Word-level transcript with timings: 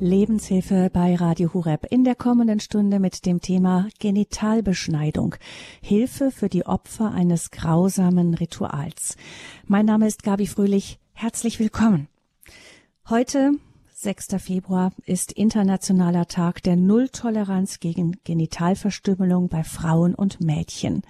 Lebenshilfe 0.00 0.90
bei 0.92 1.16
Radio 1.16 1.52
Hureb 1.52 1.86
in 1.90 2.04
der 2.04 2.14
kommenden 2.14 2.60
Stunde 2.60 3.00
mit 3.00 3.26
dem 3.26 3.40
Thema 3.40 3.88
Genitalbeschneidung. 3.98 5.34
Hilfe 5.80 6.30
für 6.30 6.48
die 6.48 6.66
Opfer 6.66 7.12
eines 7.12 7.50
grausamen 7.50 8.34
Rituals. 8.34 9.16
Mein 9.66 9.86
Name 9.86 10.06
ist 10.06 10.22
Gabi 10.22 10.46
Fröhlich. 10.46 10.98
Herzlich 11.14 11.58
willkommen. 11.58 12.08
Heute, 13.08 13.52
6. 13.94 14.36
Februar, 14.38 14.92
ist 15.04 15.32
internationaler 15.32 16.26
Tag 16.26 16.62
der 16.62 16.76
Nulltoleranz 16.76 17.80
gegen 17.80 18.16
Genitalverstümmelung 18.24 19.48
bei 19.48 19.64
Frauen 19.64 20.14
und 20.14 20.40
Mädchen. 20.40 21.02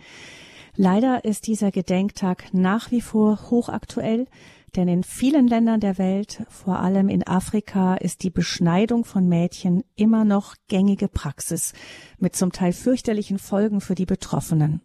Leider 0.76 1.24
ist 1.24 1.46
dieser 1.46 1.72
Gedenktag 1.72 2.54
nach 2.54 2.90
wie 2.90 3.00
vor 3.00 3.50
hochaktuell. 3.50 4.26
Denn 4.76 4.88
in 4.88 5.02
vielen 5.02 5.48
Ländern 5.48 5.80
der 5.80 5.98
Welt, 5.98 6.44
vor 6.48 6.78
allem 6.78 7.08
in 7.08 7.26
Afrika, 7.26 7.94
ist 7.94 8.22
die 8.22 8.30
Beschneidung 8.30 9.04
von 9.04 9.28
Mädchen 9.28 9.82
immer 9.96 10.24
noch 10.24 10.54
gängige 10.68 11.08
Praxis, 11.08 11.72
mit 12.18 12.36
zum 12.36 12.52
Teil 12.52 12.72
fürchterlichen 12.72 13.38
Folgen 13.38 13.80
für 13.80 13.94
die 13.94 14.06
Betroffenen. 14.06 14.82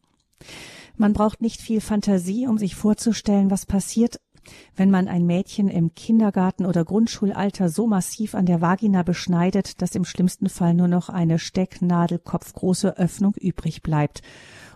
Man 0.96 1.14
braucht 1.14 1.42
nicht 1.42 1.62
viel 1.62 1.82
Fantasie, 1.82 2.48
um 2.48 2.58
sich 2.58 2.76
vorzustellen, 2.76 3.50
was 3.50 3.66
passiert, 3.66 4.20
wenn 4.76 4.92
man 4.92 5.08
ein 5.08 5.26
Mädchen 5.26 5.70
im 5.70 5.96
Kindergarten 5.96 6.66
oder 6.66 6.84
Grundschulalter 6.86 7.70
so 7.70 7.88
massiv 7.88 8.36
an 8.36 8.46
der 8.46 8.62
Vagina 8.62 9.04
beschneidet, 9.04 9.82
dass 9.82 9.96
im 9.96 10.06
schlimmsten 10.06 10.50
Fall 10.50 10.74
nur 10.74 10.88
noch 10.88 11.10
eine 11.10 11.40
Stecknadelkopfgroße 11.40 12.98
Öffnung 12.98 13.34
übrig 13.36 13.82
bleibt 13.82 14.22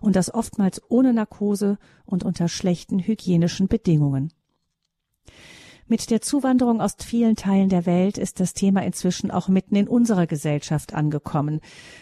und 0.01 0.15
das 0.15 0.33
oftmals 0.33 0.81
ohne 0.89 1.13
Narkose 1.13 1.77
und 2.05 2.23
unter 2.23 2.47
schlechten 2.47 2.99
hygienischen 2.99 3.67
Bedingungen. 3.67 4.31
Mit 5.89 6.09
der 6.11 6.19
Zuwanderung 6.19 6.81
aus 6.81 6.97
vielen 7.01 7.37
Teilen 7.37 7.69
der 7.69 7.85
Welt 7.85 8.17
ist 8.17 8.41
das 8.41 8.53
Thema 8.53 8.83
inzwischen 8.83 9.31
auch 9.31 9.47
mitten 9.47 9.77
in 9.77 9.87
unserer 9.87 10.27
Gesellschaft 10.27 10.93
angekommen. 10.93 11.61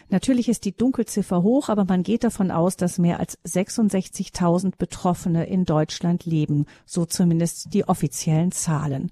Natürlich 0.09 0.49
ist 0.49 0.65
die 0.65 0.75
Dunkelziffer 0.75 1.43
hoch, 1.43 1.69
aber 1.69 1.85
man 1.85 2.01
geht 2.01 2.23
davon 2.23 2.49
aus, 2.49 2.77
dass 2.77 2.97
mehr 2.97 3.19
als 3.19 3.37
66.000 3.43 4.73
Betroffene 4.79 5.45
in 5.45 5.65
Deutschland 5.65 6.25
leben, 6.25 6.65
so 6.87 7.05
zumindest 7.05 7.75
die 7.75 7.87
offiziellen 7.87 8.51
Zahlen. 8.51 9.11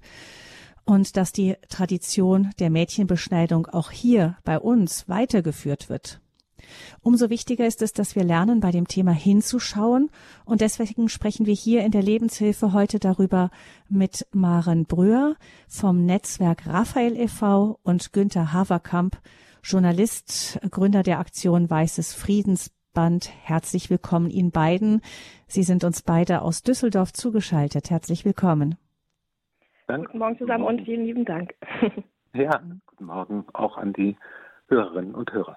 Und 0.84 1.16
dass 1.16 1.30
die 1.30 1.54
Tradition 1.68 2.50
der 2.58 2.70
Mädchenbeschneidung 2.70 3.66
auch 3.66 3.92
hier 3.92 4.38
bei 4.42 4.58
uns 4.58 5.08
weitergeführt 5.08 5.88
wird. 5.88 6.20
Umso 7.02 7.30
wichtiger 7.30 7.66
ist 7.66 7.82
es, 7.82 7.92
dass 7.92 8.16
wir 8.16 8.24
lernen, 8.24 8.60
bei 8.60 8.70
dem 8.70 8.88
Thema 8.88 9.12
hinzuschauen. 9.12 10.10
Und 10.44 10.60
deswegen 10.60 11.08
sprechen 11.08 11.46
wir 11.46 11.54
hier 11.54 11.84
in 11.84 11.90
der 11.90 12.02
Lebenshilfe 12.02 12.72
heute 12.72 12.98
darüber 12.98 13.50
mit 13.88 14.26
Maren 14.32 14.86
Bröhr 14.86 15.36
vom 15.68 16.04
Netzwerk 16.04 16.66
Raphael 16.66 17.16
e.V. 17.16 17.78
und 17.82 18.12
Günther 18.12 18.52
Haverkamp, 18.52 19.18
Journalist, 19.62 20.60
Gründer 20.70 21.02
der 21.02 21.18
Aktion 21.18 21.70
Weißes 21.70 22.14
Friedensband. 22.14 23.30
Herzlich 23.42 23.90
willkommen 23.90 24.30
Ihnen 24.30 24.50
beiden. 24.50 25.00
Sie 25.46 25.62
sind 25.62 25.84
uns 25.84 26.02
beide 26.02 26.42
aus 26.42 26.62
Düsseldorf 26.62 27.12
zugeschaltet. 27.12 27.90
Herzlich 27.90 28.24
willkommen. 28.24 28.76
Danke. 29.86 30.06
Guten 30.06 30.18
Morgen 30.18 30.38
zusammen 30.38 30.64
und 30.64 30.82
vielen 30.84 31.04
lieben 31.04 31.24
Dank. 31.24 31.54
Ja, 32.36 32.60
guten 32.86 33.04
Morgen 33.04 33.44
auch 33.52 33.76
an 33.76 33.92
die 33.92 34.16
Hörerinnen 34.66 35.14
und 35.14 35.32
Hörer. 35.32 35.56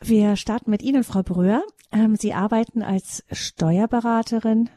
Wir 0.00 0.36
starten 0.36 0.70
mit 0.70 0.82
Ihnen, 0.82 1.04
Frau 1.04 1.22
Bröhr. 1.22 1.62
Ähm, 1.92 2.16
Sie 2.16 2.34
arbeiten 2.34 2.82
als 2.82 3.24
Steuerberaterin 3.32 4.70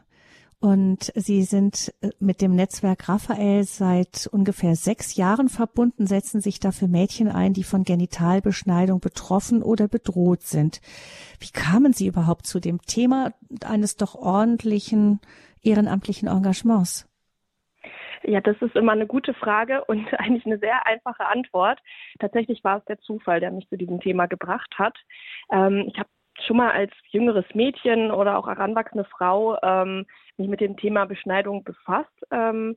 und 0.59 1.11
Sie 1.15 1.43
sind 1.43 1.93
äh, 2.01 2.09
mit 2.19 2.41
dem 2.41 2.55
Netzwerk 2.55 3.07
Raphael 3.07 3.63
seit 3.63 4.27
ungefähr 4.27 4.75
sechs 4.75 5.15
Jahren 5.15 5.49
verbunden, 5.49 6.07
setzen 6.07 6.41
sich 6.41 6.59
dafür 6.59 6.87
Mädchen 6.87 7.29
ein, 7.29 7.53
die 7.53 7.63
von 7.63 7.83
Genitalbeschneidung 7.83 8.99
betroffen 8.99 9.63
oder 9.63 9.87
bedroht 9.87 10.43
sind. 10.43 10.81
Wie 11.39 11.51
kamen 11.51 11.93
Sie 11.93 12.07
überhaupt 12.07 12.45
zu 12.45 12.59
dem 12.59 12.81
Thema 12.81 13.33
eines 13.63 13.95
doch 13.95 14.15
ordentlichen 14.15 15.19
ehrenamtlichen 15.61 16.27
Engagements? 16.27 17.08
Ja, 18.23 18.41
das 18.41 18.55
ist 18.61 18.75
immer 18.75 18.91
eine 18.91 19.07
gute 19.07 19.33
Frage 19.33 19.83
und 19.85 20.07
eigentlich 20.19 20.45
eine 20.45 20.59
sehr 20.59 20.85
einfache 20.85 21.25
Antwort. 21.25 21.79
Tatsächlich 22.19 22.63
war 22.63 22.77
es 22.77 22.85
der 22.85 22.99
Zufall, 22.99 23.39
der 23.39 23.51
mich 23.51 23.67
zu 23.69 23.77
diesem 23.77 23.99
Thema 23.99 24.27
gebracht 24.27 24.73
hat. 24.77 24.97
Ähm, 25.51 25.85
ich 25.87 25.97
habe 25.97 26.09
schon 26.45 26.57
mal 26.57 26.71
als 26.71 26.91
jüngeres 27.09 27.45
Mädchen 27.53 28.11
oder 28.11 28.37
auch 28.37 28.47
heranwachsende 28.47 29.05
Frau 29.05 29.57
ähm, 29.61 30.05
mich 30.37 30.47
mit 30.47 30.61
dem 30.61 30.77
Thema 30.77 31.05
Beschneidung 31.05 31.63
befasst, 31.63 32.13
ähm, 32.31 32.75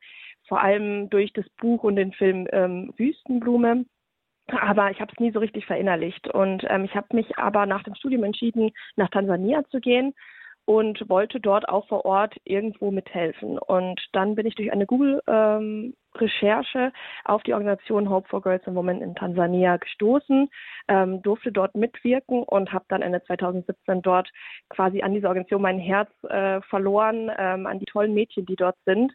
vor 0.48 0.60
allem 0.60 1.10
durch 1.10 1.32
das 1.32 1.48
Buch 1.60 1.84
und 1.84 1.96
den 1.96 2.12
Film 2.12 2.48
ähm, 2.52 2.92
Wüstenblume. 2.96 3.84
Aber 4.48 4.90
ich 4.90 5.00
habe 5.00 5.12
es 5.12 5.20
nie 5.20 5.30
so 5.30 5.38
richtig 5.38 5.66
verinnerlicht. 5.66 6.26
Und 6.28 6.64
ähm, 6.68 6.84
ich 6.84 6.94
habe 6.96 7.14
mich 7.14 7.38
aber 7.38 7.64
nach 7.66 7.84
dem 7.84 7.94
Studium 7.94 8.24
entschieden, 8.24 8.72
nach 8.96 9.08
Tansania 9.10 9.62
zu 9.70 9.80
gehen 9.80 10.14
und 10.64 11.08
wollte 11.08 11.40
dort 11.40 11.68
auch 11.68 11.88
vor 11.88 12.04
Ort 12.04 12.36
irgendwo 12.44 12.90
mithelfen. 12.90 13.58
Und 13.58 14.00
dann 14.12 14.34
bin 14.34 14.46
ich 14.46 14.54
durch 14.54 14.72
eine 14.72 14.86
Google-Recherche 14.86 16.78
ähm, 16.78 16.92
auf 17.24 17.42
die 17.42 17.52
Organisation 17.54 18.08
Hope 18.08 18.28
for 18.28 18.40
Girls 18.40 18.66
and 18.66 18.76
Women 18.76 19.02
in 19.02 19.14
Tansania 19.14 19.76
gestoßen, 19.76 20.48
ähm, 20.88 21.22
durfte 21.22 21.50
dort 21.50 21.74
mitwirken 21.74 22.42
und 22.44 22.72
habe 22.72 22.84
dann 22.88 23.02
Ende 23.02 23.22
2017 23.24 24.02
dort 24.02 24.30
quasi 24.68 25.02
an 25.02 25.14
dieser 25.14 25.28
Organisation 25.28 25.62
mein 25.62 25.78
Herz 25.78 26.10
äh, 26.24 26.60
verloren, 26.62 27.30
ähm, 27.36 27.66
an 27.66 27.78
die 27.80 27.86
tollen 27.86 28.14
Mädchen, 28.14 28.46
die 28.46 28.56
dort 28.56 28.76
sind 28.84 29.12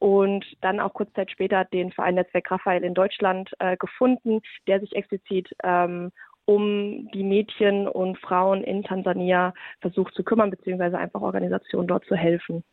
und 0.00 0.44
dann 0.60 0.80
auch 0.80 0.92
kurz 0.92 1.12
Zeit 1.14 1.30
später 1.30 1.64
den 1.64 1.92
Verein 1.92 2.16
Netzwerk 2.16 2.50
Raphael 2.50 2.84
in 2.84 2.94
Deutschland 2.94 3.52
äh, 3.58 3.76
gefunden, 3.76 4.40
der 4.66 4.80
sich 4.80 4.94
explizit 4.94 5.54
ähm, 5.62 6.10
um 6.46 7.08
die 7.12 7.24
Mädchen 7.24 7.88
und 7.88 8.18
Frauen 8.18 8.62
in 8.62 8.82
Tansania 8.82 9.54
versucht 9.80 10.14
zu 10.14 10.22
kümmern, 10.22 10.50
beziehungsweise 10.50 10.98
einfach 10.98 11.22
Organisationen 11.22 11.88
dort 11.88 12.04
zu 12.06 12.14
helfen. 12.14 12.64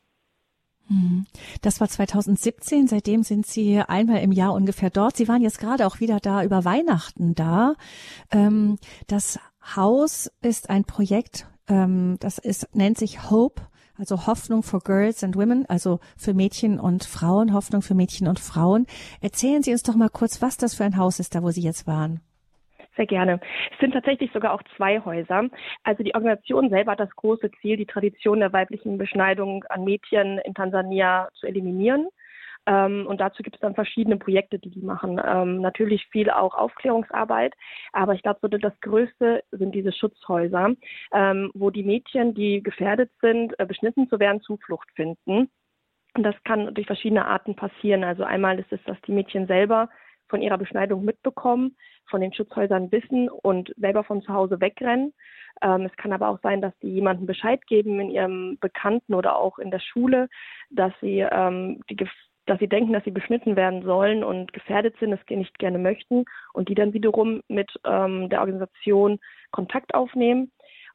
Mhm. 0.90 1.26
Das 1.62 1.80
war 1.80 1.88
2017. 1.88 2.88
Seitdem 2.88 3.24
sind 3.24 3.46
Sie 3.46 3.80
einmal 3.80 4.22
im 4.22 4.32
Jahr 4.32 4.54
ungefähr 4.54 4.90
dort. 4.90 5.16
Sie 5.16 5.28
waren 5.28 5.42
jetzt 5.42 5.60
gerade 5.60 5.88
auch 5.88 6.00
wieder 6.00 6.20
da 6.20 6.44
über 6.44 6.66
Weihnachten 6.66 7.34
da. 7.34 7.76
Ähm, 8.32 8.78
das 9.08 9.40
Haus 9.76 10.32
ist 10.42 10.70
ein 10.70 10.84
Projekt, 10.84 11.48
ähm, 11.68 12.18
das 12.20 12.40
ist, 12.40 12.76
nennt 12.76 12.98
sich 12.98 13.30
Hope, 13.30 13.62
also 13.96 14.26
Hoffnung 14.26 14.64
for 14.64 14.82
Girls 14.82 15.24
and 15.24 15.36
Women, 15.36 15.66
also 15.68 16.00
für 16.18 16.34
Mädchen 16.34 16.80
und 16.80 17.04
Frauen, 17.04 17.54
Hoffnung 17.54 17.82
für 17.82 17.94
Mädchen 17.94 18.28
und 18.28 18.40
Frauen. 18.40 18.88
Erzählen 19.22 19.62
Sie 19.62 19.72
uns 19.72 19.84
doch 19.84 19.96
mal 19.96 20.10
kurz, 20.10 20.42
was 20.42 20.58
das 20.58 20.74
für 20.74 20.84
ein 20.84 20.98
Haus 20.98 21.20
ist, 21.20 21.36
da 21.36 21.44
wo 21.44 21.52
Sie 21.52 21.62
jetzt 21.62 21.86
waren. 21.88 22.22
Sehr 22.98 23.06
gerne. 23.06 23.40
Es 23.72 23.80
sind 23.80 23.94
tatsächlich 23.94 24.32
sogar 24.34 24.54
auch 24.54 24.64
zwei 24.76 25.00
Häuser. 25.00 25.48
Also 25.84 26.04
die 26.04 26.14
Organisation 26.14 26.70
selber 26.70 26.92
hat 26.92 27.00
das 27.00 27.16
große 27.16 27.50
Ziel, 27.62 27.78
die 27.78 27.86
Tradition 27.86 28.40
der 28.40 28.52
weiblichen 28.52 28.98
Beschneidung 28.98 29.64
an 29.70 29.86
Mädchen 29.86 30.40
in 30.40 30.54
Tansania 30.54 31.30
zu 31.36 31.48
eliminieren. 31.48 32.10
Ähm, 32.68 33.08
und 33.08 33.20
dazu 33.22 33.44
gibt 33.44 33.56
es 33.56 33.62
dann 33.62 33.76
verschiedene 33.76 34.18
Projekte, 34.18 34.60
die 34.60 34.70
die 34.70 34.82
machen. 34.82 35.20
Ähm, 35.24 35.62
natürlich 35.62 36.06
viel 36.08 36.30
auch 36.30 36.54
Aufklärungsarbeit, 36.54 37.54
aber 37.92 38.14
ich 38.14 38.22
glaube, 38.22 38.40
so 38.42 38.48
das 38.50 38.80
Größte 38.82 39.44
sind 39.52 39.74
diese 39.74 39.92
Schutzhäuser, 39.92 40.76
ähm, 41.14 41.52
wo 41.54 41.72
die 41.72 41.84
Mädchen, 41.84 42.36
die 42.36 42.62
gefährdet 42.62 43.10
sind, 43.22 43.58
äh, 43.60 43.66
beschnitten 43.66 44.08
zu 44.10 44.20
werden, 44.20 44.42
Zuflucht 44.42 44.90
finden. 44.96 45.50
Und 46.14 46.24
das 46.24 46.36
kann 46.44 46.74
durch 46.74 46.88
verschiedene 46.88 47.26
Arten 47.26 47.56
passieren. 47.56 48.04
Also 48.04 48.24
einmal 48.24 48.60
ist 48.60 48.72
es, 48.72 48.84
dass 48.84 49.00
die 49.08 49.14
Mädchen 49.14 49.48
selber 49.48 49.90
von 50.32 50.42
ihrer 50.42 50.58
Beschneidung 50.58 51.06
mitbekommen, 51.06 51.76
von 52.10 52.22
den 52.22 52.34
Schutzhäusern 52.34 52.92
wissen 52.92 53.30
und 53.30 53.72
selber 53.78 54.04
von 54.04 54.24
zu 54.24 54.34
Hause 54.34 54.60
wegrennen. 54.60 55.14
Ähm, 55.62 55.82
es 55.82 55.96
kann 55.98 56.14
aber 56.14 56.30
auch 56.30 56.40
sein, 56.42 56.62
dass 56.62 56.74
die 56.80 56.90
jemandem 56.90 57.28
Bescheid 57.28 57.68
geben 57.68 58.00
in 58.00 58.10
ihrem 58.10 58.58
Bekannten 58.60 59.14
oder 59.14 59.36
auch 59.36 59.60
in 59.60 59.70
der 59.70 59.80
Schule, 59.80 60.30
dass 60.72 60.94
sie 61.02 61.20
ähm, 61.20 61.82
die 61.90 61.98
dass 62.48 62.58
sie 62.58 62.68
denken, 62.68 62.92
dass 62.92 63.04
sie 63.04 63.12
beschnitten 63.12 63.56
werden 63.56 63.84
sollen 63.84 64.24
und 64.24 64.52
gefährdet 64.52 64.96
sind, 65.00 65.14
es 65.14 65.20
nicht 65.30 65.60
gerne 65.60 65.78
möchten 65.78 66.26
und 66.54 66.70
die 66.70 66.76
dann 66.76 66.92
wiederum 66.92 67.42
mit 67.48 67.72
ähm, 67.86 68.30
der 68.30 68.40
Organisation 68.42 69.20
Kontakt 69.52 69.94
aufnehmen 69.94 70.52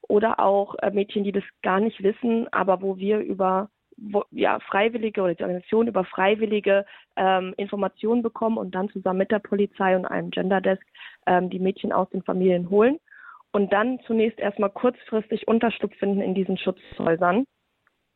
oder 0.08 0.40
auch 0.40 0.74
äh, 0.82 0.90
Mädchen, 0.90 1.22
die 1.22 1.32
das 1.32 1.44
gar 1.62 1.78
nicht 1.78 2.02
wissen, 2.02 2.52
aber 2.52 2.82
wo 2.82 2.96
wir 2.96 3.20
über 3.20 3.70
wo, 3.96 4.24
ja, 4.30 4.60
Freiwillige 4.60 5.22
oder 5.22 5.34
die 5.34 5.42
Organisation 5.42 5.88
über 5.88 6.04
Freiwillige 6.04 6.84
ähm, 7.16 7.54
Informationen 7.56 8.22
bekommen 8.22 8.58
und 8.58 8.74
dann 8.74 8.88
zusammen 8.90 9.18
mit 9.18 9.30
der 9.30 9.38
Polizei 9.38 9.96
und 9.96 10.06
einem 10.06 10.30
Gender 10.30 10.60
Desk 10.60 10.84
ähm, 11.26 11.50
die 11.50 11.58
Mädchen 11.58 11.92
aus 11.92 12.08
den 12.10 12.22
Familien 12.22 12.70
holen 12.70 12.98
und 13.52 13.72
dann 13.72 14.00
zunächst 14.06 14.38
erstmal 14.38 14.70
kurzfristig 14.70 15.48
Unterschlupf 15.48 15.96
finden 15.96 16.20
in 16.20 16.34
diesen 16.34 16.58
Schutzhäusern, 16.58 17.46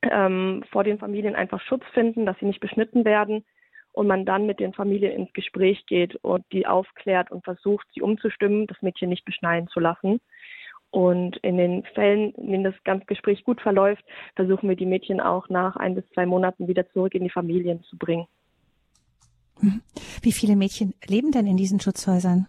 ähm, 0.03 0.63
vor 0.71 0.85
den 0.85 0.99
Familien 0.99 1.35
einfach 1.35 1.61
Schutz 1.63 1.85
finden, 1.95 2.27
dass 2.27 2.39
sie 2.39 2.47
nicht 2.47 2.61
beschnitten 2.61 3.05
werden 3.05 3.45
und 3.93 4.07
man 4.07 4.25
dann 4.25 4.47
mit 4.47 4.61
den 4.61 4.73
Familien 4.73 5.13
ins 5.13 5.33
Gespräch 5.33 5.85
geht 5.87 6.17
und 6.17 6.45
die 6.53 6.67
aufklärt 6.67 7.31
und 7.31 7.45
versucht, 7.45 7.87
sie 7.95 8.03
umzustimmen, 8.03 8.67
das 8.67 8.81
Mädchen 8.83 9.09
nicht 9.09 9.25
beschneiden 9.25 9.69
zu 9.69 9.81
lassen. 9.81 10.21
Und 10.91 11.37
in 11.39 11.57
den 11.57 11.85
Fällen, 11.95 12.33
in 12.35 12.51
denen 12.51 12.65
das 12.65 12.75
ganze 12.85 13.07
Gespräch 13.07 13.45
gut 13.45 13.61
verläuft, 13.61 14.05
versuchen 14.35 14.69
wir 14.69 14.77
die 14.77 14.87
Mädchen 14.87 15.21
auch 15.21 15.49
nach 15.49 15.77
ein 15.77 15.95
bis 15.95 16.05
zwei 16.13 16.27
Monaten 16.27 16.67
wieder 16.67 16.89
zurück 16.91 17.15
in 17.15 17.23
die 17.23 17.31
Familien 17.31 17.83
zu 17.85 17.97
bringen. 17.97 18.27
Mhm. 19.61 19.83
Wie 20.23 20.33
viele 20.33 20.57
Mädchen 20.57 20.95
leben 21.07 21.31
denn 21.31 21.47
in 21.47 21.57
diesen 21.57 21.81
Schutzhäusern? 21.81 22.47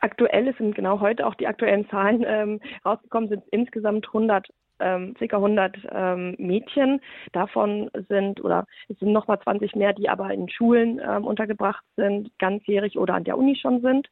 Aktuell 0.00 0.54
sind 0.56 0.74
genau 0.74 1.00
heute 1.00 1.26
auch 1.26 1.34
die 1.34 1.46
aktuellen 1.46 1.88
Zahlen 1.88 2.24
ähm, 2.26 2.60
rausgekommen, 2.84 3.28
sind 3.28 3.44
insgesamt 3.50 4.06
100 4.06 4.48
ähm, 4.78 5.14
ca. 5.14 5.36
100 5.36 5.76
ähm, 5.90 6.34
Mädchen. 6.38 7.00
Davon 7.32 7.90
sind 8.08 8.42
oder 8.44 8.66
es 8.88 8.98
sind 8.98 9.12
noch 9.12 9.26
mal 9.26 9.40
20 9.40 9.74
mehr, 9.74 9.92
die 9.92 10.08
aber 10.08 10.32
in 10.32 10.48
Schulen 10.48 11.00
ähm, 11.06 11.24
untergebracht 11.24 11.84
sind, 11.96 12.30
ganzjährig 12.38 12.98
oder 12.98 13.14
an 13.14 13.24
der 13.24 13.38
Uni 13.38 13.56
schon 13.56 13.80
sind. 13.80 14.08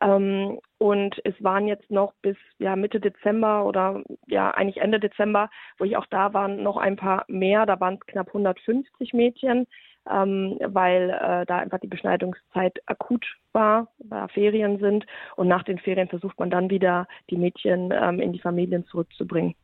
Ähm, 0.00 0.58
und 0.78 1.16
es 1.24 1.34
waren 1.42 1.66
jetzt 1.66 1.90
noch 1.90 2.12
bis 2.22 2.36
ja, 2.58 2.76
Mitte 2.76 3.00
Dezember 3.00 3.64
oder 3.64 4.02
ja 4.26 4.50
eigentlich 4.52 4.78
Ende 4.78 5.00
Dezember, 5.00 5.50
wo 5.78 5.84
ich 5.84 5.96
auch 5.96 6.06
da 6.06 6.32
war, 6.34 6.48
noch 6.48 6.76
ein 6.76 6.96
paar 6.96 7.24
mehr. 7.28 7.66
Da 7.66 7.80
waren 7.80 7.94
es 7.94 8.06
knapp 8.06 8.28
150 8.28 9.12
Mädchen, 9.12 9.66
ähm, 10.10 10.58
weil 10.64 11.10
äh, 11.10 11.46
da 11.46 11.58
einfach 11.58 11.80
die 11.80 11.88
Beschneidungszeit 11.88 12.78
akut 12.86 13.26
war, 13.52 13.88
da 13.98 14.28
Ferien 14.28 14.78
sind. 14.78 15.04
Und 15.36 15.48
nach 15.48 15.64
den 15.64 15.78
Ferien 15.78 16.08
versucht 16.08 16.38
man 16.38 16.50
dann 16.50 16.70
wieder, 16.70 17.08
die 17.30 17.36
Mädchen 17.36 17.92
ähm, 17.92 18.20
in 18.20 18.32
die 18.32 18.40
Familien 18.40 18.86
zurückzubringen. 18.86 19.54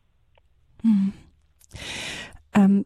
Mhm. 0.83 1.13
Ähm, 2.53 2.85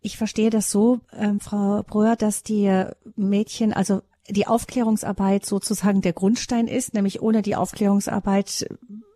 ich 0.00 0.16
verstehe 0.16 0.50
das 0.50 0.70
so, 0.70 1.00
ähm, 1.16 1.40
Frau 1.40 1.82
Breuer, 1.84 2.16
dass 2.16 2.42
die 2.42 2.84
Mädchen, 3.14 3.72
also 3.72 4.02
die 4.28 4.46
Aufklärungsarbeit 4.46 5.44
sozusagen 5.44 6.00
der 6.00 6.12
Grundstein 6.12 6.66
ist, 6.66 6.94
nämlich 6.94 7.22
ohne 7.22 7.42
die 7.42 7.56
Aufklärungsarbeit 7.56 8.66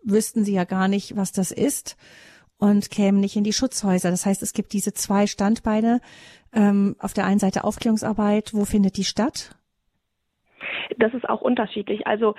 wüssten 0.02 0.44
sie 0.44 0.54
ja 0.54 0.64
gar 0.64 0.88
nicht, 0.88 1.16
was 1.16 1.32
das 1.32 1.50
ist 1.50 1.96
und 2.58 2.90
kämen 2.90 3.20
nicht 3.20 3.36
in 3.36 3.44
die 3.44 3.52
Schutzhäuser. 3.52 4.10
Das 4.10 4.26
heißt, 4.26 4.42
es 4.42 4.52
gibt 4.52 4.72
diese 4.72 4.92
zwei 4.92 5.26
Standbeine. 5.26 6.00
Ähm, 6.52 6.96
auf 6.98 7.12
der 7.12 7.26
einen 7.26 7.38
Seite 7.38 7.64
Aufklärungsarbeit, 7.64 8.54
wo 8.54 8.64
findet 8.64 8.96
die 8.96 9.04
statt? 9.04 9.50
Das 10.98 11.12
ist 11.12 11.28
auch 11.28 11.42
unterschiedlich. 11.42 12.06
Also 12.06 12.34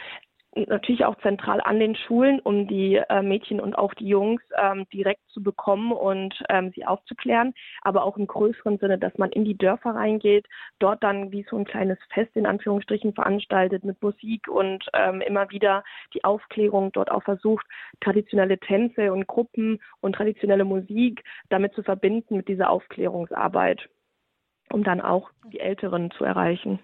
natürlich 0.67 1.05
auch 1.05 1.15
zentral 1.21 1.61
an 1.61 1.79
den 1.79 1.95
Schulen, 1.95 2.39
um 2.39 2.67
die 2.67 2.95
äh, 2.95 3.21
Mädchen 3.21 3.59
und 3.59 3.75
auch 3.75 3.93
die 3.93 4.07
Jungs 4.07 4.41
ähm, 4.57 4.85
direkt 4.91 5.21
zu 5.29 5.43
bekommen 5.43 5.91
und 5.91 6.33
ähm, 6.49 6.71
sie 6.75 6.85
aufzuklären, 6.85 7.53
aber 7.81 8.03
auch 8.03 8.17
im 8.17 8.27
größeren 8.27 8.77
Sinne, 8.79 8.97
dass 8.97 9.17
man 9.17 9.31
in 9.31 9.45
die 9.45 9.57
Dörfer 9.57 9.91
reingeht, 9.91 10.47
dort 10.79 11.03
dann 11.03 11.31
wie 11.31 11.45
so 11.49 11.57
ein 11.57 11.65
kleines 11.65 11.99
Fest 12.13 12.35
in 12.35 12.45
Anführungsstrichen 12.45 13.13
veranstaltet 13.13 13.83
mit 13.83 14.01
Musik 14.01 14.47
und 14.47 14.85
ähm, 14.93 15.21
immer 15.21 15.49
wieder 15.51 15.83
die 16.13 16.23
Aufklärung 16.23 16.91
dort 16.91 17.11
auch 17.11 17.23
versucht, 17.23 17.65
traditionelle 18.01 18.57
Tänze 18.57 19.13
und 19.13 19.27
Gruppen 19.27 19.79
und 20.01 20.13
traditionelle 20.13 20.65
Musik 20.65 21.23
damit 21.49 21.73
zu 21.73 21.83
verbinden 21.83 22.37
mit 22.37 22.47
dieser 22.47 22.69
Aufklärungsarbeit, 22.69 23.87
um 24.71 24.83
dann 24.83 25.01
auch 25.01 25.29
die 25.51 25.59
Älteren 25.59 26.11
zu 26.11 26.23
erreichen. 26.23 26.79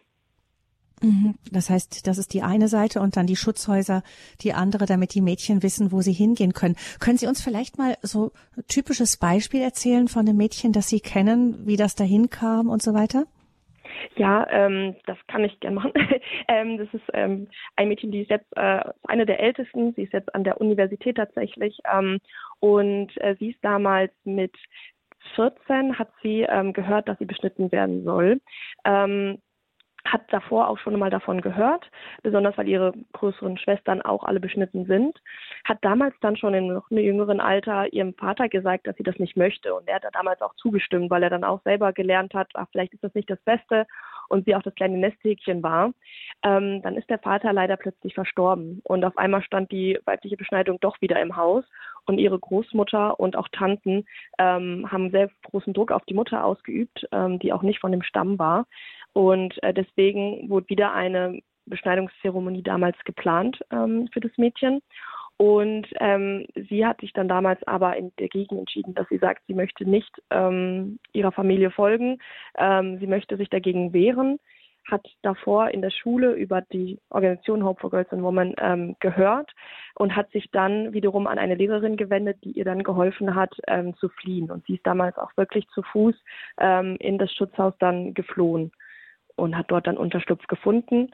Mhm. 1.04 1.36
Das 1.52 1.70
heißt, 1.70 2.08
das 2.08 2.18
ist 2.18 2.34
die 2.34 2.42
eine 2.42 2.68
Seite 2.68 3.02
und 3.02 3.18
dann 3.18 3.28
die 3.28 3.36
Schutzhäuser 3.36 4.04
die 4.42 4.54
andere, 4.54 4.86
damit 4.86 5.14
die 5.14 5.22
Mädchen 5.22 5.62
wissen, 5.62 5.92
wo 5.92 6.02
sie 6.02 6.14
hingehen 6.14 6.54
können. 6.54 6.76
Können 7.00 7.18
Sie 7.18 7.28
uns 7.28 7.44
vielleicht 7.44 7.78
mal 7.78 7.96
so 8.02 8.32
ein 8.56 8.64
typisches 8.68 9.18
Beispiel 9.18 9.62
erzählen 9.62 10.08
von 10.08 10.28
einem 10.28 10.38
Mädchen, 10.38 10.72
das 10.72 10.88
Sie 10.88 11.02
kennen, 11.02 11.68
wie 11.68 11.76
das 11.76 11.96
dahin 11.96 12.30
kam 12.30 12.70
und 12.70 12.82
so 12.82 12.94
weiter? 12.94 13.26
Ja, 14.16 14.48
ähm, 14.50 14.96
das 15.06 15.18
kann 15.28 15.44
ich 15.44 15.60
gerne 15.60 15.76
machen. 15.76 15.92
ähm, 16.48 16.78
das 16.78 16.88
ist 16.94 17.04
ähm, 17.14 17.48
ein 17.76 17.88
Mädchen, 17.88 18.12
die 18.12 18.22
ist 18.22 18.30
jetzt 18.30 18.56
äh, 18.56 18.82
eine 19.04 19.26
der 19.26 19.40
ältesten. 19.40 19.94
Sie 19.96 20.04
ist 20.04 20.14
jetzt 20.14 20.34
an 20.34 20.44
der 20.44 20.60
Universität 20.62 21.18
tatsächlich. 21.18 21.80
Ähm, 21.92 22.20
und 22.60 23.10
äh, 23.22 23.36
sie 23.40 23.52
ist 23.52 23.60
damals 23.62 24.12
mit 24.24 24.56
14 25.36 25.98
hat 25.98 26.10
sie 26.22 26.42
ähm, 26.42 26.74
gehört, 26.74 27.08
dass 27.08 27.18
sie 27.18 27.26
beschnitten 27.26 27.72
werden 27.72 28.04
soll. 28.04 28.42
Ähm, 28.86 29.40
hat 30.06 30.22
davor 30.32 30.68
auch 30.68 30.78
schon 30.78 30.98
mal 31.00 31.10
davon 31.10 31.42
gehört, 31.42 31.90
besonders 32.24 32.58
weil 32.58 32.68
ihre 32.68 32.94
größeren 33.14 33.58
Schwestern 33.58 34.02
auch 34.02 34.24
alle 34.24 34.40
beschnitten 34.40 34.86
sind, 34.86 35.18
hat 35.64 35.80
damals 35.82 36.14
dann 36.22 36.36
schon 36.36 36.54
in 36.54 36.68
noch 36.68 36.92
einem 36.92 37.04
jüngeren 37.04 37.40
Alter 37.40 37.92
ihrem 37.94 38.14
Vater 38.14 38.50
gesagt, 38.50 38.88
dass 38.88 38.98
sie 38.98 39.04
das 39.04 39.18
nicht 39.18 39.38
möchte. 39.38 39.74
Und 39.74 39.88
er 39.88 39.96
hat 39.96 40.04
da 40.04 40.12
damals 40.12 40.42
auch 40.42 40.56
zugestimmt, 40.56 41.10
weil 41.10 41.24
er 41.24 41.30
dann 41.30 41.44
auch 41.44 41.62
selber 41.64 41.94
gelernt 41.94 42.34
hat, 42.34 42.50
ach, 42.54 42.68
vielleicht 42.72 42.94
ist 42.94 43.04
das 43.04 43.14
nicht 43.16 43.30
das 43.30 43.40
Beste 43.42 43.86
und 44.30 44.46
sie 44.46 44.56
auch 44.56 44.64
das 44.64 44.76
kleine 44.76 44.98
Nesthäkchen 44.98 45.64
war. 45.64 45.94
Ähm, 46.44 46.82
dann 46.82 46.96
ist 46.96 47.10
der 47.10 47.20
Vater 47.20 47.54
leider 47.54 47.78
plötzlich 47.78 48.14
verstorben 48.14 48.82
und 48.84 49.06
auf 49.06 49.18
einmal 49.18 49.44
stand 49.44 49.72
die 49.72 50.00
weibliche 50.06 50.38
Beschneidung 50.38 50.80
doch 50.80 51.00
wieder 51.02 51.22
im 51.22 51.36
Haus 51.36 51.64
und 52.06 52.18
ihre 52.18 52.40
Großmutter 52.40 53.20
und 53.20 53.38
auch 53.38 53.48
Tanten 53.50 54.06
ähm, 54.38 54.92
haben 54.92 55.12
sehr 55.12 55.30
großen 55.50 55.74
Druck 55.74 55.92
auf 55.92 56.04
die 56.06 56.14
Mutter 56.14 56.44
ausgeübt, 56.44 57.08
ähm, 57.12 57.40
die 57.40 57.54
auch 57.54 57.62
nicht 57.62 57.80
von 57.80 57.92
dem 57.92 58.04
Stamm 58.04 58.40
war. 58.40 58.66
Und 59.14 59.62
äh, 59.64 59.74
deswegen 59.74 60.50
wurde 60.50 60.70
wieder 60.70 60.94
eine 60.94 61.40
Beschneidungszeremonie 61.66 62.64
damals 62.64 62.98
geplant 63.06 63.60
ähm, 63.72 64.10
für 64.12 64.20
das 64.20 64.32
Mädchen. 64.38 64.82
Und 65.38 65.88
ähm, 66.00 66.46
sie 66.70 66.86
hat 66.86 67.02
sich 67.02 67.12
dann 67.14 67.28
damals 67.28 67.62
aber 67.64 67.96
dagegen 68.18 68.60
entschieden, 68.60 68.94
dass 68.94 69.08
sie 69.10 69.18
sagt, 69.18 69.44
sie 69.48 69.54
möchte 69.54 69.84
nicht 69.90 70.22
ähm, 70.30 71.00
ihrer 71.12 71.32
Familie 71.32 71.72
folgen. 71.72 72.20
Ähm, 72.58 73.00
sie 73.00 73.08
möchte 73.08 73.36
sich 73.38 73.50
dagegen 73.50 73.94
wehren, 73.94 74.40
hat 74.90 75.06
davor 75.22 75.70
in 75.70 75.82
der 75.82 75.90
Schule 75.90 76.34
über 76.34 76.62
die 76.62 77.00
Organisation 77.10 77.64
Hope 77.64 77.82
for 77.82 77.90
Girls 77.90 78.12
and 78.12 78.22
Women 78.22 78.54
ähm, 78.60 78.96
gehört 79.00 79.52
und 79.96 80.16
hat 80.16 80.32
sich 80.32 80.52
dann 80.52 80.94
wiederum 80.94 81.26
an 81.26 81.40
eine 81.40 81.56
Lehrerin 81.56 81.98
gewendet, 81.98 82.38
die 82.44 82.52
ihr 82.52 82.66
dann 82.66 82.84
geholfen 82.84 83.34
hat, 83.34 83.56
ähm, 83.68 83.96
zu 83.96 84.10
fliehen. 84.10 84.52
Und 84.52 84.66
sie 84.68 84.76
ist 84.76 84.86
damals 84.86 85.18
auch 85.18 85.32
wirklich 85.36 85.68
zu 85.70 85.82
Fuß 85.82 86.16
ähm, 86.60 86.96
in 87.00 87.18
das 87.18 87.34
Schutzhaus 87.34 87.74
dann 87.80 88.14
geflohen 88.14 88.72
und 89.36 89.58
hat 89.58 89.72
dort 89.72 89.88
dann 89.88 89.98
Unterschlupf 89.98 90.46
gefunden. 90.48 91.12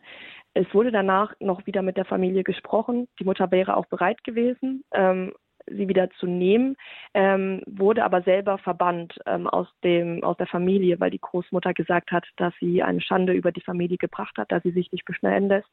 Es 0.53 0.65
wurde 0.73 0.91
danach 0.91 1.33
noch 1.39 1.65
wieder 1.65 1.81
mit 1.81 1.97
der 1.97 2.05
Familie 2.05 2.43
gesprochen. 2.43 3.07
Die 3.19 3.23
Mutter 3.23 3.51
wäre 3.51 3.77
auch 3.77 3.85
bereit 3.85 4.23
gewesen, 4.23 4.83
ähm, 4.93 5.33
sie 5.67 5.87
wieder 5.87 6.09
zu 6.11 6.25
nehmen, 6.25 6.75
ähm, 7.13 7.61
wurde 7.67 8.03
aber 8.03 8.23
selber 8.23 8.57
verbannt 8.57 9.19
ähm, 9.25 9.47
aus 9.47 9.67
dem 9.83 10.23
aus 10.23 10.37
der 10.37 10.47
Familie, 10.47 10.99
weil 10.99 11.11
die 11.11 11.21
Großmutter 11.21 11.73
gesagt 11.73 12.11
hat, 12.11 12.25
dass 12.37 12.53
sie 12.59 12.81
eine 12.81 13.01
Schande 13.01 13.33
über 13.33 13.51
die 13.51 13.61
Familie 13.61 13.97
gebracht 13.97 14.37
hat, 14.37 14.51
da 14.51 14.59
sie 14.61 14.71
sich 14.71 14.91
nicht 14.91 15.05
beschneiden 15.05 15.49
lässt. 15.49 15.69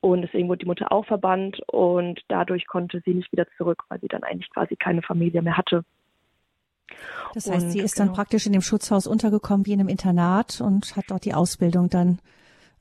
Und 0.00 0.22
deswegen 0.22 0.48
wurde 0.48 0.58
die 0.58 0.66
Mutter 0.66 0.90
auch 0.90 1.06
verbannt 1.06 1.60
und 1.68 2.20
dadurch 2.28 2.66
konnte 2.66 3.00
sie 3.04 3.14
nicht 3.14 3.30
wieder 3.32 3.46
zurück, 3.56 3.84
weil 3.88 4.00
sie 4.00 4.08
dann 4.08 4.24
eigentlich 4.24 4.50
quasi 4.50 4.74
keine 4.76 5.00
Familie 5.00 5.42
mehr 5.42 5.56
hatte. 5.56 5.84
Das 7.34 7.50
heißt, 7.50 7.66
und, 7.66 7.70
sie 7.70 7.80
ist 7.80 7.96
genau. 7.96 8.08
dann 8.08 8.14
praktisch 8.14 8.46
in 8.46 8.52
dem 8.52 8.62
Schutzhaus 8.62 9.06
untergekommen 9.06 9.66
wie 9.66 9.72
in 9.72 9.80
einem 9.80 9.88
Internat 9.88 10.60
und 10.60 10.96
hat 10.96 11.06
dort 11.08 11.24
die 11.24 11.34
Ausbildung 11.34 11.88
dann 11.88 12.18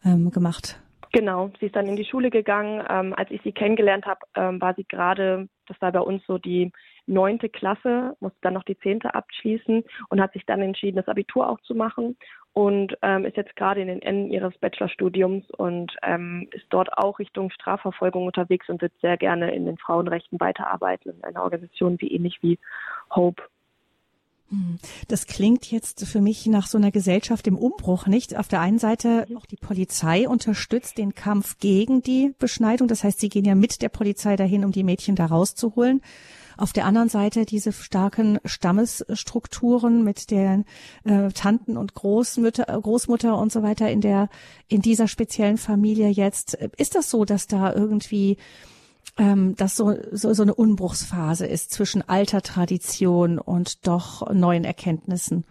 ähm, 0.06 0.31
gemacht. 0.31 0.80
Genau, 1.13 1.52
sie 1.60 1.66
ist 1.66 1.75
dann 1.75 1.88
in 1.88 1.98
die 1.98 2.06
Schule 2.06 2.30
gegangen. 2.30 2.83
Ähm, 2.90 3.14
als 3.18 3.30
ich 3.31 3.42
sie 3.42 3.52
kennengelernt 3.52 4.06
habe, 4.06 4.21
ähm, 4.35 4.62
war 4.62 4.74
sie 4.76 4.85
gerade, 4.85 5.50
das 5.68 5.80
war 5.81 5.92
bei 5.92 6.00
uns 6.00 6.24
so 6.26 6.38
die 6.38 6.71
neunte 7.06 7.50
Klasse, 7.50 8.16
musste 8.21 8.38
dann 8.42 8.54
noch 8.54 8.64
die 8.64 8.78
zehnte 8.78 9.14
abschließen 9.14 9.83
und 10.07 10.21
hat 10.21 10.31
sich 10.31 10.45
dann 10.45 10.62
entschieden, 10.62 10.95
das 10.95 11.09
Abitur 11.09 11.50
auch 11.50 11.59
zu 11.62 11.76
machen 11.76 12.16
und 12.54 12.97
ähm, 13.02 13.26
ist 13.26 13.35
jetzt 13.35 13.56
gerade 13.57 13.81
in 13.81 13.88
den 13.88 14.02
Enden 14.02 14.31
ihres 14.31 14.57
Bachelorstudiums 14.59 15.50
und 15.52 15.94
ähm, 16.04 16.47
ist 16.52 16.66
dort 16.69 16.97
auch 16.97 17.19
Richtung 17.19 17.50
Strafverfolgung 17.52 18.26
unterwegs 18.26 18.69
und 18.69 18.81
wird 18.81 18.94
sehr 19.02 19.18
gerne 19.18 19.54
in 19.54 19.66
den 19.66 19.78
Frauenrechten 19.78 20.40
weiterarbeiten 20.40 21.09
in 21.09 21.24
einer 21.24 21.44
Organisation 21.44 22.00
wie 22.00 22.14
ähnlich 22.14 22.40
wie 22.42 22.57
Hope. 23.14 23.44
Das 25.08 25.28
klingt 25.28 25.72
jetzt 25.72 26.06
für 26.06 26.20
mich 26.20 26.46
nach 26.48 26.68
so 26.68 26.78
einer 26.78 26.92
Gesellschaft 26.92 27.48
im 27.48 27.58
Umbruch, 27.58 28.08
nicht? 28.08 28.36
Auf 28.36 28.50
der 28.50 28.60
einen 28.60 28.80
Seite 28.80 29.26
auch 29.38 29.46
die 29.46 29.56
Polizei 29.56 30.28
unterstützt 30.28 30.98
den 30.98 31.16
Kampf 31.16 31.58
gegen 31.60 32.02
die 32.02 32.34
Beschneidung. 32.38 32.88
Das 32.90 33.04
heißt, 33.04 33.20
sie 33.20 33.30
gehen 33.30 33.46
ja 33.46 33.56
mit 33.56 33.81
der 33.81 33.90
Polizei 33.90 34.36
dahin, 34.36 34.66
um 34.66 34.72
die 34.72 34.84
Mädchen 34.84 35.16
da 35.16 35.28
rauszuholen. 35.28 36.02
Auf 36.58 36.74
der 36.74 36.86
anderen 36.86 37.08
Seite 37.08 37.46
diese 37.46 37.72
starken 37.72 38.40
Stammesstrukturen 38.44 40.04
mit 40.04 40.31
den 40.31 40.66
äh, 41.06 41.30
Tanten 41.31 41.78
und 41.78 41.94
Großmütter, 41.94 42.66
Großmutter 42.66 43.38
und 43.38 43.52
so 43.52 43.64
weiter 43.64 43.90
in 43.90 44.02
der, 44.02 44.30
in 44.68 44.81
dieser 44.81 45.08
speziellen 45.08 45.58
Familie 45.58 46.10
jetzt. 46.10 46.56
Ist 46.78 46.96
das 46.96 47.10
so, 47.10 47.24
dass 47.24 47.48
da 47.48 47.74
irgendwie 47.74 48.38
ähm, 49.18 49.56
dass 49.56 49.75
so, 49.75 49.94
so, 50.11 50.33
so 50.33 50.44
eine 50.44 50.56
Umbruchsphase 50.56 51.45
ist 51.45 51.71
zwischen 51.71 52.07
alter 52.07 52.41
Tradition 52.41 53.39
und 53.39 53.87
doch 53.87 54.31
neuen 54.33 54.63
Erkenntnissen. 54.63 55.45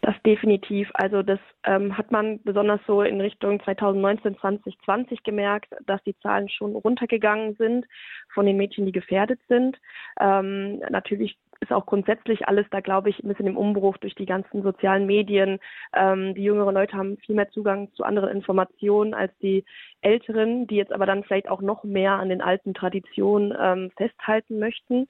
Das 0.00 0.14
definitiv. 0.24 0.88
Also 0.94 1.22
das 1.22 1.40
ähm, 1.64 1.96
hat 1.96 2.10
man 2.10 2.40
besonders 2.42 2.80
so 2.86 3.02
in 3.02 3.20
Richtung 3.20 3.60
2019, 3.62 4.38
2020 4.38 5.22
gemerkt, 5.22 5.72
dass 5.86 6.02
die 6.04 6.16
Zahlen 6.18 6.48
schon 6.48 6.74
runtergegangen 6.74 7.54
sind 7.56 7.86
von 8.32 8.46
den 8.46 8.56
Mädchen, 8.56 8.86
die 8.86 8.92
gefährdet 8.92 9.40
sind. 9.48 9.76
Ähm, 10.20 10.78
natürlich 10.90 11.36
ist 11.60 11.72
auch 11.72 11.86
grundsätzlich 11.86 12.46
alles 12.46 12.66
da, 12.70 12.80
glaube 12.80 13.10
ich, 13.10 13.18
ein 13.22 13.28
bisschen 13.28 13.46
im 13.46 13.56
Umbruch 13.56 13.96
durch 13.98 14.14
die 14.14 14.26
ganzen 14.26 14.62
sozialen 14.62 15.06
Medien. 15.06 15.58
Ähm, 15.94 16.34
die 16.34 16.44
jüngeren 16.44 16.74
Leute 16.74 16.96
haben 16.96 17.16
viel 17.18 17.34
mehr 17.34 17.50
Zugang 17.50 17.92
zu 17.94 18.04
anderen 18.04 18.30
Informationen 18.30 19.14
als 19.14 19.36
die 19.38 19.64
Älteren, 20.00 20.66
die 20.66 20.76
jetzt 20.76 20.92
aber 20.92 21.06
dann 21.06 21.24
vielleicht 21.24 21.48
auch 21.48 21.60
noch 21.60 21.84
mehr 21.84 22.12
an 22.12 22.28
den 22.28 22.40
alten 22.40 22.74
Traditionen 22.74 23.56
ähm, 23.60 23.90
festhalten 23.96 24.58
möchten. 24.58 25.08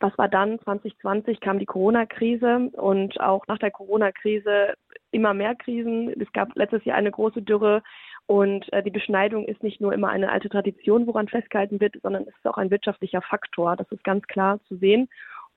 Was 0.00 0.16
war 0.18 0.28
dann? 0.28 0.58
2020 0.60 1.40
kam 1.40 1.58
die 1.58 1.66
Corona-Krise 1.66 2.70
und 2.72 3.20
auch 3.20 3.46
nach 3.46 3.58
der 3.58 3.70
Corona-Krise 3.70 4.74
immer 5.12 5.32
mehr 5.32 5.54
Krisen. 5.54 6.12
Es 6.20 6.32
gab 6.32 6.54
letztes 6.56 6.84
Jahr 6.84 6.96
eine 6.96 7.12
große 7.12 7.40
Dürre 7.40 7.82
und 8.26 8.72
äh, 8.72 8.82
die 8.82 8.90
Beschneidung 8.90 9.46
ist 9.46 9.62
nicht 9.62 9.80
nur 9.80 9.92
immer 9.92 10.08
eine 10.08 10.30
alte 10.30 10.48
Tradition, 10.48 11.06
woran 11.06 11.28
festgehalten 11.28 11.80
wird, 11.80 11.96
sondern 12.02 12.22
es 12.22 12.34
ist 12.34 12.46
auch 12.46 12.58
ein 12.58 12.70
wirtschaftlicher 12.70 13.22
Faktor. 13.22 13.76
Das 13.76 13.90
ist 13.90 14.04
ganz 14.04 14.26
klar 14.26 14.60
zu 14.68 14.76
sehen. 14.76 15.08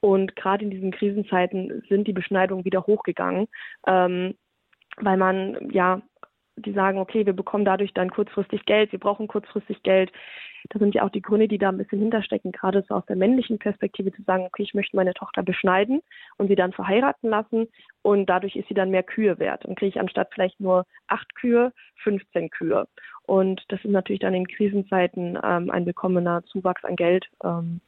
Und 0.05 0.35
gerade 0.35 0.63
in 0.63 0.69
diesen 0.69 0.91
Krisenzeiten 0.91 1.81
sind 1.89 2.07
die 2.07 2.13
Beschneidungen 2.13 2.63
wieder 2.63 2.85
hochgegangen, 2.85 3.47
ähm, 3.88 4.35
weil 4.97 5.17
man 5.17 5.71
ja 5.71 6.00
die 6.57 6.74
sagen, 6.74 7.00
okay, 7.00 7.25
wir 7.25 7.33
bekommen 7.33 7.65
dadurch 7.65 7.91
dann 7.91 8.12
kurzfristig 8.12 8.65
Geld, 8.65 8.91
wir 8.91 9.00
brauchen 9.00 9.27
kurzfristig 9.27 9.81
Geld. 9.81 10.12
Da 10.69 10.77
sind 10.77 10.93
ja 10.93 11.01
auch 11.01 11.09
die 11.09 11.24
Gründe, 11.24 11.47
die 11.47 11.57
da 11.57 11.69
ein 11.69 11.79
bisschen 11.79 12.01
hinterstecken, 12.01 12.51
gerade 12.51 12.85
so 12.88 12.93
aus 12.93 13.05
der 13.07 13.15
männlichen 13.15 13.57
Perspektive 13.57 14.12
zu 14.12 14.21
sagen, 14.21 14.43
okay, 14.45 14.62
ich 14.62 14.75
möchte 14.75 14.95
meine 14.95 15.15
Tochter 15.15 15.41
beschneiden 15.41 16.03
und 16.38 16.50
sie 16.50 16.55
dann 16.55 16.71
verheiraten 16.71 17.31
lassen 17.31 17.67
und 18.03 18.27
dadurch 18.27 18.55
ist 18.55 18.67
sie 18.67 18.75
dann 18.75 18.91
mehr 18.91 19.03
Kühe 19.03 19.39
wert 19.39 19.65
und 19.65 19.75
kriege 19.75 19.89
ich 19.89 20.00
anstatt 20.00 20.29
vielleicht 20.31 20.59
nur 20.59 20.85
acht 21.07 21.33
Kühe, 21.33 21.74
15 22.03 22.51
Kühe. 22.51 22.85
Und 23.24 23.63
das 23.69 23.83
ist 23.83 23.89
natürlich 23.89 24.21
dann 24.21 24.35
in 24.35 24.47
Krisenzeiten 24.47 25.39
ähm, 25.43 25.71
ein 25.71 25.83
bekommener 25.83 26.43
Zuwachs 26.43 26.83
an 26.83 26.95
Geld, 26.95 27.25
ähm, 27.43 27.81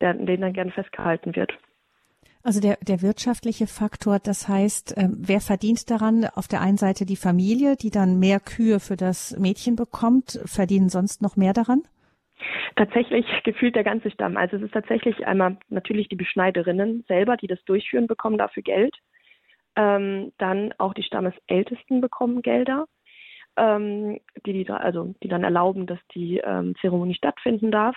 der, 0.00 0.14
den 0.14 0.40
dann 0.40 0.52
gerne 0.52 0.72
festgehalten 0.72 1.34
wird. 1.36 1.52
Also 2.42 2.60
der, 2.60 2.76
der 2.82 3.00
wirtschaftliche 3.00 3.66
Faktor, 3.66 4.18
das 4.18 4.48
heißt, 4.48 4.98
ähm, 4.98 5.14
wer 5.16 5.40
verdient 5.40 5.90
daran? 5.90 6.26
Auf 6.34 6.46
der 6.46 6.60
einen 6.60 6.76
Seite 6.76 7.06
die 7.06 7.16
Familie, 7.16 7.74
die 7.74 7.90
dann 7.90 8.18
mehr 8.18 8.38
Kühe 8.38 8.80
für 8.80 8.96
das 8.96 9.34
Mädchen 9.38 9.76
bekommt, 9.76 10.38
verdienen 10.44 10.90
sonst 10.90 11.22
noch 11.22 11.36
mehr 11.36 11.54
daran? 11.54 11.82
Tatsächlich 12.76 13.24
gefühlt 13.44 13.74
der 13.76 13.84
ganze 13.84 14.10
Stamm. 14.10 14.36
Also 14.36 14.56
es 14.56 14.62
ist 14.62 14.74
tatsächlich 14.74 15.26
einmal 15.26 15.56
natürlich 15.70 16.08
die 16.08 16.16
Beschneiderinnen 16.16 17.04
selber, 17.08 17.38
die 17.38 17.46
das 17.46 17.64
durchführen, 17.64 18.06
bekommen 18.06 18.36
dafür 18.36 18.62
Geld. 18.62 18.94
Ähm, 19.74 20.32
dann 20.36 20.74
auch 20.76 20.92
die 20.92 21.02
Stammesältesten 21.02 22.02
bekommen 22.02 22.42
Gelder, 22.42 22.86
ähm, 23.56 24.20
die, 24.44 24.52
die, 24.52 24.70
also, 24.70 25.14
die 25.22 25.28
dann 25.28 25.44
erlauben, 25.44 25.86
dass 25.86 25.98
die 26.14 26.38
ähm, 26.38 26.74
Zeremonie 26.80 27.14
stattfinden 27.14 27.70
darf. 27.70 27.96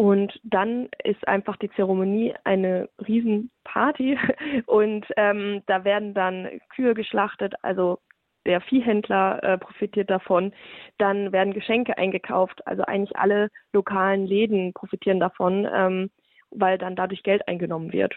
Und 0.00 0.40
dann 0.44 0.88
ist 1.04 1.28
einfach 1.28 1.58
die 1.58 1.68
Zeremonie 1.72 2.32
eine 2.44 2.88
Riesenparty 3.06 4.16
und 4.66 5.04
ähm, 5.18 5.62
da 5.66 5.84
werden 5.84 6.14
dann 6.14 6.48
Kühe 6.74 6.94
geschlachtet, 6.94 7.52
also 7.60 7.98
der 8.46 8.62
Viehhändler 8.62 9.44
äh, 9.44 9.58
profitiert 9.58 10.08
davon. 10.08 10.54
Dann 10.96 11.32
werden 11.32 11.52
Geschenke 11.52 11.98
eingekauft, 11.98 12.66
also 12.66 12.82
eigentlich 12.84 13.18
alle 13.18 13.50
lokalen 13.74 14.24
Läden 14.24 14.72
profitieren 14.72 15.20
davon, 15.20 15.68
ähm, 15.70 16.10
weil 16.50 16.78
dann 16.78 16.96
dadurch 16.96 17.22
Geld 17.22 17.46
eingenommen 17.46 17.92
wird. 17.92 18.14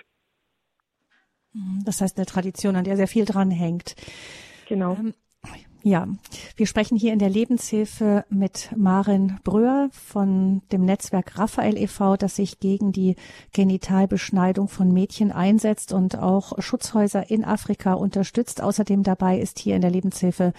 Das 1.84 2.00
heißt 2.00 2.18
eine 2.18 2.25
Tradition, 2.25 2.78
an 2.78 2.86
der 2.86 2.96
sehr 2.96 3.10
viel 3.10 3.25
dranhängt. 3.25 3.98
Genau. 4.70 4.94
Ähm, 4.94 5.13
ja, 5.84 6.08
wir 6.56 6.66
sprechen 6.66 6.98
hier 6.98 7.12
in 7.12 7.20
der 7.20 7.30
Lebenshilfe 7.30 8.24
mit 8.30 8.70
Marin 8.74 9.40
Bröhr 9.44 9.90
von 9.92 10.62
dem 10.72 10.86
Netzwerk 10.86 11.38
Raphael 11.38 11.78
e.V., 11.78 12.16
das 12.16 12.38
sich 12.38 12.62
gegen 12.62 12.94
die 12.94 13.18
Genitalbeschneidung 13.52 14.70
von 14.70 14.94
Mädchen 14.94 15.34
einsetzt 15.34 15.92
und 15.92 16.18
auch 16.18 16.54
Schutzhäuser 16.62 17.30
in 17.30 17.44
Afrika 17.44 17.96
unterstützt. 17.96 18.62
Außerdem 18.62 19.04
dabei 19.04 19.38
ist 19.40 19.60
hier 19.60 19.75
in 19.75 19.82
der 19.82 19.92
Lebenshilfe 19.92 20.54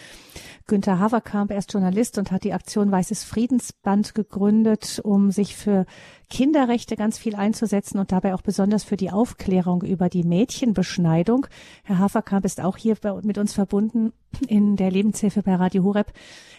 Günther 0.66 0.98
Haverkamp. 0.98 1.50
Er 1.50 1.58
ist 1.58 1.72
Journalist 1.72 2.18
und 2.18 2.30
hat 2.30 2.44
die 2.44 2.52
Aktion 2.52 2.92
Weißes 2.92 3.24
Friedensband 3.24 4.14
gegründet, 4.14 5.00
um 5.02 5.30
sich 5.30 5.56
für 5.56 5.86
Kinderrechte 6.30 6.96
ganz 6.96 7.18
viel 7.18 7.34
einzusetzen 7.36 7.98
und 7.98 8.12
dabei 8.12 8.34
auch 8.34 8.42
besonders 8.42 8.84
für 8.84 8.96
die 8.96 9.10
Aufklärung 9.10 9.82
über 9.82 10.08
die 10.08 10.24
Mädchenbeschneidung. 10.24 11.46
Herr 11.84 11.98
Haverkamp 11.98 12.44
ist 12.44 12.60
auch 12.60 12.76
hier 12.76 12.96
mit 13.22 13.38
uns 13.38 13.52
verbunden 13.52 14.12
in 14.48 14.76
der 14.76 14.90
Lebenshilfe 14.90 15.42
bei 15.42 15.54
Radio 15.54 15.84
Horeb. 15.84 16.12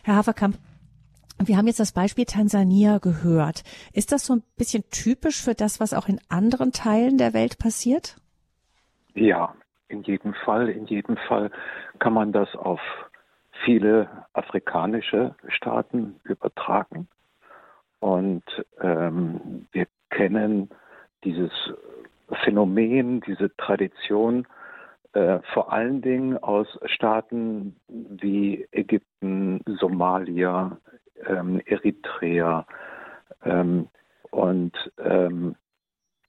Herr 0.04 0.16
Haverkamp, 0.16 0.58
wir 1.44 1.58
haben 1.58 1.68
jetzt 1.68 1.80
das 1.80 1.92
Beispiel 1.92 2.26
Tansania 2.26 3.00
gehört. 3.00 3.64
Ist 3.92 4.12
das 4.12 4.26
so 4.26 4.36
ein 4.36 4.44
bisschen 4.58 4.84
typisch 4.90 5.42
für 5.42 5.54
das, 5.54 5.80
was 5.80 5.94
auch 5.94 6.08
in 6.08 6.20
anderen 6.30 6.72
Teilen 6.72 7.18
der 7.18 7.34
Welt 7.34 7.58
passiert? 7.58 8.16
Ja, 9.14 9.54
in 9.90 10.04
jedem 10.04 10.34
Fall. 10.34 10.70
In 10.70 10.86
jedem 10.86 11.18
Fall 11.28 11.52
kann 12.00 12.14
man 12.14 12.32
das 12.32 12.56
auf 12.56 12.80
viele 13.66 14.10
afrikanische 14.34 15.36
Staaten 15.48 16.20
übertragen. 16.24 17.08
Und 18.06 18.44
ähm, 18.82 19.66
wir 19.72 19.88
kennen 20.12 20.70
dieses 21.24 21.52
Phänomen, 22.44 23.22
diese 23.22 23.50
Tradition 23.58 24.46
äh, 25.14 25.40
vor 25.54 25.74
allen 25.74 26.04
Dingen 26.04 26.38
aus 26.38 26.68
Staaten 26.86 27.76
wie 27.88 28.68
Ägypten, 28.72 29.60
Somalia, 29.80 30.78
ähm, 31.26 31.60
Eritrea. 31.66 32.68
Ähm, 33.44 33.88
und 34.30 34.74
ähm, 35.00 35.56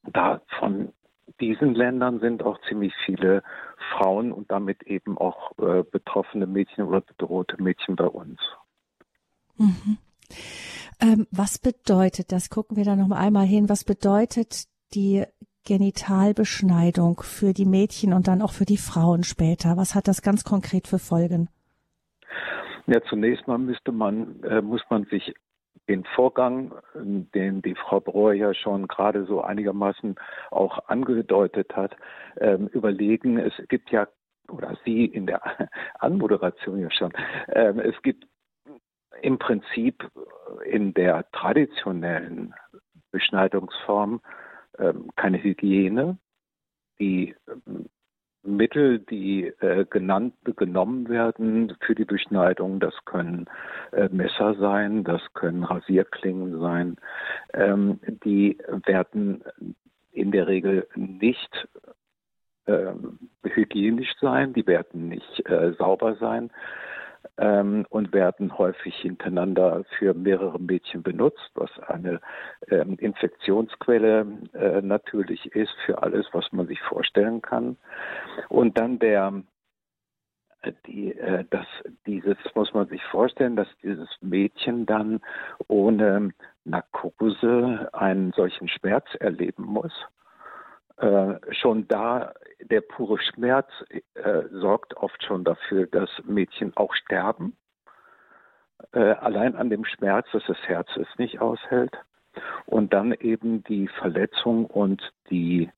da 0.04 0.40
von 0.59 0.95
diesen 1.40 1.75
Ländern 1.75 2.21
sind 2.21 2.42
auch 2.42 2.59
ziemlich 2.71 2.95
viele 3.04 3.42
Frauen 3.90 4.33
und 4.33 4.50
damit 4.50 4.85
eben 4.85 5.18
auch 5.18 5.52
äh, 5.59 5.83
betroffene 5.83 6.47
Mädchen 6.47 6.85
oder 6.85 7.02
bedrohte 7.02 7.62
Mädchen 7.62 7.97
bei 7.97 8.06
uns. 8.06 8.40
Mhm. 9.59 9.99
Ähm, 11.00 11.26
was 11.31 11.59
bedeutet 11.59 12.33
das? 12.33 12.50
Gucken 12.50 12.76
wir 12.76 12.85
da 12.85 12.97
noch 12.97 13.11
einmal 13.11 13.47
hin. 13.47 13.69
Was 13.69 13.85
bedeutet 13.85 14.65
die 14.95 15.25
Genitalbeschneidung 15.67 17.21
für 17.23 17.53
die 17.53 17.67
Mädchen 17.67 18.12
und 18.12 18.29
dann 18.29 18.41
auch 18.41 18.53
für 18.53 18.65
die 18.65 18.79
Frauen 18.79 19.25
später? 19.25 19.76
Was 19.76 19.95
hat 19.95 20.09
das 20.09 20.23
ganz 20.23 20.45
konkret 20.45 20.87
für 20.88 20.99
Folgen? 20.99 21.49
Ja, 22.87 23.03
zunächst 23.09 23.47
mal 23.49 23.59
müsste 23.59 23.93
man, 23.93 24.43
äh, 24.45 24.62
muss 24.62 24.83
man 24.88 25.05
sich 25.07 25.35
den 25.88 26.05
Vorgang, 26.15 26.73
den 26.95 27.62
die 27.62 27.75
Frau 27.75 28.00
Breuer 28.00 28.33
ja 28.33 28.55
schon 28.55 28.88
gerade 28.88 29.25
so 29.26 29.43
einigermaßen 29.43 30.17
auch 30.50 30.88
angedeutet 30.88 31.75
hat, 31.76 31.97
ähm, 32.41 32.69
überlegen. 32.69 33.38
Es 33.38 33.53
gibt 33.69 33.91
ja, 33.91 34.09
oder 34.49 34.76
Sie 34.85 35.05
in 35.05 35.26
der 35.26 35.43
Anmoderation 35.99 36.81
ja 36.81 36.91
schon, 36.91 37.12
ähm, 37.49 37.79
es 37.79 38.00
gibt 38.03 38.26
im 39.23 39.38
Prinzip 39.38 40.11
in 40.64 40.94
der 40.94 41.30
traditionellen 41.32 42.54
Beschneidungsform 43.11 44.20
ähm, 44.78 45.11
keine 45.16 45.42
Hygiene. 45.42 46.18
Die 46.99 47.35
ähm, 47.49 47.87
Mittel, 48.42 49.00
die 49.00 49.46
äh, 49.61 49.85
genannt, 49.88 50.35
genommen 50.56 51.08
werden 51.08 51.76
für 51.80 51.94
die 51.94 52.04
Beschneidung, 52.04 52.78
das 52.78 52.94
können 53.04 53.46
äh, 53.92 54.08
Messer 54.08 54.54
sein, 54.54 55.02
das 55.02 55.20
können 55.35 55.64
Rasierklingen 55.64 56.61
sein. 56.61 56.96
Ähm, 57.52 58.00
die 58.25 58.58
werden 58.87 59.42
in 60.12 60.30
der 60.30 60.46
Regel 60.46 60.87
nicht 60.94 61.68
äh, 62.66 62.92
hygienisch 63.42 64.14
sein, 64.20 64.52
die 64.52 64.66
werden 64.66 65.08
nicht 65.08 65.49
äh, 65.49 65.73
sauber 65.73 66.14
sein 66.16 66.50
ähm, 67.38 67.87
und 67.90 68.12
werden 68.12 68.56
häufig 68.59 68.95
hintereinander 68.97 69.85
für 69.99 70.14
mehrere 70.14 70.59
Mädchen 70.59 71.02
benutzt, 71.02 71.50
was 71.54 71.71
eine 71.87 72.21
ähm, 72.68 72.97
Infektionsquelle 72.99 74.26
äh, 74.52 74.83
natürlich 74.83 75.47
ist 75.54 75.75
für 75.85 76.02
alles, 76.02 76.26
was 76.33 76.52
man 76.52 76.66
sich 76.66 76.80
vorstellen 76.83 77.42
kann. 77.42 77.76
Und 78.49 78.78
dann 78.78 78.99
der 78.99 79.42
äh, 80.62 80.73
die, 80.87 81.12
äh, 81.12 81.45
dass 81.50 81.66
dieses, 82.06 82.37
muss 82.54 82.73
man 82.75 82.88
sich 82.88 83.02
vorstellen, 83.04 83.56
dass 83.56 83.68
dieses 83.83 84.09
Mädchen 84.21 84.87
dann 84.87 85.21
ohne 85.68 86.30
Narkose 86.64 87.88
einen 87.92 88.33
solchen 88.33 88.68
Schmerz 88.68 89.06
erleben 89.21 89.64
muss. 89.64 89.92
Äh, 90.99 91.35
schon 91.52 91.87
da 91.88 92.33
der 92.60 92.80
pure 92.80 93.18
Schmerz 93.18 93.68
äh, 94.14 94.42
sorgt 94.50 94.96
oft 94.96 95.22
schon 95.22 95.44
dafür, 95.44 95.86
dass 95.86 96.10
Mädchen 96.25 96.76
auch 96.76 96.94
sterben. 96.94 97.56
Äh, 98.92 99.00
allein 99.00 99.56
an 99.56 99.70
dem 99.70 99.84
Schmerz, 99.84 100.26
dass 100.32 100.44
das 100.46 100.58
Herz 100.66 100.88
es 100.96 101.08
nicht 101.18 101.40
aushält. 101.40 101.96
Und 102.66 102.92
dann 102.92 103.12
eben 103.12 103.64
die 103.64 103.88
Verletzung 103.88 104.66
und 104.66 105.12
die 105.30 105.70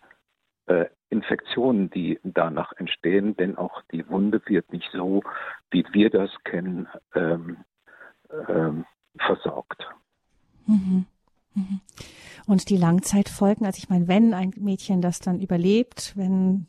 äh, 0.66 0.86
Infektionen, 1.10 1.88
die 1.90 2.18
danach 2.22 2.72
entstehen, 2.72 3.36
denn 3.36 3.56
auch 3.56 3.82
die 3.92 4.08
Wunde 4.08 4.42
wird 4.46 4.72
nicht 4.72 4.90
so, 4.92 5.22
wie 5.70 5.84
wir 5.92 6.10
das 6.10 6.30
kennen, 6.44 6.88
ähm, 7.14 7.58
ähm, 8.48 8.84
versorgt. 9.18 9.88
Mhm. 10.66 11.06
Und 12.46 12.70
die 12.70 12.76
Langzeitfolgen, 12.76 13.66
also 13.66 13.78
ich 13.78 13.88
meine, 13.88 14.08
wenn 14.08 14.32
ein 14.32 14.52
Mädchen 14.56 15.02
das 15.02 15.20
dann 15.20 15.40
überlebt, 15.40 16.14
wenn 16.16 16.66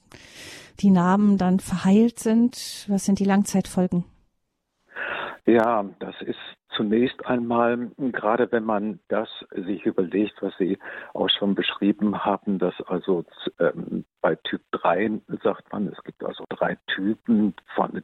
die 0.80 0.92
Narben 0.92 1.38
dann 1.38 1.60
verheilt 1.60 2.20
sind, 2.20 2.86
was 2.90 3.06
sind 3.06 3.20
die 3.20 3.26
Langzeitfolgen? 3.26 4.04
Ja, 5.46 5.84
das 6.00 6.16
ist 6.22 6.38
zunächst 6.76 7.26
einmal, 7.26 7.92
gerade 7.98 8.52
wenn 8.52 8.64
man 8.64 9.00
das 9.08 9.30
sich 9.52 9.86
überlegt, 9.86 10.42
was 10.42 10.56
Sie 10.58 10.78
auch 11.14 11.30
schon 11.30 11.56
beschrieben 11.56 12.24
haben, 12.24 12.60
dass 12.60 12.80
also 12.88 13.26
ähm, 13.60 14.06
bei 14.22 14.36
Typ 14.36 14.62
3 14.72 15.22
sagt 15.44 15.72
man, 15.72 15.88
es 15.88 16.04
gibt 16.04 16.24
also 16.24 16.44
drei 16.50 16.78
Typen. 16.88 17.54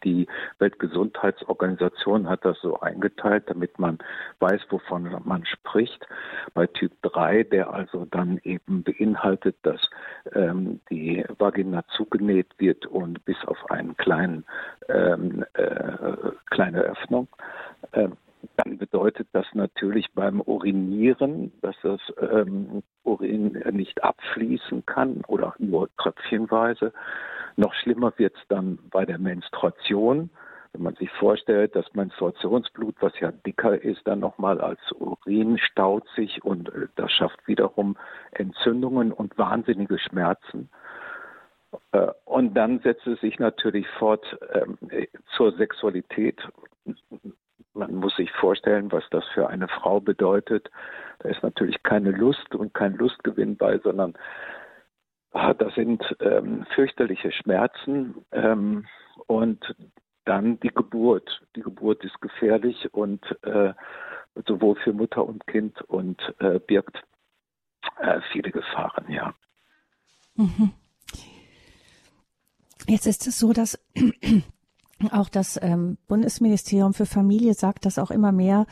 Die 0.03 0.27
Weltgesundheitsorganisation 0.59 2.29
hat 2.29 2.45
das 2.45 2.59
so 2.61 2.79
eingeteilt, 2.79 3.43
damit 3.47 3.77
man 3.77 3.97
weiß, 4.39 4.61
wovon 4.69 5.15
man 5.25 5.45
spricht. 5.45 6.05
Bei 6.53 6.67
Typ 6.67 6.91
3, 7.01 7.43
der 7.43 7.73
also 7.73 8.05
dann 8.05 8.39
eben 8.43 8.83
beinhaltet, 8.83 9.57
dass 9.63 9.81
ähm, 10.33 10.79
die 10.89 11.25
Vagina 11.37 11.83
zugenäht 11.95 12.53
wird 12.57 12.85
und 12.85 13.23
bis 13.25 13.37
auf 13.45 13.69
einen 13.69 13.97
kleinen 13.97 14.45
ähm, 14.87 15.45
äh, 15.53 16.31
kleine 16.49 16.81
Öffnung. 16.81 17.27
Äh, 17.91 18.09
dann 18.57 18.77
bedeutet 18.77 19.27
das 19.33 19.45
natürlich 19.53 20.11
beim 20.13 20.41
Urinieren, 20.41 21.51
dass 21.61 21.75
das 21.81 21.99
ähm, 22.19 22.83
Urin 23.03 23.63
nicht 23.71 24.03
abfließen 24.03 24.85
kann 24.85 25.21
oder 25.27 25.55
nur 25.57 25.89
tröpfchenweise. 25.97 26.93
Noch 27.55 27.73
schlimmer 27.73 28.13
wird 28.17 28.35
es 28.35 28.47
dann 28.49 28.79
bei 28.91 29.05
der 29.05 29.17
Menstruation. 29.17 30.29
Wenn 30.73 30.83
man 30.83 30.95
sich 30.95 31.09
vorstellt, 31.11 31.75
das 31.75 31.85
Menstruationsblut, 31.93 32.95
was 32.99 33.17
ja 33.19 33.31
dicker 33.31 33.81
ist, 33.81 34.05
dann 34.05 34.19
nochmal 34.19 34.59
als 34.59 34.79
Urin 34.91 35.57
staut 35.57 36.05
sich 36.15 36.43
und 36.43 36.69
äh, 36.69 36.87
das 36.95 37.11
schafft 37.11 37.47
wiederum 37.47 37.95
Entzündungen 38.31 39.11
und 39.11 39.37
wahnsinnige 39.37 39.99
Schmerzen. 39.99 40.69
Äh, 41.91 42.07
und 42.25 42.53
dann 42.55 42.79
setzt 42.79 43.07
es 43.07 43.19
sich 43.21 43.39
natürlich 43.39 43.87
fort 43.99 44.37
ähm, 44.53 44.77
zur 45.35 45.53
Sexualität 45.53 46.41
man 47.75 47.95
muss 47.95 48.15
sich 48.15 48.31
vorstellen, 48.31 48.91
was 48.91 49.03
das 49.11 49.25
für 49.33 49.49
eine 49.49 49.67
Frau 49.67 49.99
bedeutet. 49.99 50.71
Da 51.19 51.29
ist 51.29 51.43
natürlich 51.43 51.83
keine 51.83 52.11
Lust 52.11 52.55
und 52.55 52.73
kein 52.73 52.93
Lustgewinn 52.93 53.57
bei, 53.57 53.77
sondern 53.79 54.13
ah, 55.31 55.53
das 55.53 55.73
sind 55.75 56.03
ähm, 56.19 56.65
fürchterliche 56.73 57.31
Schmerzen 57.31 58.25
ähm, 58.31 58.85
und 59.27 59.75
dann 60.23 60.59
die 60.61 60.73
Geburt. 60.73 61.41
Die 61.55 61.61
Geburt 61.61 62.03
ist 62.03 62.19
gefährlich 62.21 62.93
und 62.93 63.23
äh, 63.43 63.73
sowohl 64.47 64.75
für 64.77 64.93
Mutter 64.93 65.25
und 65.25 65.45
Kind 65.47 65.81
und 65.83 66.19
äh, 66.39 66.59
birgt 66.59 67.03
äh, 67.99 68.21
viele 68.31 68.51
Gefahren, 68.51 69.05
ja. 69.09 69.33
Mhm. 70.35 70.73
Jetzt 72.87 73.07
ist 73.07 73.25
es 73.27 73.39
so, 73.39 73.53
dass 73.53 73.79
auch 75.11 75.29
das 75.29 75.59
ähm, 75.61 75.97
Bundesministerium 76.07 76.93
für 76.93 77.05
Familie 77.05 77.53
sagt, 77.53 77.85
dass 77.85 77.99
auch 77.99 78.11
immer 78.11 78.31
mehr 78.31 78.65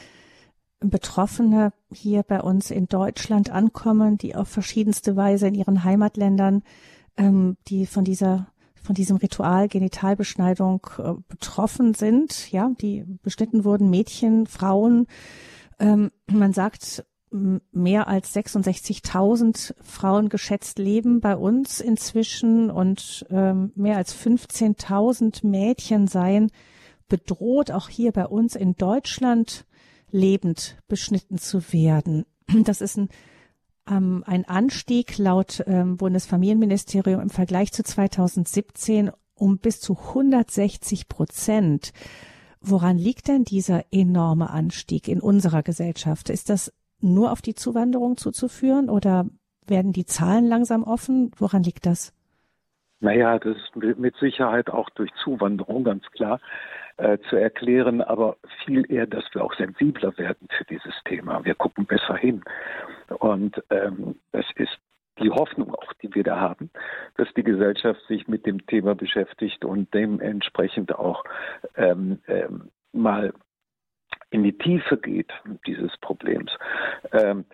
Betroffene 0.80 1.74
hier 1.92 2.24
bei 2.24 2.42
uns 2.42 2.72
in 2.72 2.88
Deutschland 2.88 3.50
ankommen, 3.50 4.18
die 4.18 4.36
auf 4.36 4.48
verschiedenste 4.48 5.16
Weise 5.16 5.48
in 5.48 5.56
ihren 5.56 5.84
Heimatländern, 5.84 6.64
ähm, 7.18 7.58
die 7.68 7.86
von 7.86 8.04
dieser 8.04 8.48
von 8.82 8.96
diesem 8.96 9.16
Ritual 9.16 9.70
Genitalbeschneidung 9.70 10.86
äh, 10.98 11.14
betroffen 11.30 11.94
sind, 11.94 12.52
ja, 12.52 12.70
die 12.82 13.06
beschnitten 13.24 13.64
wurden, 13.64 13.90
Mädchen, 13.90 14.46
Frauen. 14.46 15.08
Ähm, 15.80 16.12
man 16.30 16.52
sagt, 16.52 17.06
mehr 17.72 18.08
als 18.08 18.36
66.000 18.36 19.74
Frauen 19.82 20.30
geschätzt 20.30 20.78
leben 20.78 21.20
bei 21.20 21.36
uns 21.36 21.80
inzwischen 21.80 22.70
und 22.70 23.26
ähm, 23.30 23.72
mehr 23.76 23.98
als 23.98 24.16
15.000 24.16 25.46
Mädchen 25.46 26.08
seien 26.08 26.52
bedroht, 27.08 27.72
auch 27.72 27.90
hier 27.90 28.12
bei 28.12 28.26
uns 28.28 28.56
in 28.56 28.76
Deutschland 28.76 29.66
lebend 30.12 30.78
beschnitten 30.88 31.38
zu 31.38 31.74
werden. 31.74 32.26
Das 32.64 32.82
ist 32.82 32.98
ein, 32.98 33.10
ähm, 33.90 34.24
ein 34.28 34.46
Anstieg 34.46 35.18
laut 35.18 35.64
ähm, 35.66 35.98
Bundesfamilienministerium 35.98 37.20
im 37.20 37.30
Vergleich 37.30 37.72
zu 37.72 37.84
2017 37.84 39.12
um 39.36 39.58
bis 39.58 39.80
zu 39.80 39.98
160 39.98 41.08
Prozent. 41.08 41.94
Woran 42.62 42.98
liegt 42.98 43.28
denn 43.28 43.44
dieser 43.44 43.86
enorme 43.92 44.50
Anstieg 44.50 45.08
in 45.08 45.20
unserer 45.20 45.64
Gesellschaft? 45.64 46.30
Ist 46.30 46.50
das 46.50 46.72
nur 47.04 47.32
auf 47.32 47.42
die 47.42 47.56
Zuwanderung 47.56 48.18
zuzuführen 48.18 48.90
oder 48.90 49.26
werden 49.68 49.94
die 49.94 50.06
Zahlen 50.06 50.48
langsam 50.48 50.84
offen? 50.84 51.32
Woran 51.38 51.64
liegt 51.64 51.86
das? 51.86 52.14
Naja, 53.00 53.38
das 53.38 53.58
ist 53.58 53.76
mit 53.98 54.16
Sicherheit 54.16 54.70
auch 54.70 54.90
durch 54.92 55.12
Zuwanderung 55.24 55.84
ganz 55.84 56.06
klar 56.12 56.40
äh, 56.98 57.18
zu 57.30 57.36
erklären, 57.36 58.02
aber 58.02 58.38
viel 58.64 58.90
eher, 58.90 59.08
dass 59.08 59.26
wir 59.34 59.44
auch 59.44 59.54
sensibler 59.56 60.18
werden 60.18 60.48
für 60.58 60.64
dieses 60.66 60.94
Thema. 61.06 61.44
Wir 61.44 61.56
gucken 61.56 61.86
besser 61.86 62.16
hin. 62.16 62.44
Und 63.20 63.62
ähm, 63.70 64.16
das 64.32 64.46
ist 64.56 64.78
die 65.20 65.30
Hoffnung 65.30 65.76
auch, 65.76 65.94
die 66.02 66.14
wir 66.16 66.24
da 66.24 66.40
haben, 66.40 66.70
dass 67.18 67.28
die 67.36 67.44
Gesellschaft 67.44 68.00
sich 68.08 68.28
mit 68.28 68.46
dem 68.46 68.66
Thema 68.68 68.96
beschäftigt 68.96 69.66
und 69.66 69.94
dementsprechend 69.94 70.96
auch 70.96 71.24
ähm, 71.76 72.20
ähm, 72.28 72.70
mal 72.94 73.34
in 74.34 74.44
die 74.44 74.58
Tiefe 74.58 74.98
geht 74.98 75.32
dieses 75.68 75.96
Problems. 75.98 76.52
Ähm, 77.12 77.46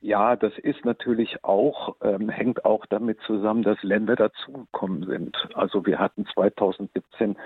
ja, 0.00 0.36
das 0.36 0.52
ist 0.58 0.84
natürlich 0.84 1.42
auch, 1.44 1.96
ähm, 2.02 2.28
hängt 2.28 2.64
auch 2.64 2.84
damit 2.86 3.20
zusammen, 3.20 3.62
dass 3.62 3.82
Länder 3.82 4.16
dazugekommen 4.16 5.06
sind. 5.06 5.36
Also 5.54 5.86
wir 5.86 5.98
hatten 5.98 6.26
2017 6.26 7.36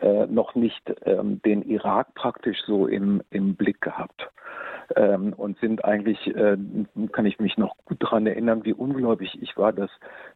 äh, 0.00 0.26
noch 0.26 0.54
nicht 0.54 0.92
ähm, 1.04 1.40
den 1.42 1.62
Irak 1.62 2.14
praktisch 2.14 2.62
so 2.66 2.86
im, 2.86 3.22
im 3.30 3.54
Blick 3.54 3.80
gehabt 3.80 4.28
ähm, 4.96 5.34
und 5.34 5.58
sind 5.60 5.84
eigentlich, 5.84 6.26
äh, 6.34 6.56
kann 7.12 7.26
ich 7.26 7.38
mich 7.38 7.56
noch 7.58 7.76
gut 7.84 8.02
daran 8.02 8.26
erinnern, 8.26 8.64
wie 8.64 8.72
ungläubig 8.72 9.38
ich 9.40 9.56
war, 9.56 9.72
dass 9.72 9.90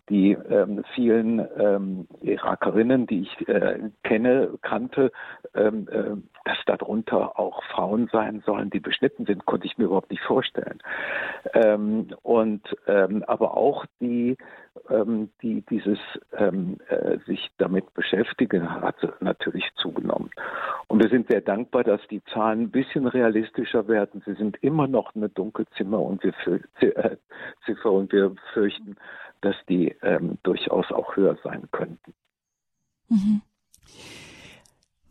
die 0.08 0.32
ähm, 0.32 0.84
vielen 0.94 1.44
ähm, 1.58 2.06
Irakerinnen, 2.20 3.06
die 3.06 3.22
ich 3.22 3.48
äh, 3.48 3.80
kenne, 4.04 4.50
kannte, 4.62 5.10
ähm, 5.54 5.88
äh, 5.90 6.16
dass 6.44 6.58
darunter 6.66 7.38
auch 7.38 7.62
Frauen 7.64 8.08
sein 8.12 8.42
sollen, 8.44 8.70
die 8.70 8.80
beschnitten 8.80 9.26
sind, 9.26 9.46
konnte 9.46 9.66
ich 9.66 9.78
mir 9.78 9.84
überhaupt 9.84 10.10
nicht 10.10 10.22
vorstellen. 10.22 10.78
Ähm, 11.54 12.08
und 12.22 12.62
ähm, 12.86 13.24
aber 13.26 13.56
auch 13.56 13.86
die 14.00 14.36
ähm, 14.90 15.30
die 15.42 15.62
dieses 15.62 15.98
ähm, 16.36 16.78
äh, 16.88 17.18
sich 17.26 17.50
damit 17.58 17.92
beschäftigen, 17.94 18.68
hat 18.82 18.96
natürlich 19.20 19.64
zugenommen. 19.76 20.30
Und 20.88 21.02
wir 21.02 21.08
sind 21.08 21.28
sehr 21.28 21.40
dankbar, 21.40 21.84
dass 21.84 22.00
die 22.08 22.22
Zahlen 22.24 22.62
ein 22.62 22.70
bisschen 22.70 23.06
realistischer 23.06 23.88
werden. 23.88 24.22
Sie 24.26 24.34
sind 24.34 24.62
immer 24.62 24.86
noch 24.86 25.14
eine 25.14 25.28
Dunkelzimmer 25.28 26.00
und 26.00 26.22
wir 26.22 26.34
äh, 26.80 27.16
und 27.84 28.12
wir 28.12 28.34
fürchten, 28.52 28.96
dass 29.40 29.56
die 29.68 29.94
ähm, 30.02 30.38
durchaus 30.42 30.90
auch 30.92 31.16
höher 31.16 31.36
sein 31.42 31.68
könnten. 31.70 32.14
Mhm. 33.08 33.42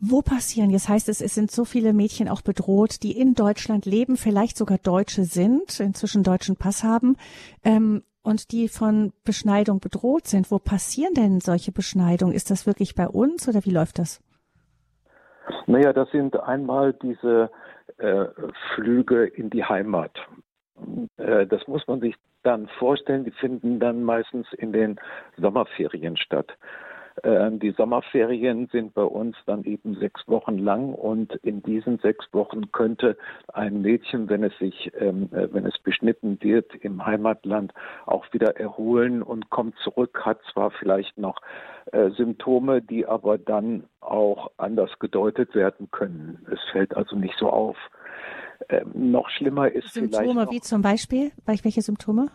Wo 0.00 0.22
passieren? 0.22 0.70
Jetzt 0.70 0.88
heißt 0.88 1.08
es, 1.08 1.20
es 1.20 1.34
sind 1.34 1.50
so 1.50 1.64
viele 1.64 1.92
Mädchen 1.92 2.28
auch 2.28 2.42
bedroht, 2.42 3.02
die 3.02 3.18
in 3.18 3.34
Deutschland 3.34 3.86
leben, 3.86 4.16
vielleicht 4.16 4.56
sogar 4.56 4.78
Deutsche 4.78 5.24
sind, 5.24 5.80
inzwischen 5.80 6.22
deutschen 6.22 6.56
Pass 6.56 6.84
haben. 6.84 7.16
Ähm, 7.64 8.02
und 8.22 8.52
die 8.52 8.68
von 8.68 9.12
Beschneidung 9.24 9.80
bedroht 9.80 10.26
sind. 10.26 10.50
Wo 10.50 10.58
passieren 10.58 11.14
denn 11.14 11.40
solche 11.40 11.72
Beschneidungen? 11.72 12.34
Ist 12.34 12.50
das 12.50 12.66
wirklich 12.66 12.94
bei 12.94 13.06
uns 13.06 13.46
oder 13.48 13.64
wie 13.64 13.70
läuft 13.70 13.98
das? 13.98 14.22
Naja, 15.66 15.92
das 15.92 16.10
sind 16.10 16.34
einmal 16.40 16.94
diese 16.94 17.50
äh, 17.98 18.24
Flüge 18.74 19.26
in 19.26 19.50
die 19.50 19.64
Heimat. 19.64 20.12
Äh, 21.18 21.46
das 21.46 21.66
muss 21.68 21.86
man 21.86 22.00
sich 22.00 22.14
dann 22.42 22.68
vorstellen. 22.78 23.24
Die 23.24 23.30
finden 23.30 23.78
dann 23.78 24.02
meistens 24.02 24.46
in 24.56 24.72
den 24.72 24.98
Sommerferien 25.36 26.16
statt. 26.16 26.56
Ähm, 27.22 27.60
die 27.60 27.70
Sommerferien 27.70 28.68
sind 28.72 28.94
bei 28.94 29.04
uns 29.04 29.36
dann 29.46 29.64
eben 29.64 29.94
sechs 29.94 30.26
Wochen 30.26 30.58
lang 30.58 30.92
und 30.92 31.32
in 31.36 31.62
diesen 31.62 31.98
sechs 31.98 32.26
Wochen 32.32 32.72
könnte 32.72 33.16
ein 33.52 33.82
Mädchen, 33.82 34.28
wenn 34.28 34.42
es 34.42 34.56
sich, 34.58 34.90
ähm, 34.98 35.28
äh, 35.32 35.52
wenn 35.52 35.64
es 35.64 35.78
beschnitten 35.78 36.38
wird 36.40 36.74
im 36.74 37.06
Heimatland, 37.06 37.72
auch 38.06 38.24
wieder 38.32 38.56
erholen 38.56 39.22
und 39.22 39.48
kommt 39.50 39.76
zurück, 39.78 40.22
hat 40.24 40.40
zwar 40.52 40.72
vielleicht 40.72 41.16
noch 41.16 41.36
äh, 41.92 42.10
Symptome, 42.10 42.82
die 42.82 43.06
aber 43.06 43.38
dann 43.38 43.84
auch 44.00 44.50
anders 44.56 44.90
gedeutet 44.98 45.54
werden 45.54 45.90
können. 45.92 46.44
Es 46.50 46.60
fällt 46.72 46.96
also 46.96 47.16
nicht 47.16 47.36
so 47.38 47.48
auf. 47.48 47.76
Ähm, 48.68 48.90
noch 48.94 49.28
schlimmer 49.28 49.68
ist 49.68 49.92
Symptome 49.92 50.08
vielleicht. 50.08 50.28
Symptome 50.30 50.50
wie 50.50 50.60
zum 50.60 50.82
Beispiel? 50.82 51.32
Welche 51.44 51.82
Symptome? 51.82 52.30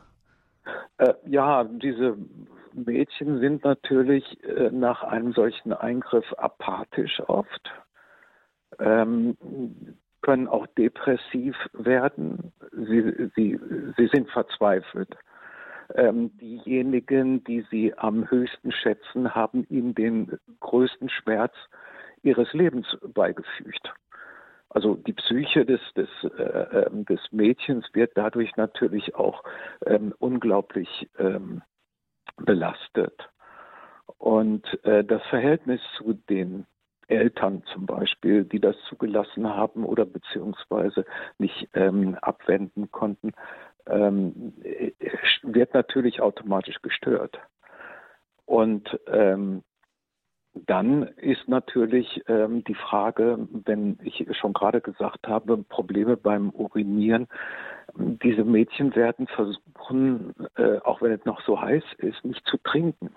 Äh, 0.98 1.14
ja, 1.26 1.64
diese 1.64 2.18
Mädchen 2.86 3.40
sind 3.40 3.64
natürlich 3.64 4.44
äh, 4.44 4.70
nach 4.72 5.04
einem 5.04 5.34
solchen 5.34 5.74
Eingriff 5.74 6.26
apathisch 6.38 7.22
oft, 7.28 7.72
ähm, 8.80 9.38
können 10.22 10.48
auch 10.48 10.68
depressiv 10.68 11.56
werden. 11.74 12.52
Sie, 12.72 13.32
sie, 13.36 13.60
sie 13.98 14.08
sind 14.08 14.30
verzweifelt. 14.30 15.16
Ähm, 15.96 16.38
diejenigen, 16.38 17.44
die 17.44 17.66
sie 17.72 17.98
am 17.98 18.30
höchsten 18.30 18.72
schätzen, 18.72 19.34
haben 19.34 19.66
ihnen 19.70 19.96
den 19.96 20.38
größten 20.60 21.10
Schmerz 21.10 21.54
ihres 22.22 22.54
Lebens 22.54 22.86
beigefügt. 23.02 23.92
Also 24.70 24.96
die 24.96 25.14
Psyche 25.14 25.66
des, 25.66 25.82
des, 25.96 26.10
äh, 26.38 26.86
ähm, 26.86 27.06
des 27.06 27.20
Mädchens 27.32 27.88
wird 27.94 28.12
dadurch 28.16 28.56
natürlich 28.56 29.16
auch 29.16 29.44
ähm, 29.86 30.14
unglaublich 30.20 31.10
ähm, 31.18 31.64
belastet. 32.38 33.30
Und 34.18 34.84
äh, 34.84 35.04
das 35.04 35.22
Verhältnis 35.28 35.82
zu 35.98 36.14
den 36.14 36.66
Eltern 37.08 37.64
zum 37.74 37.86
Beispiel, 37.86 38.44
die 38.44 38.60
das 38.60 38.76
zugelassen 38.88 39.48
haben 39.48 39.84
oder 39.84 40.06
beziehungsweise 40.06 41.06
nicht 41.38 41.70
ähm, 41.74 42.16
abwenden 42.22 42.92
konnten, 42.92 43.34
ähm, 43.88 44.54
wird 45.44 45.74
natürlich 45.74 46.22
automatisch 46.22 46.82
gestört. 46.82 47.40
Und 48.46 49.00
ähm, 49.08 49.64
dann 50.54 51.04
ist 51.04 51.48
natürlich 51.48 52.22
ähm, 52.28 52.64
die 52.64 52.76
Frage, 52.76 53.48
wenn 53.52 54.00
ich 54.04 54.26
schon 54.38 54.54
gerade 54.54 54.82
gesagt 54.82 55.28
habe, 55.28 55.58
Probleme 55.58 56.18
beim 56.18 56.50
Urinieren. 56.50 57.28
Diese 58.00 58.46
Mädchen 58.46 58.96
werden 58.96 59.28
versuchen, 59.28 60.34
äh, 60.56 60.78
auch 60.80 61.02
wenn 61.02 61.12
es 61.12 61.26
noch 61.26 61.42
so 61.42 61.62
heiß 61.62 61.84
ist, 61.98 62.24
nicht 62.24 62.46
zu 62.46 62.58
trinken, 62.58 63.10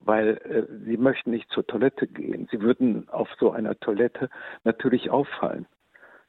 weil 0.00 0.36
äh, 0.44 0.84
sie 0.84 0.98
möchten 0.98 1.30
nicht 1.30 1.50
zur 1.50 1.66
Toilette 1.66 2.06
gehen. 2.06 2.46
Sie 2.50 2.60
würden 2.60 3.08
auf 3.08 3.28
so 3.38 3.50
einer 3.50 3.78
Toilette 3.80 4.28
natürlich 4.62 5.10
auffallen. 5.10 5.66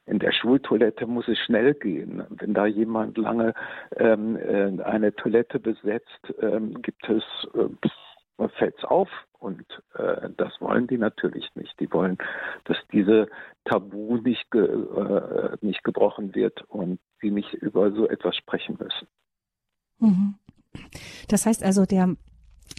In 0.05 0.19
der 0.19 0.31
Schultoilette 0.31 1.05
muss 1.05 1.27
es 1.27 1.37
schnell 1.39 1.73
gehen. 1.73 2.23
Wenn 2.29 2.53
da 2.53 2.65
jemand 2.65 3.17
lange 3.17 3.53
ähm, 3.97 4.37
äh, 4.37 4.81
eine 4.83 5.13
Toilette 5.13 5.59
besetzt, 5.59 6.33
ähm, 6.41 6.81
gibt 6.81 7.07
es 7.09 7.23
äh, 7.53 8.47
fällt 8.57 8.77
es 8.77 8.85
auf. 8.85 9.09
Und 9.39 9.65
äh, 9.95 10.29
das 10.37 10.59
wollen 10.61 10.87
die 10.87 10.97
natürlich 10.97 11.49
nicht. 11.55 11.79
Die 11.79 11.91
wollen, 11.91 12.17
dass 12.65 12.77
diese 12.91 13.27
Tabu 13.65 14.17
nicht, 14.17 14.49
ge, 14.51 14.63
äh, 14.63 15.57
nicht 15.61 15.83
gebrochen 15.83 16.35
wird 16.35 16.61
und 16.69 16.99
sie 17.21 17.31
nicht 17.31 17.53
über 17.53 17.91
so 17.91 18.07
etwas 18.07 18.35
sprechen 18.35 18.77
müssen. 18.79 19.07
Mhm. 19.99 20.35
Das 21.27 21.45
heißt 21.45 21.63
also, 21.63 21.85
der, 21.85 22.15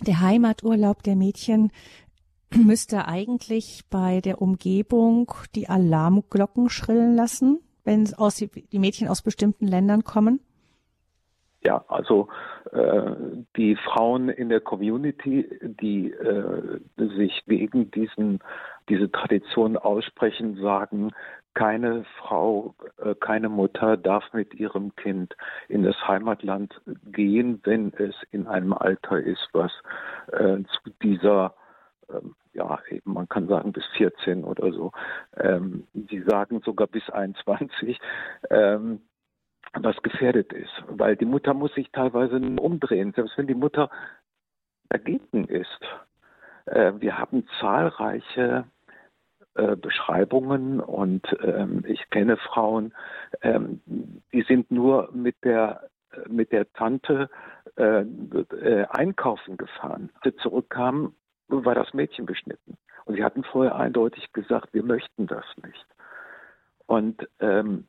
der 0.07 0.21
Heimaturlaub 0.21 1.03
der 1.03 1.17
Mädchen 1.17 1.71
müsste 2.55 3.07
eigentlich 3.07 3.83
bei 3.91 4.21
der 4.21 4.43
Umgebung 4.43 5.33
die 5.55 5.69
Alarmglocken 5.69 6.69
schrillen 6.69 7.15
lassen, 7.15 7.61
wenn 7.85 8.13
aus, 8.15 8.37
die 8.37 8.79
Mädchen 8.79 9.09
aus 9.09 9.23
bestimmten 9.23 9.67
Ländern 9.67 10.05
kommen? 10.05 10.41
Ja, 11.65 11.85
also 11.89 12.29
äh, 12.73 13.13
die 13.57 13.77
Frauen 13.77 14.29
in 14.29 14.49
der 14.49 14.61
Community, 14.61 15.49
die 15.81 16.11
äh, 16.11 16.81
sich 16.97 17.45
gegen 17.47 17.91
diesen, 17.93 18.41
diese 18.89 19.11
Tradition 19.13 19.77
aussprechen, 19.77 20.57
sagen, 20.61 21.13
keine 21.55 22.05
Frau, 22.19 22.75
äh, 22.99 23.15
keine 23.15 23.49
Mutter 23.49 23.97
darf 23.97 24.25
mit 24.33 24.55
ihrem 24.55 24.95
Kind 24.97 25.37
in 25.69 25.83
das 25.83 25.97
Heimatland 26.07 26.81
gehen, 27.07 27.61
wenn 27.65 27.93
es 27.95 28.15
in 28.31 28.47
einem 28.47 28.73
Alter 28.73 29.21
ist, 29.21 29.49
was 29.53 29.73
äh, 30.33 30.63
zu 30.63 30.91
dieser 31.03 31.55
ähm, 32.11 32.35
ja, 32.55 32.79
eben 32.91 33.15
man 33.15 33.29
kann 33.29 33.49
sagen 33.49 33.73
bis 33.73 33.87
14 33.97 34.45
oder 34.45 34.73
so. 34.73 34.93
Ähm, 35.37 35.87
die 35.95 36.21
sagen 36.23 36.61
sogar 36.61 36.87
bis 36.87 37.09
21. 37.09 37.99
Ähm, 38.51 39.01
was 39.75 39.97
gefährdet 40.03 40.53
ist. 40.53 40.85
Weil 40.89 41.17
die 41.17 41.25
Mutter 41.25 41.55
muss 41.55 41.73
sich 41.75 41.91
teilweise 41.93 42.37
umdrehen, 42.37 43.13
selbst 43.15 43.39
wenn 43.39 43.47
die 43.47 43.55
Mutter 43.55 43.91
dagegen 44.91 45.45
ist. 45.47 45.81
Äh, 46.67 46.93
wir 46.99 47.19
haben 47.19 47.47
zahlreiche 47.61 48.65
äh, 49.55 49.77
Beschreibungen 49.77 50.81
und 50.81 51.27
ähm, 51.43 51.85
ich 51.87 52.09
kenne 52.11 52.37
Frauen, 52.37 52.95
ähm, 53.43 53.81
die 54.33 54.43
sind 54.43 54.71
nur 54.71 55.11
mit 55.13 55.37
der 55.45 55.89
mit 56.29 56.53
der 56.53 56.71
Tante 56.73 57.31
äh, 57.77 58.03
äh, 58.03 58.87
einkaufen 58.91 59.57
gefahren. 59.57 60.11
Als 60.15 60.35
sie 60.35 60.37
zurückkamen, 60.43 61.15
war 61.49 61.75
das 61.75 61.95
Mädchen 61.95 62.27
beschnitten. 62.27 62.77
Und 63.05 63.17
sie 63.17 63.25
hatten 63.25 63.45
vorher 63.45 63.77
eindeutig 63.77 64.33
gesagt, 64.33 64.73
wir 64.75 64.83
möchten 64.83 65.27
das 65.27 65.45
nicht. 65.63 65.87
Und 66.87 67.29
ähm, 67.41 67.87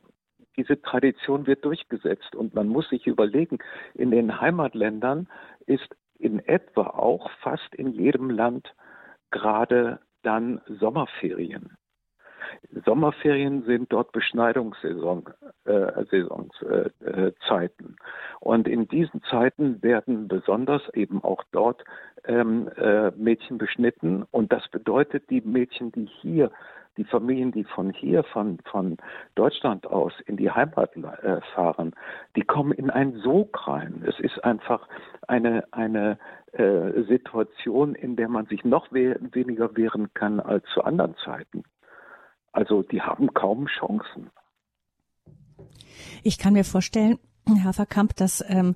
diese 0.58 0.82
Tradition 0.82 1.48
wird 1.48 1.66
durchgesetzt. 1.66 2.36
Und 2.36 2.54
man 2.54 2.68
muss 2.68 2.90
sich 2.90 3.08
überlegen, 3.08 3.60
in 3.94 4.12
den 4.12 4.40
Heimatländern 4.40 5.28
ist 5.66 5.96
in 6.20 6.40
etwa 6.40 6.88
auch 6.88 7.30
fast 7.42 7.76
in 7.76 7.92
jedem 7.92 8.30
Land 8.30 8.74
gerade 9.32 10.00
dann 10.24 10.62
Sommerferien. 10.68 11.78
Sommerferien 12.86 13.64
sind 13.64 13.92
dort 13.92 14.12
Beschneidungssaison, 14.12 15.30
äh, 15.66 15.72
äh, 15.72 17.28
äh. 17.30 17.70
Und 18.40 18.68
in 18.68 18.88
diesen 18.88 19.22
Zeiten 19.24 19.82
werden 19.82 20.28
besonders 20.28 20.82
eben 20.94 21.24
auch 21.24 21.44
dort 21.52 21.84
ähm, 22.26 22.70
äh, 22.78 23.12
Mädchen 23.12 23.58
beschnitten. 23.58 24.26
Und 24.32 24.52
das 24.52 24.68
bedeutet, 24.70 25.30
die 25.30 25.42
Mädchen, 25.42 25.92
die 25.92 26.06
hier 26.22 26.52
die 26.98 27.04
Familien, 27.04 27.52
die 27.52 27.64
von 27.64 27.92
hier, 27.92 28.24
von, 28.24 28.60
von 28.66 28.98
Deutschland 29.36 29.88
aus 29.88 30.14
in 30.26 30.38
die 30.38 30.52
Heimat 30.52 30.96
äh, 30.96 31.42
fahren, 31.54 31.94
die 32.36 32.44
kommen 32.44 32.72
in 32.72 32.90
einen 32.90 33.20
Sog 33.20 33.68
rein. 33.68 34.04
Es 34.08 34.20
ist 34.20 34.44
einfach 34.44 34.88
eine, 35.28 35.64
eine 35.72 36.18
äh, 36.52 37.02
Situation, 37.04 37.96
in 37.96 38.16
der 38.16 38.30
man 38.30 38.46
sich 38.46 38.64
noch 38.64 38.92
we 38.92 39.18
weniger 39.32 39.76
wehren 39.76 40.14
kann 40.14 40.40
als 40.40 40.66
zu 40.74 40.84
anderen 40.84 41.16
Zeiten. 41.24 41.64
Also 42.54 42.84
die 42.84 43.02
haben 43.02 43.34
kaum 43.34 43.68
Chancen. 43.68 44.30
Ich 46.24 46.38
kann 46.38 46.54
mir 46.54 46.64
vorstellen, 46.64 47.20
Herr 47.46 47.74
Verkamp, 47.74 48.16
dass 48.16 48.44
ähm, 48.48 48.76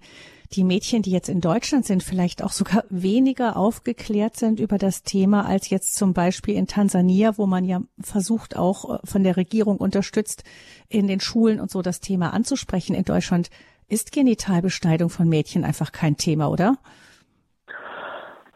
die 0.54 0.63
Mädchen, 0.63 1.02
die 1.02 1.12
jetzt 1.12 1.30
in 1.30 1.42
Deutschland 1.42 1.86
sind, 1.86 2.04
vielleicht 2.04 2.44
auch 2.44 2.52
sogar 2.52 2.84
weniger 2.90 3.56
aufgeklärt 3.56 4.36
sind 4.36 4.60
über 4.60 4.78
das 4.78 5.04
Thema 5.04 5.46
als 5.46 5.70
jetzt 5.70 5.96
zum 5.96 6.13
Beispiel 6.13 6.56
in 6.56 6.68
Tansania, 6.68 7.38
wo 7.38 7.46
man 7.46 7.63
ja 7.63 7.82
versucht, 8.00 8.58
auch 8.58 8.96
äh, 8.96 9.00
von 9.06 9.24
der 9.24 9.38
Regierung 9.38 9.78
unterstützt, 9.78 10.44
in 10.90 11.08
den 11.08 11.20
Schulen 11.20 11.60
und 11.60 11.72
so 11.72 11.82
das 11.82 12.00
Thema 12.00 12.34
anzusprechen. 12.34 12.96
In 12.96 13.06
Deutschland 13.06 13.50
ist 13.88 14.12
Genitalbeschneidung 14.12 15.10
von 15.10 15.30
Mädchen 15.30 15.63
einfach 15.63 15.92
kein 15.92 16.18
Thema, 16.18 16.50
oder? 16.50 16.78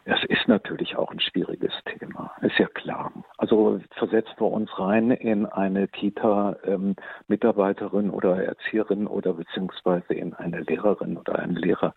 Das 0.05 0.23
ist 0.23 0.47
natürlich 0.47 0.95
auch 0.95 1.11
ein 1.11 1.19
schwieriges 1.19 1.73
Thema, 1.85 2.31
ist 2.41 2.57
ja 2.57 2.65
klar. 2.67 3.11
Also 3.37 3.79
versetzen 3.91 4.33
wir 4.37 4.47
uns 4.47 4.71
rein 4.79 5.11
in 5.11 5.45
eine 5.45 5.87
Kita-Mitarbeiterin 5.87 8.05
ähm, 8.05 8.13
oder 8.13 8.43
Erzieherin 8.43 9.05
oder 9.05 9.33
beziehungsweise 9.33 10.15
in 10.15 10.33
eine 10.33 10.61
Lehrerin 10.61 11.17
oder 11.17 11.37
einen 11.37 11.55
Lehrer. 11.55 11.93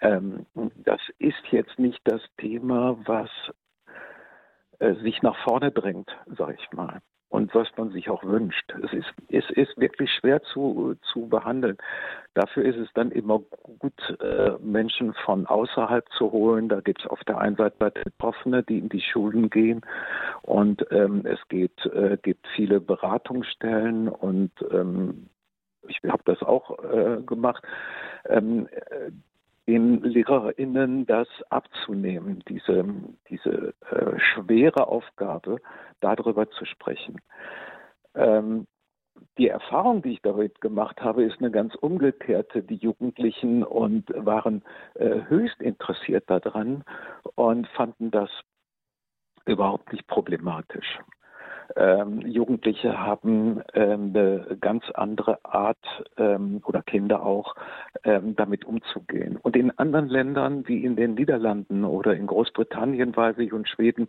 Ähm, 0.00 0.46
das 0.84 1.00
ist 1.18 1.46
jetzt 1.50 1.78
nicht 1.78 2.00
das 2.04 2.22
Thema, 2.38 2.96
was 3.06 3.30
äh, 4.80 4.94
sich 4.94 5.22
nach 5.22 5.36
vorne 5.44 5.70
drängt, 5.70 6.10
sage 6.26 6.56
ich 6.58 6.72
mal 6.72 7.00
und 7.28 7.54
was 7.54 7.68
man 7.76 7.90
sich 7.90 8.08
auch 8.08 8.24
wünscht. 8.24 8.72
Es 8.82 8.92
ist, 8.92 9.12
es 9.28 9.50
ist 9.50 9.78
wirklich 9.78 10.10
schwer 10.12 10.42
zu, 10.42 10.94
zu 11.12 11.28
behandeln. 11.28 11.76
Dafür 12.34 12.64
ist 12.64 12.76
es 12.76 12.88
dann 12.94 13.10
immer 13.10 13.40
gut, 13.78 14.16
äh, 14.20 14.52
Menschen 14.60 15.12
von 15.24 15.46
außerhalb 15.46 16.08
zu 16.16 16.32
holen. 16.32 16.68
Da 16.68 16.80
gibt 16.80 17.00
es 17.00 17.06
auf 17.06 17.22
der 17.24 17.38
einen 17.38 17.56
Seite 17.56 17.92
Betroffene, 18.04 18.62
die 18.62 18.78
in 18.78 18.88
die 18.88 19.00
Schulen 19.00 19.50
gehen 19.50 19.82
und 20.42 20.86
ähm, 20.90 21.26
es 21.26 21.38
geht, 21.48 21.84
äh, 21.86 22.16
gibt 22.22 22.46
viele 22.56 22.80
Beratungsstellen 22.80 24.08
und 24.08 24.52
ähm, 24.70 25.28
ich 25.86 26.00
habe 26.08 26.22
das 26.24 26.42
auch 26.42 26.78
äh, 26.84 27.22
gemacht. 27.22 27.62
Ähm, 28.26 28.68
den 29.68 30.02
LehrerInnen 30.02 31.06
das 31.06 31.28
abzunehmen, 31.50 32.42
diese, 32.48 32.84
diese 33.28 33.74
äh, 33.90 34.18
schwere 34.18 34.88
Aufgabe, 34.88 35.60
darüber 36.00 36.50
zu 36.50 36.64
sprechen. 36.64 37.20
Ähm, 38.14 38.66
die 39.36 39.48
Erfahrung, 39.48 40.00
die 40.02 40.12
ich 40.12 40.22
damit 40.22 40.60
gemacht 40.60 41.00
habe, 41.02 41.24
ist 41.24 41.38
eine 41.40 41.50
ganz 41.50 41.74
umgekehrte. 41.74 42.62
Die 42.62 42.76
Jugendlichen 42.76 43.62
und 43.62 44.08
waren 44.14 44.62
äh, 44.94 45.22
höchst 45.28 45.60
interessiert 45.60 46.24
daran 46.28 46.84
und 47.34 47.68
fanden 47.68 48.10
das 48.10 48.30
überhaupt 49.44 49.92
nicht 49.92 50.06
problematisch. 50.06 50.98
Ähm, 51.76 52.20
Jugendliche 52.20 52.98
haben 52.98 53.62
ähm, 53.74 54.12
eine 54.14 54.56
ganz 54.60 54.84
andere 54.94 55.44
Art 55.44 55.78
ähm, 56.16 56.62
oder 56.64 56.82
Kinder 56.82 57.22
auch 57.24 57.54
ähm, 58.04 58.34
damit 58.36 58.64
umzugehen. 58.64 59.36
Und 59.36 59.56
in 59.56 59.76
anderen 59.78 60.08
Ländern 60.08 60.66
wie 60.66 60.84
in 60.84 60.96
den 60.96 61.14
Niederlanden 61.14 61.84
oder 61.84 62.14
in 62.14 62.26
Großbritannien, 62.26 63.14
weiß 63.14 63.38
ich, 63.38 63.52
und 63.52 63.68
Schweden 63.68 64.08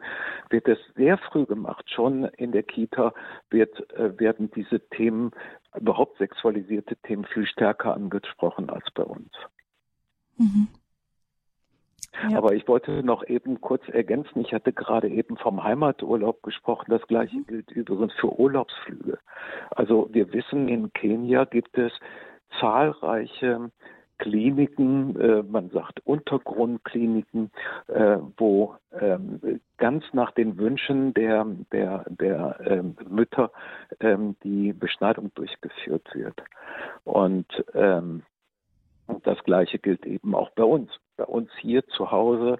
wird 0.49 0.67
es 0.67 0.79
sehr 0.95 1.17
früh 1.17 1.45
gemacht. 1.45 1.89
Schon 1.89 2.25
in 2.37 2.51
der 2.51 2.63
Kita 2.63 3.13
wird, 3.49 3.91
äh, 3.93 4.17
werden 4.19 4.49
diese 4.55 4.79
Themen, 4.89 5.31
überhaupt 5.75 6.17
sexualisierte 6.17 6.95
Themen, 6.97 7.25
viel 7.25 7.45
stärker 7.45 7.93
angesprochen 7.93 8.69
als 8.69 8.85
bei 8.93 9.03
uns. 9.03 9.31
Mhm. 10.37 10.67
Ja. 12.29 12.37
Aber 12.37 12.53
ich 12.53 12.67
wollte 12.67 13.03
noch 13.03 13.25
eben 13.27 13.61
kurz 13.61 13.87
ergänzen, 13.89 14.41
ich 14.41 14.53
hatte 14.53 14.73
gerade 14.73 15.09
eben 15.09 15.37
vom 15.37 15.63
Heimaturlaub 15.63 16.43
gesprochen, 16.43 16.85
das 16.89 17.05
gleiche 17.07 17.37
mhm. 17.37 17.47
gilt 17.47 17.71
übrigens 17.71 18.13
für 18.13 18.37
Urlaubsflüge. 18.39 19.19
Also 19.71 20.09
wir 20.11 20.33
wissen, 20.33 20.67
in 20.67 20.91
Kenia 20.93 21.45
gibt 21.45 21.77
es 21.77 21.91
zahlreiche 22.59 23.71
Kliniken, 24.19 25.19
äh, 25.19 25.43
man 25.43 25.69
sagt 25.69 26.05
Untergrundkliniken, 26.05 27.51
äh, 27.87 28.17
wo 28.37 28.75
ähm, 28.99 29.61
ganz 29.77 30.03
nach 30.11 30.31
den 30.31 30.57
Wünschen 30.57 31.13
der, 31.13 31.45
der, 31.71 32.05
der 32.09 32.59
ähm, 32.65 32.95
Mütter 33.09 33.51
ähm, 34.01 34.35
die 34.43 34.73
Beschneidung 34.73 35.31
durchgeführt 35.35 36.13
wird. 36.13 36.43
Und 37.05 37.47
ähm, 37.73 38.23
das 39.23 39.41
Gleiche 39.45 39.79
gilt 39.79 40.05
eben 40.05 40.35
auch 40.35 40.51
bei 40.51 40.63
uns. 40.63 40.91
Bei 41.19 41.25
uns 41.25 41.49
hier 41.59 41.85
zu 41.85 42.11
Hause. 42.11 42.59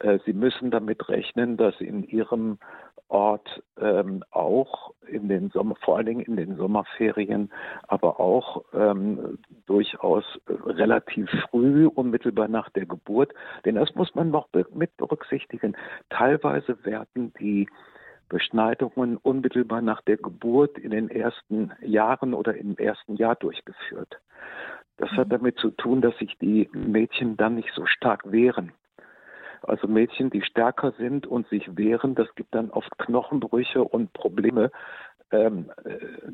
Äh, 0.00 0.18
Sie 0.26 0.32
müssen 0.32 0.72
damit 0.72 1.08
rechnen, 1.08 1.56
dass 1.56 1.80
in 1.80 2.02
Ihrem 2.02 2.58
Ort 3.06 3.62
ähm, 3.80 4.24
auch 4.32 4.94
in 5.06 5.28
den 5.28 5.50
Sommer, 5.50 5.76
vor 5.76 5.96
allen 5.96 6.06
Dingen 6.06 6.20
in 6.22 6.34
den 6.34 6.56
Sommerferien, 6.56 7.52
aber 7.86 8.18
auch 8.18 8.64
ähm, 8.74 9.38
durchaus 9.66 10.24
relativ 10.48 11.30
früh, 11.50 11.86
unmittelbar 11.86 12.48
nach 12.48 12.68
der 12.70 12.86
Geburt. 12.86 13.32
Denn 13.64 13.76
das 13.76 13.94
muss 13.94 14.12
man 14.16 14.32
noch 14.32 14.48
mit 14.74 14.96
berücksichtigen. 14.96 15.76
Teilweise 16.08 16.84
werden 16.84 17.32
die 17.38 17.68
Beschneidungen 18.28 19.18
unmittelbar 19.18 19.82
nach 19.82 20.00
der 20.00 20.16
Geburt 20.16 20.78
in 20.78 20.90
den 20.90 21.10
ersten 21.10 21.70
Jahren 21.80 22.34
oder 22.34 22.56
im 22.56 22.76
ersten 22.76 23.14
Jahr 23.14 23.36
durchgeführt. 23.36 24.20
Das 25.00 25.10
hat 25.12 25.32
damit 25.32 25.56
zu 25.58 25.70
tun, 25.70 26.02
dass 26.02 26.16
sich 26.18 26.36
die 26.42 26.68
Mädchen 26.74 27.38
dann 27.38 27.54
nicht 27.54 27.70
so 27.74 27.86
stark 27.86 28.30
wehren. 28.30 28.72
Also 29.62 29.88
Mädchen, 29.88 30.28
die 30.28 30.42
stärker 30.42 30.92
sind 30.92 31.26
und 31.26 31.48
sich 31.48 31.74
wehren, 31.74 32.14
das 32.14 32.28
gibt 32.34 32.54
dann 32.54 32.70
oft 32.70 32.98
Knochenbrüche 32.98 33.82
und 33.82 34.12
Probleme. 34.12 34.70
Ähm, 35.30 35.70
äh, 35.84 36.32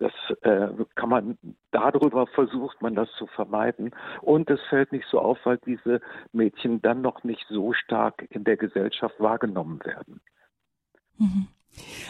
das 0.00 0.12
äh, 0.40 0.68
kann 0.96 1.10
man, 1.10 1.38
darüber 1.70 2.26
versucht 2.26 2.82
man 2.82 2.96
das 2.96 3.08
zu 3.18 3.28
vermeiden. 3.28 3.94
Und 4.20 4.50
es 4.50 4.60
fällt 4.68 4.90
nicht 4.90 5.06
so 5.08 5.20
auf, 5.20 5.38
weil 5.44 5.58
diese 5.64 6.00
Mädchen 6.32 6.82
dann 6.82 7.02
noch 7.02 7.22
nicht 7.22 7.46
so 7.48 7.72
stark 7.72 8.26
in 8.30 8.42
der 8.42 8.56
Gesellschaft 8.56 9.14
wahrgenommen 9.20 9.78
werden. 9.84 10.20
Mhm. 11.18 11.46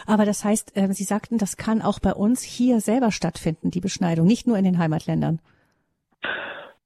Aber 0.07 0.25
das 0.25 0.43
heißt, 0.43 0.75
äh, 0.75 0.91
Sie 0.91 1.03
sagten, 1.03 1.37
das 1.37 1.55
kann 1.55 1.83
auch 1.83 1.99
bei 1.99 2.13
uns 2.13 2.41
hier 2.41 2.79
selber 2.79 3.11
stattfinden, 3.11 3.69
die 3.69 3.79
Beschneidung, 3.79 4.25
nicht 4.25 4.47
nur 4.47 4.57
in 4.57 4.65
den 4.65 4.79
Heimatländern. 4.79 5.39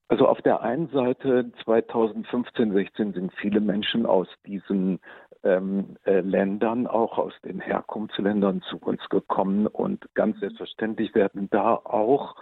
Also 0.09 0.27
auf 0.27 0.41
der 0.41 0.61
einen 0.61 0.87
Seite 0.89 1.51
2015, 1.65 2.71
16 2.71 3.13
sind 3.13 3.33
viele 3.33 3.59
Menschen 3.59 4.05
aus 4.05 4.27
diesen 4.45 4.99
ähm, 5.43 5.97
äh, 6.05 6.21
Ländern, 6.21 6.87
auch 6.87 7.17
aus 7.17 7.33
den 7.43 7.59
Herkunftsländern 7.59 8.61
zu 8.61 8.77
uns 8.77 9.01
gekommen 9.09 9.67
und 9.67 10.07
ganz 10.13 10.39
selbstverständlich 10.39 11.13
werden 11.13 11.49
da 11.49 11.75
auch 11.75 12.35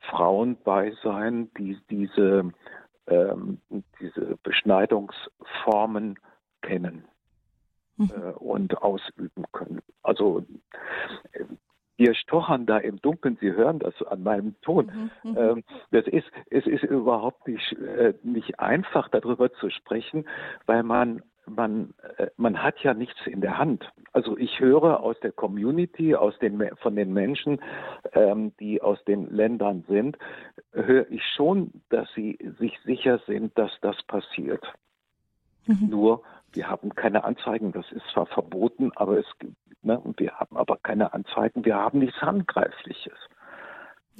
Frauen 0.00 0.56
bei 0.62 0.92
sein, 1.02 1.50
die 1.56 1.78
diese, 1.88 2.52
ähm, 3.06 3.60
diese 4.00 4.36
Beschneidungsformen 4.42 6.18
kennen 6.62 7.04
mhm. 7.96 8.10
äh, 8.14 8.32
und 8.32 8.82
ausüben 8.82 9.44
können. 9.52 9.80
Also 10.02 10.44
wir 12.00 12.14
stochern 12.14 12.64
da 12.64 12.78
im 12.78 13.00
Dunkeln, 13.00 13.36
Sie 13.40 13.52
hören 13.52 13.78
das 13.78 13.94
an 14.02 14.22
meinem 14.22 14.58
Ton. 14.62 15.10
Mhm, 15.22 15.30
mhm, 15.30 15.36
ähm, 15.36 15.64
das 15.90 16.06
ist, 16.06 16.26
es 16.48 16.66
ist 16.66 16.82
überhaupt 16.82 17.46
nicht, 17.46 17.72
äh, 17.72 18.14
nicht 18.22 18.58
einfach, 18.58 19.08
darüber 19.10 19.52
zu 19.52 19.68
sprechen, 19.70 20.24
weil 20.66 20.82
man 20.82 21.22
man, 21.46 21.94
äh, 22.16 22.28
man 22.36 22.62
hat 22.62 22.78
ja 22.82 22.94
nichts 22.94 23.26
in 23.26 23.40
der 23.40 23.58
Hand. 23.58 23.90
Also 24.12 24.38
ich 24.38 24.60
höre 24.60 25.00
aus 25.00 25.18
der 25.20 25.32
Community, 25.32 26.14
aus 26.14 26.38
den, 26.38 26.62
von 26.76 26.94
den 26.94 27.12
Menschen, 27.12 27.60
ähm, 28.12 28.52
die 28.60 28.80
aus 28.80 29.02
den 29.04 29.28
Ländern 29.30 29.84
sind, 29.88 30.16
höre 30.72 31.10
ich 31.10 31.24
schon, 31.34 31.82
dass 31.88 32.08
sie 32.14 32.38
sich 32.58 32.78
sicher 32.84 33.20
sind, 33.26 33.56
dass 33.58 33.72
das 33.80 34.00
passiert. 34.04 34.64
Mhm. 35.66 35.88
Nur 35.88 36.22
wir 36.52 36.68
haben 36.68 36.94
keine 36.94 37.24
Anzeigen, 37.24 37.72
das 37.72 37.90
ist 37.92 38.04
zwar 38.12 38.26
verboten, 38.26 38.92
aber 38.96 39.18
es 39.18 39.26
gibt, 39.38 39.56
ne, 39.82 40.00
wir 40.16 40.32
haben 40.32 40.56
aber 40.56 40.76
keine 40.82 41.12
Anzeigen, 41.12 41.64
wir 41.64 41.76
haben 41.76 42.00
nichts 42.00 42.20
Handgreifliches. 42.20 43.16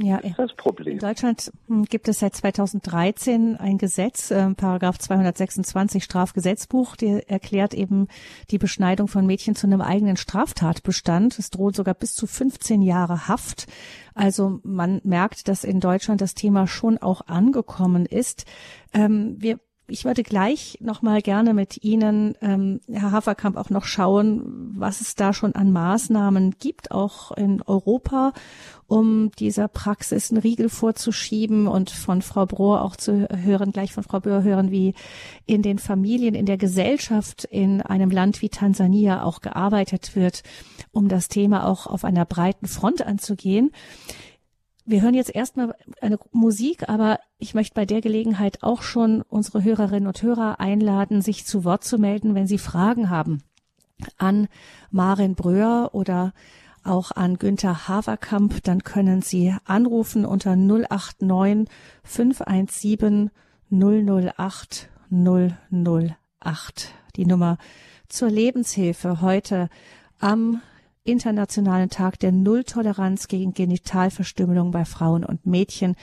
Ja, 0.02 0.16
das 0.16 0.30
ist 0.30 0.38
das 0.38 0.54
Problem. 0.54 0.94
In 0.94 0.98
Deutschland 0.98 1.52
hm, 1.66 1.84
gibt 1.84 2.08
es 2.08 2.20
seit 2.20 2.34
2013 2.34 3.56
ein 3.56 3.76
Gesetz, 3.76 4.30
äh, 4.30 4.54
Paragraph 4.54 4.98
226 4.98 6.02
Strafgesetzbuch, 6.02 6.96
der 6.96 7.28
erklärt 7.28 7.74
eben 7.74 8.08
die 8.50 8.58
Beschneidung 8.58 9.08
von 9.08 9.26
Mädchen 9.26 9.54
zu 9.54 9.66
einem 9.66 9.82
eigenen 9.82 10.16
Straftatbestand. 10.16 11.38
Es 11.38 11.50
droht 11.50 11.76
sogar 11.76 11.94
bis 11.94 12.14
zu 12.14 12.26
15 12.26 12.80
Jahre 12.80 13.28
Haft. 13.28 13.66
Also 14.14 14.60
man 14.62 15.00
merkt, 15.04 15.48
dass 15.48 15.64
in 15.64 15.80
Deutschland 15.80 16.20
das 16.20 16.34
Thema 16.34 16.66
schon 16.66 16.96
auch 16.96 17.26
angekommen 17.26 18.06
ist. 18.06 18.46
Ähm, 18.94 19.36
wir 19.38 19.58
ich 19.90 20.04
würde 20.04 20.22
gleich 20.22 20.78
noch 20.80 21.02
mal 21.02 21.20
gerne 21.20 21.54
mit 21.54 21.82
Ihnen, 21.84 22.34
ähm, 22.40 22.80
Herr 22.90 23.12
Haferkamp, 23.12 23.56
auch 23.56 23.70
noch 23.70 23.84
schauen, 23.84 24.72
was 24.76 25.00
es 25.00 25.14
da 25.14 25.32
schon 25.32 25.54
an 25.54 25.72
Maßnahmen 25.72 26.56
gibt, 26.58 26.90
auch 26.90 27.32
in 27.32 27.62
Europa, 27.62 28.32
um 28.86 29.30
dieser 29.38 29.68
Praxis 29.68 30.30
einen 30.30 30.40
Riegel 30.40 30.68
vorzuschieben 30.68 31.66
und 31.66 31.90
von 31.90 32.22
Frau 32.22 32.46
Brohr 32.46 32.82
auch 32.82 32.96
zu 32.96 33.28
hören, 33.28 33.72
gleich 33.72 33.92
von 33.92 34.02
Frau 34.02 34.20
Brohr 34.20 34.42
hören, 34.42 34.70
wie 34.70 34.94
in 35.46 35.62
den 35.62 35.78
Familien, 35.78 36.34
in 36.34 36.46
der 36.46 36.58
Gesellschaft 36.58 37.44
in 37.44 37.82
einem 37.82 38.10
Land 38.10 38.42
wie 38.42 38.48
Tansania 38.48 39.22
auch 39.22 39.40
gearbeitet 39.40 40.16
wird, 40.16 40.42
um 40.92 41.08
das 41.08 41.28
Thema 41.28 41.66
auch 41.66 41.86
auf 41.86 42.04
einer 42.04 42.24
breiten 42.24 42.66
Front 42.66 43.06
anzugehen. 43.06 43.70
Wir 44.90 45.02
hören 45.02 45.14
jetzt 45.14 45.32
erstmal 45.32 45.76
eine 46.00 46.18
Musik, 46.32 46.88
aber 46.88 47.20
ich 47.38 47.54
möchte 47.54 47.74
bei 47.74 47.86
der 47.86 48.00
Gelegenheit 48.00 48.64
auch 48.64 48.82
schon 48.82 49.22
unsere 49.22 49.62
Hörerinnen 49.62 50.08
und 50.08 50.20
Hörer 50.20 50.58
einladen, 50.58 51.22
sich 51.22 51.46
zu 51.46 51.62
Wort 51.62 51.84
zu 51.84 51.96
melden, 51.96 52.34
wenn 52.34 52.48
sie 52.48 52.58
Fragen 52.58 53.08
haben 53.08 53.44
an 54.16 54.48
Marin 54.90 55.36
Bröhr 55.36 55.90
oder 55.92 56.32
auch 56.82 57.12
an 57.12 57.38
Günther 57.38 57.86
Haverkamp, 57.86 58.64
dann 58.64 58.82
können 58.82 59.22
Sie 59.22 59.54
anrufen 59.64 60.26
unter 60.26 60.56
089 60.56 61.68
517 62.02 63.30
008 63.70 64.88
008. 65.12 66.94
Die 67.14 67.26
Nummer 67.26 67.58
zur 68.08 68.28
Lebenshilfe 68.28 69.20
heute 69.20 69.68
am 70.18 70.60
Internationalen 71.04 71.88
Tag 71.88 72.18
der 72.18 72.30
Nulltoleranz 72.30 73.28
gegen 73.28 73.54
Genitalverstümmelung 73.54 74.70
bei 74.70 74.84
Frauen 74.84 75.24
und 75.24 75.46
Mädchen. 75.46 75.96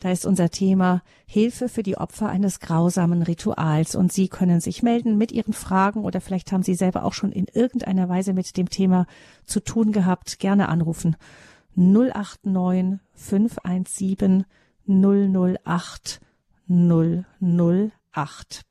Da 0.00 0.10
ist 0.10 0.26
unser 0.26 0.50
Thema 0.50 1.02
Hilfe 1.26 1.68
für 1.68 1.82
die 1.82 1.96
Opfer 1.96 2.28
eines 2.28 2.58
grausamen 2.58 3.22
Rituals. 3.22 3.94
Und 3.94 4.12
Sie 4.12 4.28
können 4.28 4.60
sich 4.60 4.82
melden 4.82 5.16
mit 5.16 5.30
Ihren 5.30 5.52
Fragen 5.52 6.04
oder 6.04 6.20
vielleicht 6.20 6.52
haben 6.52 6.62
Sie 6.62 6.74
selber 6.74 7.04
auch 7.04 7.12
schon 7.12 7.32
in 7.32 7.46
irgendeiner 7.52 8.08
Weise 8.08 8.32
mit 8.32 8.56
dem 8.56 8.68
Thema 8.68 9.06
zu 9.44 9.60
tun 9.60 9.92
gehabt. 9.92 10.38
Gerne 10.38 10.68
anrufen. 10.68 11.16
089 11.76 12.98
517 13.14 14.44
008 14.86 16.20
008. 16.68 18.69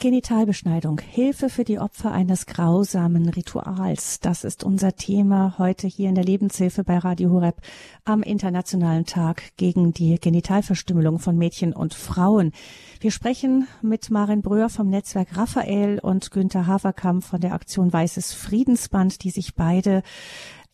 Genitalbeschneidung. 0.00 0.98
Hilfe 0.98 1.50
für 1.50 1.62
die 1.62 1.78
Opfer 1.78 2.10
eines 2.10 2.46
grausamen 2.46 3.28
Rituals. 3.28 4.18
Das 4.18 4.44
ist 4.44 4.64
unser 4.64 4.96
Thema 4.96 5.56
heute 5.58 5.86
hier 5.86 6.08
in 6.08 6.14
der 6.14 6.24
Lebenshilfe 6.24 6.84
bei 6.84 6.96
Radio 6.96 7.30
Horeb 7.30 7.60
am 8.06 8.22
Internationalen 8.22 9.04
Tag 9.04 9.42
gegen 9.58 9.92
die 9.92 10.18
Genitalverstümmelung 10.18 11.18
von 11.18 11.36
Mädchen 11.36 11.74
und 11.74 11.92
Frauen. 11.92 12.52
Wir 13.00 13.10
sprechen 13.10 13.68
mit 13.82 14.10
Marin 14.10 14.40
Bröhr 14.40 14.70
vom 14.70 14.88
Netzwerk 14.88 15.36
Raphael 15.36 15.98
und 15.98 16.30
Günther 16.30 16.66
Haverkamp 16.66 17.22
von 17.22 17.42
der 17.42 17.52
Aktion 17.52 17.92
Weißes 17.92 18.32
Friedensband, 18.32 19.22
die 19.22 19.30
sich 19.30 19.54
beide 19.54 20.02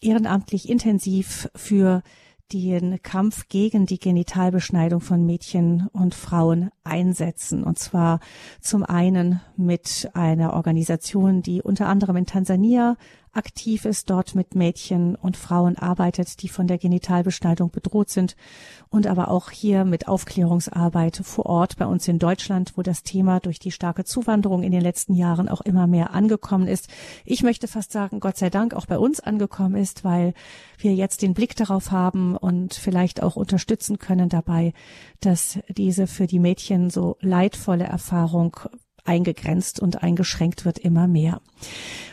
ehrenamtlich 0.00 0.68
intensiv 0.68 1.50
für 1.56 2.04
den 2.52 3.02
Kampf 3.02 3.48
gegen 3.48 3.86
die 3.86 3.98
Genitalbeschneidung 3.98 5.00
von 5.00 5.24
Mädchen 5.26 5.88
und 5.92 6.14
Frauen 6.14 6.70
einsetzen. 6.84 7.64
Und 7.64 7.78
zwar 7.78 8.20
zum 8.60 8.84
einen 8.84 9.40
mit 9.56 10.08
einer 10.14 10.54
Organisation, 10.54 11.42
die 11.42 11.62
unter 11.62 11.88
anderem 11.88 12.16
in 12.16 12.26
Tansania 12.26 12.96
aktiv 13.36 13.84
ist, 13.84 14.10
dort 14.10 14.34
mit 14.34 14.54
Mädchen 14.54 15.14
und 15.14 15.36
Frauen 15.36 15.76
arbeitet, 15.76 16.42
die 16.42 16.48
von 16.48 16.66
der 16.66 16.78
Genitalbeschneidung 16.78 17.70
bedroht 17.70 18.10
sind 18.10 18.36
und 18.88 19.06
aber 19.06 19.30
auch 19.30 19.50
hier 19.50 19.84
mit 19.84 20.08
Aufklärungsarbeit 20.08 21.20
vor 21.22 21.46
Ort 21.46 21.76
bei 21.76 21.86
uns 21.86 22.08
in 22.08 22.18
Deutschland, 22.18 22.72
wo 22.76 22.82
das 22.82 23.02
Thema 23.02 23.40
durch 23.40 23.58
die 23.58 23.70
starke 23.70 24.04
Zuwanderung 24.04 24.62
in 24.62 24.72
den 24.72 24.80
letzten 24.80 25.14
Jahren 25.14 25.48
auch 25.48 25.60
immer 25.60 25.86
mehr 25.86 26.14
angekommen 26.14 26.66
ist. 26.66 26.88
Ich 27.24 27.42
möchte 27.42 27.68
fast 27.68 27.92
sagen, 27.92 28.20
Gott 28.20 28.36
sei 28.36 28.50
Dank 28.50 28.74
auch 28.74 28.86
bei 28.86 28.98
uns 28.98 29.20
angekommen 29.20 29.76
ist, 29.76 30.04
weil 30.04 30.34
wir 30.78 30.94
jetzt 30.94 31.22
den 31.22 31.34
Blick 31.34 31.56
darauf 31.56 31.90
haben 31.90 32.36
und 32.36 32.74
vielleicht 32.74 33.22
auch 33.22 33.36
unterstützen 33.36 33.98
können 33.98 34.28
dabei, 34.28 34.72
dass 35.20 35.58
diese 35.68 36.06
für 36.06 36.26
die 36.26 36.38
Mädchen 36.38 36.90
so 36.90 37.16
leidvolle 37.20 37.84
Erfahrung 37.84 38.56
eingegrenzt 39.06 39.80
und 39.80 40.02
eingeschränkt 40.02 40.64
wird 40.64 40.78
immer 40.78 41.06
mehr. 41.06 41.40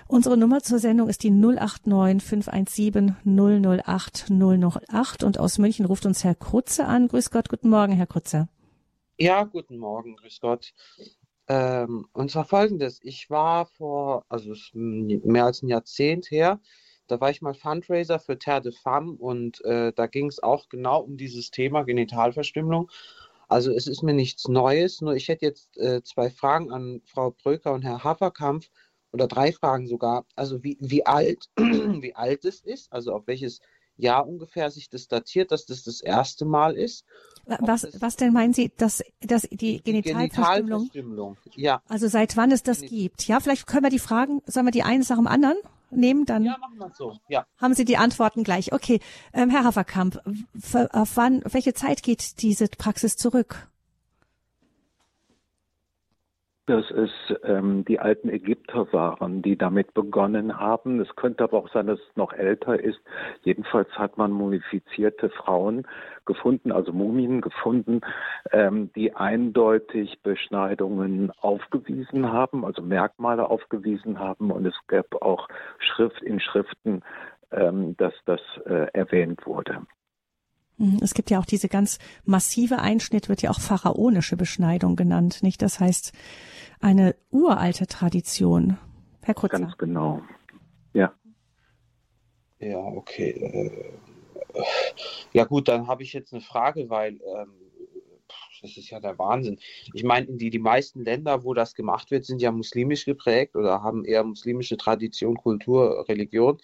Unsere 0.07 0.37
Nummer 0.37 0.61
zur 0.61 0.79
Sendung 0.79 1.09
ist 1.09 1.23
die 1.23 1.31
089 1.31 2.21
517 2.21 3.15
008 3.25 4.29
008 4.29 5.23
und 5.23 5.39
aus 5.39 5.57
München 5.57 5.85
ruft 5.85 6.05
uns 6.05 6.23
Herr 6.23 6.35
Krutze 6.35 6.85
an. 6.85 7.07
Grüß 7.07 7.31
Gott, 7.31 7.49
guten 7.49 7.69
Morgen, 7.69 7.93
Herr 7.93 8.07
Krutze. 8.07 8.47
Ja, 9.17 9.43
guten 9.43 9.77
Morgen, 9.77 10.15
grüß 10.15 10.39
Gott. 10.39 10.73
Ähm, 11.47 12.07
und 12.13 12.31
zwar 12.31 12.45
folgendes, 12.45 12.99
ich 13.03 13.29
war 13.29 13.65
vor, 13.65 14.25
also 14.29 14.53
mehr 14.73 15.45
als 15.45 15.61
ein 15.61 15.67
Jahrzehnt 15.67 16.31
her, 16.31 16.59
da 17.07 17.19
war 17.19 17.29
ich 17.29 17.41
mal 17.41 17.53
Fundraiser 17.53 18.19
für 18.19 18.39
Terre 18.39 18.61
de 18.61 18.71
Femme 18.71 19.13
und 19.13 19.63
äh, 19.65 19.91
da 19.93 20.07
ging 20.07 20.27
es 20.27 20.41
auch 20.41 20.69
genau 20.69 21.01
um 21.01 21.17
dieses 21.17 21.51
Thema 21.51 21.83
Genitalverstümmelung. 21.83 22.89
Also 23.53 23.71
es 23.71 23.85
ist 23.85 24.01
mir 24.01 24.15
nichts 24.15 24.47
Neues, 24.47 24.99
nur 25.01 25.13
ich 25.13 25.27
hätte 25.27 25.45
jetzt 25.45 25.77
äh, 25.77 26.01
zwei 26.01 26.31
Fragen 26.31 26.71
an 26.71 27.01
Frau 27.05 27.31
Bröker 27.31 27.73
und 27.73 27.83
Herr 27.83 28.03
Haferkampf 28.03 28.71
oder 29.11 29.27
drei 29.27 29.51
Fragen 29.51 29.87
sogar. 29.87 30.25
Also 30.35 30.63
wie, 30.63 30.75
wie 30.79 31.05
alt, 31.05 31.49
wie 31.57 32.15
alt 32.15 32.45
es 32.45 32.61
ist, 32.61 32.91
also 32.91 33.13
auf 33.13 33.27
welches 33.27 33.59
Jahr 33.95 34.27
ungefähr 34.27 34.71
sich 34.71 34.89
das 34.89 35.07
datiert, 35.07 35.51
dass 35.51 35.67
das 35.67 35.83
das 35.83 36.01
erste 36.01 36.45
Mal 36.45 36.75
ist. 36.75 37.05
Was, 37.45 37.87
was 38.01 38.15
denn 38.15 38.33
meinen 38.33 38.53
Sie, 38.53 38.71
dass, 38.75 39.03
dass 39.21 39.43
die 39.43 39.83
Genitalverstümmelung? 39.83 40.89
Genitalverstümmelung, 40.89 41.37
ja. 41.55 41.83
Also 41.87 42.07
seit 42.07 42.35
wann 42.35 42.51
es 42.51 42.63
das 42.63 42.81
gibt? 42.81 43.27
Ja, 43.27 43.39
vielleicht 43.39 43.67
können 43.67 43.83
wir 43.83 43.91
die 43.91 43.99
Fragen, 43.99 44.41
sollen 44.47 44.65
wir 44.65 44.71
die 44.71 44.81
eine 44.81 45.03
nach 45.07 45.15
dem 45.15 45.27
anderen 45.27 45.57
nehmen? 45.95 46.25
Dann 46.25 46.43
ja, 46.43 46.57
machen 46.59 46.77
wir 46.77 46.91
so. 46.95 47.17
Ja. 47.27 47.45
Haben 47.57 47.73
Sie 47.73 47.85
die 47.85 47.97
Antworten 47.97 48.43
gleich? 48.43 48.73
Okay, 48.73 48.99
ähm, 49.33 49.49
Herr 49.49 49.63
Haferkamp, 49.63 50.21
auf 50.91 51.11
wann, 51.15 51.43
auf 51.43 51.53
welche 51.53 51.73
Zeit 51.73 52.03
geht 52.03 52.41
diese 52.41 52.67
Praxis 52.67 53.17
zurück? 53.17 53.67
Dass 56.65 56.89
es 56.91 57.11
ähm, 57.43 57.83
die 57.85 57.99
alten 57.99 58.29
Ägypter 58.29 58.91
waren, 58.93 59.41
die 59.41 59.57
damit 59.57 59.93
begonnen 59.93 60.59
haben. 60.59 61.01
Es 61.01 61.13
könnte 61.15 61.43
aber 61.43 61.57
auch 61.57 61.69
sein, 61.69 61.87
dass 61.87 61.99
es 61.99 62.15
noch 62.15 62.31
älter 62.31 62.79
ist. 62.79 62.99
Jedenfalls 63.43 63.89
hat 63.97 64.17
man 64.17 64.31
mumifizierte 64.31 65.29
Frauen 65.29 65.85
gefunden, 66.25 66.71
also 66.71 66.93
Mumien 66.93 67.41
gefunden, 67.41 67.99
ähm, 68.51 68.91
die 68.95 69.13
eindeutig 69.13 70.21
Beschneidungen 70.23 71.31
aufgewiesen 71.41 72.31
haben, 72.31 72.63
also 72.63 72.81
Merkmale 72.81 73.49
aufgewiesen 73.49 74.19
haben. 74.19 74.49
Und 74.49 74.65
es 74.65 74.75
gab 74.87 75.21
auch 75.21 75.49
Schrift 75.79 76.21
in 76.21 76.39
Schriften, 76.39 77.01
ähm, 77.51 77.97
dass 77.97 78.13
das 78.25 78.41
äh, 78.65 78.87
erwähnt 78.93 79.45
wurde. 79.45 79.81
Mhm. 80.83 80.99
Es 81.01 81.13
gibt 81.13 81.29
ja 81.29 81.39
auch 81.39 81.45
diese 81.45 81.69
ganz 81.69 81.97
massive 82.25 82.79
Einschnitt, 82.79 83.29
wird 83.29 83.41
ja 83.41 83.49
auch 83.51 83.61
pharaonische 83.61 84.35
Beschneidung 84.35 84.95
genannt, 84.95 85.41
nicht? 85.41 85.61
Das 85.61 85.79
heißt, 85.79 86.11
eine 86.81 87.15
uralte 87.31 87.87
Tradition. 87.87 88.77
Herr 89.21 89.33
Krutzer. 89.33 89.59
Ganz 89.59 89.77
genau. 89.77 90.21
Ja. 90.93 91.13
Ja, 92.59 92.79
okay. 92.79 93.29
Äh, 93.29 93.93
ja 95.31 95.45
gut, 95.45 95.69
dann 95.69 95.87
habe 95.87 96.03
ich 96.03 96.11
jetzt 96.11 96.33
eine 96.33 96.41
Frage, 96.41 96.89
weil 96.89 97.13
ähm, 97.13 97.53
das 98.61 98.77
ist 98.77 98.89
ja 98.89 98.99
der 98.99 99.17
Wahnsinn. 99.17 99.59
Ich 99.93 100.03
meine, 100.03 100.27
die, 100.27 100.49
die 100.49 100.59
meisten 100.59 101.03
Länder, 101.03 101.43
wo 101.43 101.53
das 101.53 101.75
gemacht 101.75 102.11
wird, 102.11 102.25
sind 102.25 102.41
ja 102.41 102.51
muslimisch 102.51 103.05
geprägt 103.05 103.55
oder 103.55 103.83
haben 103.83 104.05
eher 104.05 104.23
muslimische 104.23 104.77
Tradition, 104.77 105.37
Kultur, 105.37 106.05
Religion. 106.07 106.59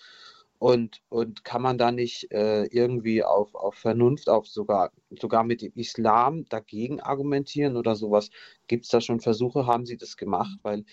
Und, 0.60 1.02
und 1.08 1.46
kann 1.46 1.62
man 1.62 1.78
da 1.78 1.92
nicht 1.92 2.32
äh, 2.34 2.66
irgendwie 2.66 3.24
auf, 3.24 3.56
auf 3.56 3.76
Vernunft, 3.76 4.30
auf 4.30 4.46
sogar, 4.46 4.92
sogar 5.10 5.46
mit 5.46 5.62
dem 5.62 5.72
Islam 5.76 6.44
dagegen 6.50 7.00
argumentieren 7.00 7.78
oder 7.78 7.96
sowas? 7.96 8.30
Gibt 8.68 8.84
es 8.84 8.92
da 8.92 9.00
schon 9.00 9.22
Versuche? 9.22 9.66
Haben 9.66 9.86
Sie 9.86 9.96
das 9.96 10.18
gemacht? 10.18 10.60
Weil 10.62 10.84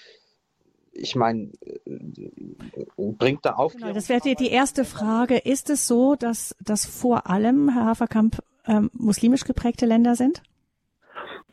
ich 0.93 1.17
meine, 1.17 1.51
äh, 1.85 2.85
bringt 2.97 3.45
da 3.45 3.55
Aufklärung? 3.55 3.89
Genau, 3.89 3.95
das 3.95 4.09
wäre 4.09 4.21
die 4.21 4.51
erste 4.51 4.85
Frage. 4.85 5.37
Ist 5.39 5.69
es 5.69 5.89
so, 5.89 6.15
dass 6.15 6.55
das 6.61 6.87
vor 6.87 7.29
allem, 7.29 7.69
Herr 7.69 7.87
Haferkamp, 7.87 8.39
ähm, 8.69 8.91
muslimisch 8.93 9.45
geprägte 9.45 9.85
Länder 9.85 10.15
sind? 10.15 10.43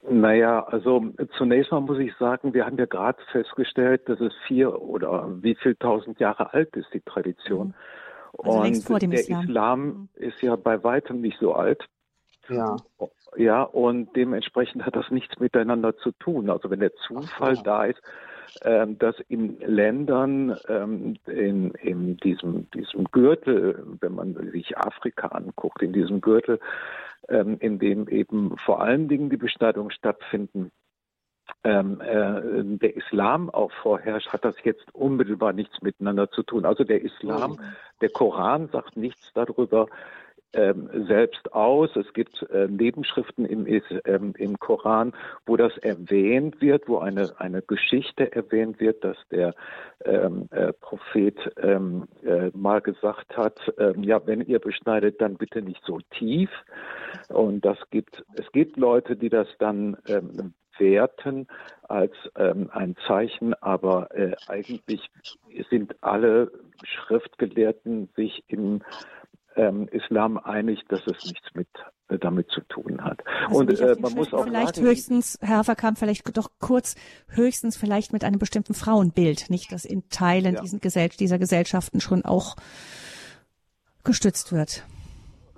Naja, 0.07 0.63
also 0.65 1.13
zunächst 1.37 1.71
mal 1.71 1.79
muss 1.79 1.97
ich 1.97 2.13
sagen, 2.19 2.53
wir 2.53 2.65
haben 2.65 2.77
ja 2.77 2.85
gerade 2.85 3.17
festgestellt, 3.31 4.07
dass 4.07 4.19
es 4.19 4.33
vier 4.47 4.81
oder 4.81 5.29
wie 5.41 5.55
viel 5.55 5.75
tausend 5.75 6.19
Jahre 6.19 6.53
alt 6.53 6.75
ist, 6.75 6.93
die 6.93 7.01
Tradition. 7.01 7.69
Mhm. 7.69 7.73
Also 8.37 8.59
und 8.59 8.83
vor 8.83 8.99
dem 8.99 9.11
der 9.11 9.21
Islam. 9.21 9.43
Islam 9.43 9.79
mhm. 9.79 10.09
ist 10.15 10.41
ja 10.41 10.55
bei 10.55 10.83
weitem 10.83 11.21
nicht 11.21 11.37
so 11.39 11.53
alt. 11.53 11.85
Ja. 12.49 12.75
Ja, 13.35 13.63
und 13.63 14.15
dementsprechend 14.15 14.85
hat 14.85 14.95
das 14.95 15.09
nichts 15.09 15.39
miteinander 15.39 15.97
zu 15.97 16.11
tun. 16.11 16.49
Also 16.49 16.69
wenn 16.69 16.81
der 16.81 16.93
Zufall 17.07 17.55
so. 17.55 17.63
da 17.63 17.85
ist, 17.85 18.01
ähm, 18.61 18.99
dass 18.99 19.15
in 19.27 19.59
Ländern 19.59 20.55
ähm, 20.67 21.15
in, 21.25 21.71
in 21.71 22.17
diesem, 22.17 22.69
diesem 22.71 23.05
Gürtel, 23.05 23.83
wenn 24.01 24.13
man 24.13 24.35
sich 24.51 24.77
Afrika 24.77 25.29
anguckt, 25.29 25.81
in 25.81 25.93
diesem 25.93 26.21
Gürtel, 26.21 26.59
ähm, 27.29 27.57
in 27.59 27.79
dem 27.79 28.07
eben 28.07 28.55
vor 28.57 28.81
allen 28.81 29.07
Dingen 29.07 29.29
die 29.29 29.37
Beschneidungen 29.37 29.91
stattfinden, 29.91 30.71
ähm, 31.63 32.01
äh, 32.01 32.77
der 32.77 32.95
Islam 32.95 33.49
auch 33.49 33.71
vorherrscht, 33.81 34.31
hat 34.33 34.45
das 34.45 34.55
jetzt 34.63 34.93
unmittelbar 34.93 35.53
nichts 35.53 35.81
miteinander 35.81 36.29
zu 36.29 36.43
tun. 36.43 36.65
Also 36.65 36.83
der 36.83 37.01
Islam, 37.01 37.59
der 38.01 38.09
Koran 38.09 38.69
sagt 38.69 38.97
nichts 38.97 39.31
darüber 39.33 39.87
ähm, 40.53 40.89
selbst 41.07 41.53
aus. 41.53 41.95
Es 41.95 42.11
gibt 42.13 42.43
äh, 42.51 42.67
Nebenschriften 42.67 43.45
im, 43.45 43.65
ähm, 44.05 44.33
im 44.37 44.59
Koran, 44.59 45.13
wo 45.45 45.57
das 45.57 45.77
erwähnt 45.79 46.61
wird, 46.61 46.87
wo 46.87 46.99
eine, 46.99 47.33
eine 47.39 47.61
Geschichte 47.61 48.31
erwähnt 48.31 48.79
wird, 48.79 49.03
dass 49.03 49.17
der 49.31 49.55
ähm, 50.05 50.47
äh, 50.51 50.73
Prophet 50.73 51.37
ähm, 51.57 52.07
äh, 52.23 52.51
mal 52.53 52.81
gesagt 52.81 53.35
hat, 53.35 53.59
ähm, 53.77 54.03
ja, 54.03 54.25
wenn 54.27 54.41
ihr 54.41 54.59
beschneidet, 54.59 55.21
dann 55.21 55.37
bitte 55.37 55.61
nicht 55.61 55.83
so 55.85 55.99
tief. 56.11 56.49
Und 57.29 57.65
das 57.65 57.77
gibt, 57.89 58.23
es 58.35 58.51
gibt 58.51 58.77
Leute, 58.77 59.15
die 59.15 59.29
das 59.29 59.47
dann 59.57 59.97
ähm, 60.07 60.53
werten 60.77 61.47
als 61.83 62.13
ähm, 62.35 62.69
ein 62.71 62.95
Zeichen, 63.07 63.53
aber 63.55 64.13
äh, 64.15 64.35
eigentlich 64.47 65.09
sind 65.69 65.95
alle 66.01 66.51
Schriftgelehrten 66.83 68.09
sich 68.15 68.43
im 68.47 68.81
ähm, 69.55 69.87
Islam 69.91 70.37
einig, 70.37 70.83
dass 70.89 71.01
es 71.05 71.25
nichts 71.25 71.53
mit 71.53 71.67
äh, 72.09 72.17
damit 72.17 72.49
zu 72.49 72.61
tun 72.61 73.03
hat. 73.03 73.23
Also 73.47 73.59
und 73.59 73.79
äh, 73.79 73.95
man 73.99 74.13
muss 74.13 74.33
auch 74.33 74.45
vielleicht 74.45 74.75
sagen, 74.75 74.87
höchstens, 74.87 75.39
Herr 75.41 75.63
Verkamp, 75.63 75.99
vielleicht 75.99 76.35
doch 76.35 76.49
kurz 76.59 76.95
höchstens 77.27 77.77
vielleicht 77.77 78.13
mit 78.13 78.23
einem 78.23 78.39
bestimmten 78.39 78.73
Frauenbild, 78.73 79.49
nicht 79.49 79.71
dass 79.71 79.85
in 79.85 80.09
Teilen 80.09 80.55
ja. 80.55 80.61
diesen 80.61 80.79
Gesell 80.79 81.09
dieser 81.09 81.37
Gesellschaften 81.37 82.01
schon 82.01 82.25
auch 82.25 82.55
gestützt 84.03 84.51
wird. 84.51 84.83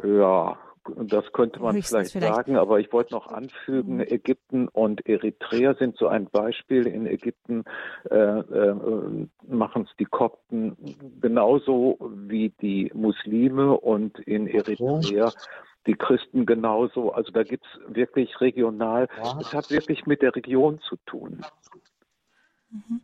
Ja, 0.04 0.58
das 0.96 1.32
könnte 1.34 1.60
man 1.62 1.82
vielleicht, 1.82 2.12
vielleicht, 2.12 2.34
sagen, 2.34 2.58
aber 2.58 2.80
ich 2.80 2.92
wollte 2.94 3.14
noch 3.14 3.28
anfügen, 3.28 3.96
mhm. 3.96 4.02
Ägypten 4.02 4.68
und 4.68 5.06
Eritrea 5.08 5.74
sind 5.76 5.98
so 5.98 6.08
ein 6.08 6.28
Beispiel. 6.28 6.88
In 6.88 7.08
Ägypten 7.08 7.64
äh, 8.10 8.16
äh, 8.16 9.28
machen 9.48 9.88
es 9.90 9.96
die 9.98 10.06
Kopten 10.06 10.78
genauso 11.22 11.98
wie 12.00 12.50
die 12.62 12.92
Muslime 12.94 13.78
und 13.78 14.20
in 14.20 14.48
Eritrea 14.48 15.32
die 15.88 15.96
Christen 15.96 16.46
genauso. 16.46 17.12
Also 17.12 17.32
da 17.32 17.44
gibt 17.44 17.66
es 17.66 17.96
wirklich 17.96 18.42
regional, 18.42 19.08
es 19.40 19.54
hat 19.54 19.70
wirklich 19.70 20.06
mit 20.06 20.22
der 20.22 20.36
Region 20.36 20.80
zu 20.82 20.98
tun. 21.06 21.42
Mhm. 22.70 23.02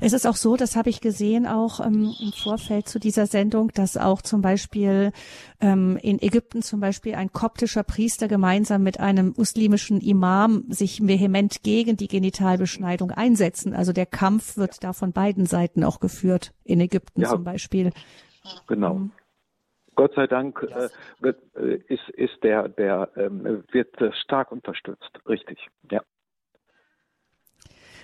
Es 0.00 0.12
ist 0.12 0.26
auch 0.26 0.36
so, 0.36 0.56
das 0.56 0.76
habe 0.76 0.90
ich 0.90 1.00
gesehen 1.00 1.46
auch 1.46 1.80
ähm, 1.80 2.14
im 2.20 2.32
Vorfeld 2.32 2.88
zu 2.88 2.98
dieser 2.98 3.26
Sendung, 3.26 3.70
dass 3.74 3.96
auch 3.96 4.22
zum 4.22 4.42
Beispiel 4.42 5.12
ähm, 5.60 5.98
in 6.02 6.20
Ägypten 6.20 6.62
zum 6.62 6.80
Beispiel 6.80 7.14
ein 7.14 7.32
koptischer 7.32 7.84
Priester 7.84 8.28
gemeinsam 8.28 8.82
mit 8.82 9.00
einem 9.00 9.34
muslimischen 9.36 10.00
Imam 10.00 10.64
sich 10.68 11.06
vehement 11.06 11.62
gegen 11.62 11.96
die 11.96 12.08
Genitalbeschneidung 12.08 13.10
einsetzen. 13.10 13.74
Also 13.74 13.92
der 13.92 14.06
Kampf 14.06 14.56
wird 14.56 14.82
da 14.82 14.92
von 14.92 15.12
beiden 15.12 15.46
Seiten 15.46 15.84
auch 15.84 16.00
geführt, 16.00 16.52
in 16.64 16.80
Ägypten 16.80 17.22
ja, 17.22 17.28
zum 17.28 17.44
Beispiel. 17.44 17.90
Genau. 18.66 18.94
Mhm. 18.94 19.12
Gott 19.96 20.14
sei 20.16 20.26
Dank 20.26 20.60
äh, 20.62 21.28
äh, 21.28 21.76
ist, 21.86 22.08
ist 22.10 22.42
der, 22.42 22.68
der 22.68 23.10
ähm, 23.16 23.62
wird 23.70 23.94
stark 24.24 24.50
unterstützt, 24.50 25.10
richtig, 25.28 25.68
ja. 25.90 26.02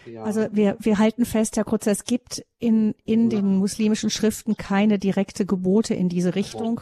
Ja. 0.06 0.22
Also 0.22 0.46
wir, 0.52 0.76
wir 0.80 0.98
halten 0.98 1.24
fest, 1.24 1.56
Herr 1.56 1.64
Kurzer, 1.64 1.90
es 1.90 2.04
gibt 2.04 2.44
in, 2.58 2.94
in 3.04 3.30
ja. 3.30 3.38
den 3.38 3.58
muslimischen 3.58 4.10
Schriften 4.10 4.56
keine 4.56 4.98
direkte 4.98 5.46
Gebote 5.46 5.94
in 5.94 6.08
diese 6.08 6.34
Richtung. 6.34 6.80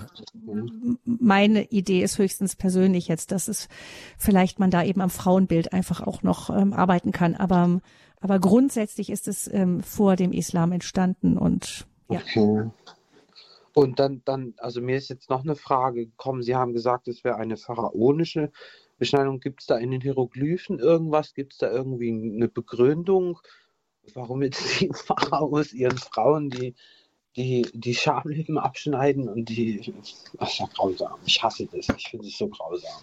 Meine 1.04 1.64
Idee 1.64 2.02
ist 2.02 2.18
höchstens 2.18 2.56
persönlich 2.56 3.08
jetzt, 3.08 3.32
dass 3.32 3.48
es 3.48 3.68
vielleicht 4.16 4.58
man 4.58 4.70
da 4.70 4.82
eben 4.84 5.00
am 5.00 5.10
Frauenbild 5.10 5.72
einfach 5.72 6.00
auch 6.00 6.22
noch 6.22 6.50
ähm, 6.50 6.72
arbeiten 6.72 7.12
kann. 7.12 7.34
Aber, 7.34 7.80
aber 8.20 8.38
grundsätzlich 8.38 9.10
ist 9.10 9.28
es 9.28 9.52
ähm, 9.52 9.82
vor 9.82 10.16
dem 10.16 10.32
Islam 10.32 10.72
entstanden 10.72 11.36
und 11.36 11.86
ja. 12.10 12.20
Okay. 12.20 12.70
Und 13.74 14.00
dann, 14.00 14.22
dann, 14.24 14.54
also 14.56 14.80
mir 14.80 14.96
ist 14.96 15.08
jetzt 15.08 15.30
noch 15.30 15.44
eine 15.44 15.54
Frage 15.54 16.06
gekommen. 16.06 16.42
Sie 16.42 16.56
haben 16.56 16.72
gesagt, 16.72 17.06
es 17.06 17.22
wäre 17.22 17.36
eine 17.36 17.56
pharaonische 17.56 18.50
Beschneidung. 18.98 19.40
Gibt 19.40 19.60
es 19.60 19.66
da 19.66 19.78
in 19.78 19.90
den 19.90 20.00
Hieroglyphen 20.00 20.78
irgendwas? 20.78 21.34
Gibt 21.34 21.54
es 21.54 21.58
da 21.58 21.70
irgendwie 21.70 22.10
eine 22.10 22.48
Begründung, 22.48 23.38
warum 24.14 24.42
jetzt 24.42 24.80
die 24.80 24.90
Pharaos 24.94 25.72
ihren 25.72 25.98
Frauen 25.98 26.50
die, 26.50 26.74
die, 27.36 27.68
die 27.72 27.94
Schamlippen 27.94 28.58
abschneiden 28.58 29.28
und 29.28 29.48
die. 29.48 29.94
Das 30.38 30.52
ist 30.52 30.58
ja 30.58 30.66
grausam. 30.74 31.18
Ich 31.24 31.42
hasse 31.42 31.66
das. 31.66 31.88
Ich 31.96 32.08
finde 32.08 32.26
es 32.26 32.36
so 32.36 32.48
grausam. 32.48 33.02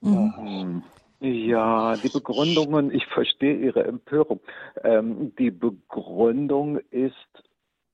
Mhm. 0.00 0.82
Ja, 1.20 1.96
die 1.96 2.10
Begründungen, 2.10 2.94
ich 2.94 3.04
verstehe 3.06 3.56
Ihre 3.56 3.84
Empörung. 3.84 4.40
Ähm, 4.84 5.34
die 5.36 5.50
Begründung 5.50 6.78
ist 6.90 7.14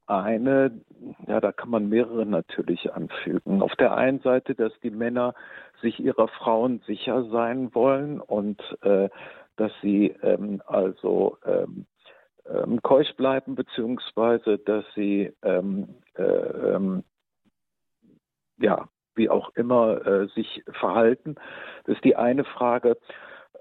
eine, 0.07 0.79
ja, 1.27 1.41
da 1.41 1.53
kann 1.53 1.71
man 1.71 1.89
mehrere 1.89 2.27
natürlich 2.27 2.93
anfügen. 2.93 3.63
Auf 3.63 3.75
der 3.77 3.97
einen 3.97 4.21
Seite, 4.21 4.55
dass 4.55 4.73
die 4.81 4.91
Männer 4.91 5.35
sich 5.81 6.01
ihrer 6.01 6.29
Frauen 6.29 6.81
sicher 6.87 7.25
sein 7.31 7.75
wollen 7.75 8.21
und 8.21 8.61
äh, 8.83 9.09
dass 9.57 9.73
sie 9.83 10.15
ähm, 10.23 10.63
also 10.67 11.39
ähm, 11.45 11.87
ähm, 12.47 12.83
keusch 12.83 13.15
bleiben, 13.17 13.55
beziehungsweise 13.55 14.59
dass 14.59 14.85
sie 14.95 15.33
ähm, 15.43 15.97
äh, 16.17 16.23
ähm, 16.23 17.05
ja, 18.59 18.89
wie 19.15 19.31
auch 19.31 19.51
immer 19.55 20.07
äh, 20.07 20.29
sich 20.29 20.63
verhalten. 20.73 21.37
Das 21.85 21.97
ist 21.97 22.05
die 22.05 22.17
eine 22.17 22.45
Frage, 22.45 22.97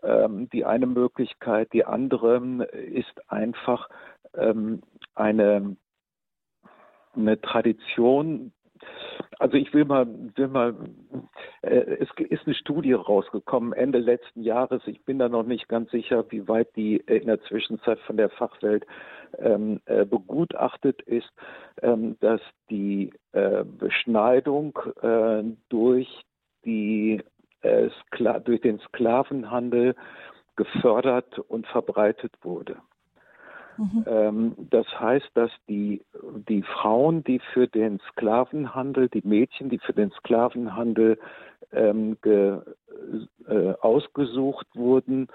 ähm, 0.01 0.49
die 0.49 0.66
eine 0.66 0.88
Möglichkeit. 0.88 1.72
Die 1.74 1.86
andere 1.86 2.66
ist 2.74 3.32
einfach 3.32 3.89
ähm, 4.36 4.82
eine 5.16 5.76
eine 7.16 7.39
Tradition. 7.39 8.51
Also 9.39 9.55
ich 9.57 9.74
will 9.74 9.86
mal, 9.86 10.07
will 10.36 10.47
mal, 10.47 10.76
äh, 11.61 11.97
es 11.99 12.09
ist 12.18 12.45
eine 12.45 12.55
Studie 12.55 12.93
rausgekommen 12.93 13.74
Ende 13.74 13.99
letzten 13.99 14.41
Jahres. 14.41 14.82
Ich 14.86 15.03
bin 15.05 15.20
da 15.20 15.30
noch 15.30 15.43
nicht 15.43 15.68
ganz 15.68 15.91
sicher, 15.91 16.26
wie 16.30 16.47
weit 16.47 16.76
die 16.76 16.97
in 16.97 17.28
der 17.28 17.41
Zwischenzeit 17.43 17.99
von 17.99 18.18
der 18.18 18.30
Fachwelt 18.30 18.86
ähm, 19.39 19.80
äh, 19.86 20.05
begutachtet 20.05 21.01
ist, 21.03 21.32
ähm, 21.82 22.18
dass 22.20 22.41
die 22.70 23.14
äh, 23.32 23.64
Beschneidung 23.64 24.78
äh, 25.01 25.43
durch 25.70 26.07
die 26.66 27.22
äh, 27.61 27.89
durch 28.43 28.61
den 28.61 28.80
Sklavenhandel 28.80 29.95
gefördert 30.55 31.39
und 31.39 31.66
verbreitet 31.68 32.34
wurde. 32.41 32.78
Mhm. 33.78 34.05
Ähm, 34.05 34.55
das 34.69 34.88
heißt, 34.99 35.30
dass 35.34 35.51
die, 35.67 36.01
die 36.47 36.63
Frauen, 36.63 37.24
die 37.24 37.39
für 37.53 37.67
den 37.67 37.99
Sklavenhandel, 38.11 39.09
die 39.09 39.26
Mädchen, 39.26 39.69
die 39.69 39.80
für 39.80 39.93
den 39.93 40.11
Sklavenhandel 40.11 41.19
ähm, 41.71 42.17
ge, 42.21 42.59
äh, 43.47 43.74
ausgesucht 43.82 44.67
wurden, 44.76 45.28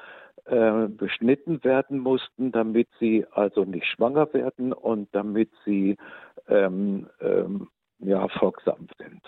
äh, 0.44 0.88
beschnitten 0.88 1.62
werden 1.64 1.98
mussten, 1.98 2.52
damit 2.52 2.88
sie 3.00 3.26
also 3.32 3.64
nicht 3.64 3.86
schwanger 3.86 4.32
werden 4.32 4.72
und 4.72 5.08
damit 5.12 5.50
sie 5.64 5.96
ähm, 6.48 7.08
ähm 7.20 7.68
ja, 8.00 8.28
folgsam 8.28 8.86
sind. 8.96 9.22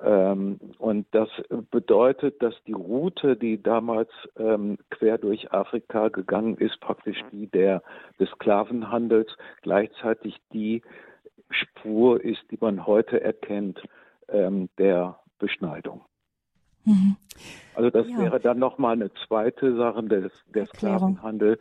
Ähm, 0.00 0.60
und 0.78 1.06
das 1.10 1.28
bedeutet, 1.70 2.40
dass 2.42 2.54
die 2.66 2.72
Route, 2.72 3.36
die 3.36 3.60
damals 3.60 4.10
ähm, 4.36 4.78
quer 4.90 5.18
durch 5.18 5.52
Afrika 5.52 6.08
gegangen 6.08 6.56
ist, 6.56 6.80
praktisch 6.80 7.18
die 7.32 7.48
der, 7.48 7.82
des 8.20 8.28
Sklavenhandels, 8.30 9.36
gleichzeitig 9.62 10.36
die 10.52 10.82
Spur 11.50 12.22
ist, 12.22 12.42
die 12.50 12.58
man 12.60 12.86
heute 12.86 13.20
erkennt, 13.20 13.82
ähm, 14.28 14.68
der 14.78 15.18
Beschneidung. 15.38 16.02
Mhm. 16.84 17.16
Also 17.74 17.90
das 17.90 18.08
ja. 18.08 18.18
wäre 18.18 18.40
dann 18.40 18.58
nochmal 18.58 18.92
eine 18.92 19.10
zweite 19.26 19.76
Sache 19.76 20.02
des, 20.04 20.32
der 20.54 20.66
Sklavenhandel, 20.66 21.58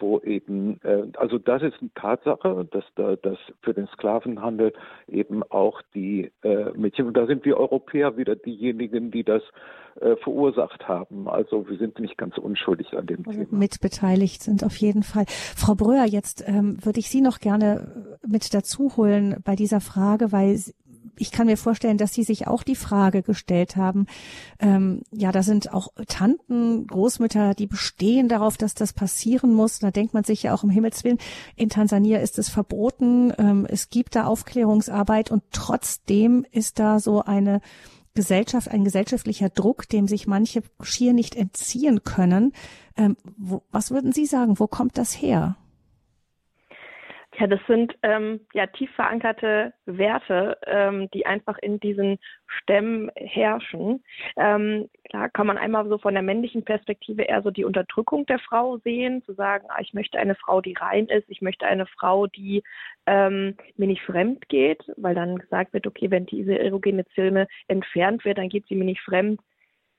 wo 0.00 0.20
eben, 0.20 0.80
äh, 0.82 1.04
also 1.16 1.38
das 1.38 1.62
ist 1.62 1.74
eine 1.80 1.90
Tatsache, 1.94 2.66
dass 2.70 2.84
da, 2.94 3.16
dass 3.16 3.38
für 3.62 3.72
den 3.72 3.86
Sklavenhandel 3.88 4.72
eben 5.08 5.42
auch 5.44 5.80
die 5.94 6.30
äh, 6.42 6.70
Mädchen, 6.76 7.06
und 7.06 7.16
da 7.16 7.26
sind 7.26 7.44
wir 7.44 7.56
Europäer 7.56 8.16
wieder 8.16 8.36
diejenigen, 8.36 9.10
die 9.10 9.24
das 9.24 9.42
äh, 10.00 10.16
verursacht 10.16 10.88
haben. 10.88 11.28
Also 11.28 11.68
wir 11.68 11.76
sind 11.78 11.98
nicht 11.98 12.16
ganz 12.18 12.38
unschuldig 12.38 12.92
an 12.96 13.06
dem 13.06 13.26
also 13.26 13.44
Thema. 13.44 13.58
Mitbeteiligt 13.58 14.42
sind 14.42 14.64
auf 14.64 14.76
jeden 14.76 15.02
Fall. 15.02 15.24
Frau 15.26 15.74
Bröer, 15.74 16.04
jetzt 16.04 16.44
ähm, 16.46 16.84
würde 16.84 17.00
ich 17.00 17.08
Sie 17.08 17.20
noch 17.20 17.38
gerne 17.38 18.18
mit 18.26 18.54
dazu 18.54 18.96
holen 18.96 19.36
bei 19.44 19.54
dieser 19.54 19.80
Frage, 19.80 20.32
weil 20.32 20.58
ich 21.16 21.30
kann 21.30 21.46
mir 21.46 21.56
vorstellen, 21.56 21.98
dass 21.98 22.14
Sie 22.14 22.22
sich 22.22 22.46
auch 22.46 22.62
die 22.62 22.76
Frage 22.76 23.22
gestellt 23.22 23.76
haben, 23.76 24.06
ähm, 24.58 25.02
ja, 25.12 25.32
da 25.32 25.42
sind 25.42 25.72
auch 25.72 25.88
Tanten, 26.08 26.86
Großmütter, 26.86 27.54
die 27.54 27.66
bestehen 27.66 28.28
darauf, 28.28 28.56
dass 28.56 28.74
das 28.74 28.92
passieren 28.92 29.52
muss. 29.52 29.78
Da 29.78 29.90
denkt 29.90 30.14
man 30.14 30.24
sich 30.24 30.44
ja 30.44 30.54
auch 30.54 30.64
im 30.64 30.70
Himmelswillen, 30.70 31.18
in 31.56 31.68
Tansania 31.68 32.18
ist 32.18 32.38
es 32.38 32.48
verboten, 32.48 33.32
ähm, 33.38 33.66
es 33.68 33.90
gibt 33.90 34.16
da 34.16 34.24
Aufklärungsarbeit 34.24 35.30
und 35.30 35.42
trotzdem 35.52 36.46
ist 36.50 36.78
da 36.78 36.98
so 36.98 37.22
eine 37.22 37.60
Gesellschaft, 38.14 38.68
ein 38.68 38.84
gesellschaftlicher 38.84 39.48
Druck, 39.48 39.88
dem 39.88 40.06
sich 40.06 40.26
manche 40.26 40.62
schier 40.82 41.12
nicht 41.12 41.34
entziehen 41.34 42.04
können. 42.04 42.52
Ähm, 42.96 43.16
wo, 43.36 43.62
was 43.70 43.90
würden 43.90 44.12
Sie 44.12 44.26
sagen, 44.26 44.58
wo 44.58 44.66
kommt 44.66 44.98
das 44.98 45.12
her? 45.12 45.56
Ja, 47.38 47.46
das 47.46 47.60
sind 47.66 47.96
ähm, 48.02 48.40
ja 48.52 48.66
tief 48.66 48.90
verankerte 48.94 49.72
Werte, 49.86 50.58
ähm, 50.66 51.08
die 51.12 51.24
einfach 51.24 51.56
in 51.58 51.80
diesen 51.80 52.18
Stämmen 52.46 53.10
herrschen. 53.16 54.04
Ähm, 54.36 54.90
klar 55.08 55.30
kann 55.30 55.46
man 55.46 55.56
einmal 55.56 55.88
so 55.88 55.96
von 55.96 56.12
der 56.12 56.22
männlichen 56.22 56.62
Perspektive 56.62 57.22
eher 57.22 57.40
so 57.42 57.50
die 57.50 57.64
Unterdrückung 57.64 58.26
der 58.26 58.38
Frau 58.38 58.76
sehen, 58.78 59.22
zu 59.24 59.32
sagen, 59.32 59.64
ah, 59.70 59.80
ich 59.80 59.94
möchte 59.94 60.18
eine 60.18 60.34
Frau, 60.34 60.60
die 60.60 60.74
rein 60.74 61.06
ist, 61.06 61.24
ich 61.30 61.40
möchte 61.40 61.66
eine 61.66 61.86
Frau, 61.86 62.26
die 62.26 62.62
ähm, 63.06 63.56
mir 63.76 63.86
nicht 63.86 64.02
fremd 64.02 64.48
geht, 64.50 64.84
weil 64.98 65.14
dann 65.14 65.38
gesagt 65.38 65.72
wird, 65.72 65.86
okay, 65.86 66.10
wenn 66.10 66.26
diese 66.26 66.58
erogene 66.58 67.06
Zone 67.14 67.48
entfernt 67.66 68.26
wird, 68.26 68.36
dann 68.36 68.50
geht 68.50 68.66
sie 68.68 68.74
mir 68.74 68.84
nicht 68.84 69.00
fremd 69.00 69.40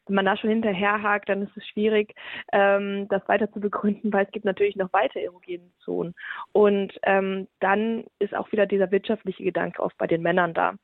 wenn 0.08 0.16
man 0.16 0.26
da 0.26 0.38
schon 0.38 0.50
hinterherhakt, 0.50 1.30
dann 1.30 1.44
ist 1.44 1.56
es 1.56 1.66
schwierig, 1.68 2.14
ähm, 2.52 3.08
das 3.10 3.28
weiter 3.28 3.52
zu 3.52 3.60
begründen, 3.60 4.12
weil 4.12 4.26
es 4.26 4.32
gibt 4.32 4.46
natürlich 4.46 4.76
noch 4.76 4.92
weitere 4.94 5.24
erogene 5.24 5.72
Zonen. 5.80 6.14
Und 6.52 6.94
ähm, 7.04 7.48
dann 7.60 8.06
ist 8.20 8.36
auch 8.36 8.52
wieder 8.52 8.66
dieser 8.66 8.92
wirtschaftliche 8.92 9.44
Gedanke 9.44 9.82
oft 9.82 9.98
bei 9.98 10.08
den 10.08 10.22
Männern 10.22 10.54
da. 10.54 10.76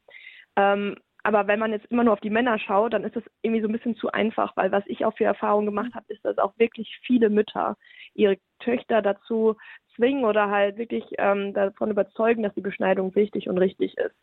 Ähm, 0.55 0.95
aber 1.23 1.47
wenn 1.47 1.59
man 1.59 1.71
jetzt 1.73 1.85
immer 1.87 2.03
nur 2.03 2.13
auf 2.13 2.21
die 2.21 2.29
Männer 2.29 2.57
schaut, 2.59 2.93
dann 2.93 3.03
ist 3.03 3.15
das 3.15 3.23
irgendwie 3.41 3.61
so 3.61 3.67
ein 3.67 3.73
bisschen 3.73 3.95
zu 3.95 4.11
einfach, 4.11 4.55
weil 4.55 4.71
was 4.71 4.83
ich 4.87 5.05
auch 5.05 5.15
für 5.15 5.25
Erfahrungen 5.25 5.65
gemacht 5.65 5.93
habe, 5.93 6.05
ist, 6.07 6.23
dass 6.23 6.37
auch 6.37 6.57
wirklich 6.57 6.97
viele 7.03 7.29
Mütter 7.29 7.75
ihre 8.13 8.37
Töchter 8.59 9.01
dazu 9.01 9.57
zwingen 9.95 10.23
oder 10.23 10.49
halt 10.49 10.77
wirklich 10.77 11.03
ähm, 11.17 11.53
davon 11.53 11.91
überzeugen, 11.91 12.43
dass 12.43 12.53
die 12.53 12.61
Beschneidung 12.61 13.13
wichtig 13.15 13.49
und 13.49 13.57
richtig 13.57 13.97
ist. 13.97 14.15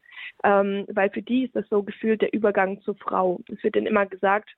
Ähm, 0.42 0.86
weil 0.88 1.10
für 1.10 1.22
die 1.22 1.44
ist 1.44 1.54
das 1.54 1.68
so 1.68 1.82
gefühlt 1.82 2.22
der 2.22 2.32
Übergang 2.32 2.80
zur 2.80 2.96
Frau. 2.96 3.40
Es 3.52 3.62
wird 3.62 3.76
ihnen 3.76 3.86
immer 3.86 4.06
gesagt, 4.06 4.50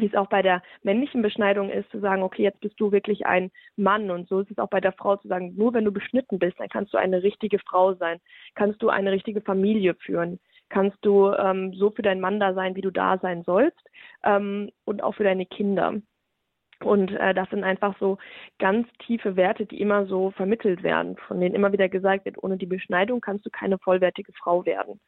wie 0.00 0.06
es 0.06 0.14
auch 0.14 0.28
bei 0.28 0.42
der 0.42 0.62
männlichen 0.82 1.22
Beschneidung 1.22 1.70
ist, 1.70 1.90
zu 1.90 2.00
sagen, 2.00 2.22
okay, 2.22 2.42
jetzt 2.42 2.60
bist 2.60 2.78
du 2.80 2.92
wirklich 2.92 3.26
ein 3.26 3.50
Mann. 3.76 4.10
Und 4.10 4.28
so 4.28 4.40
ist 4.40 4.50
es 4.50 4.58
auch 4.58 4.68
bei 4.68 4.80
der 4.80 4.92
Frau 4.92 5.16
zu 5.16 5.28
sagen, 5.28 5.54
nur 5.56 5.74
wenn 5.74 5.84
du 5.84 5.92
beschnitten 5.92 6.38
bist, 6.38 6.58
dann 6.58 6.68
kannst 6.68 6.92
du 6.94 6.98
eine 6.98 7.22
richtige 7.22 7.58
Frau 7.58 7.94
sein, 7.94 8.20
kannst 8.54 8.82
du 8.82 8.88
eine 8.88 9.12
richtige 9.12 9.40
Familie 9.40 9.94
führen, 9.94 10.38
kannst 10.68 10.98
du 11.02 11.30
ähm, 11.32 11.72
so 11.74 11.90
für 11.90 12.02
deinen 12.02 12.20
Mann 12.20 12.40
da 12.40 12.54
sein, 12.54 12.76
wie 12.76 12.82
du 12.82 12.90
da 12.90 13.18
sein 13.18 13.42
sollst 13.44 13.82
ähm, 14.24 14.70
und 14.84 15.02
auch 15.02 15.14
für 15.14 15.24
deine 15.24 15.46
Kinder. 15.46 15.94
Und 16.80 17.10
äh, 17.12 17.32
das 17.32 17.48
sind 17.50 17.64
einfach 17.64 17.98
so 17.98 18.18
ganz 18.58 18.86
tiefe 18.98 19.36
Werte, 19.36 19.64
die 19.64 19.80
immer 19.80 20.06
so 20.06 20.30
vermittelt 20.32 20.82
werden, 20.82 21.16
von 21.26 21.40
denen 21.40 21.54
immer 21.54 21.72
wieder 21.72 21.88
gesagt 21.88 22.26
wird, 22.26 22.42
ohne 22.42 22.58
die 22.58 22.66
Beschneidung 22.66 23.20
kannst 23.20 23.46
du 23.46 23.50
keine 23.50 23.78
vollwertige 23.78 24.32
Frau 24.34 24.66
werden. 24.66 25.00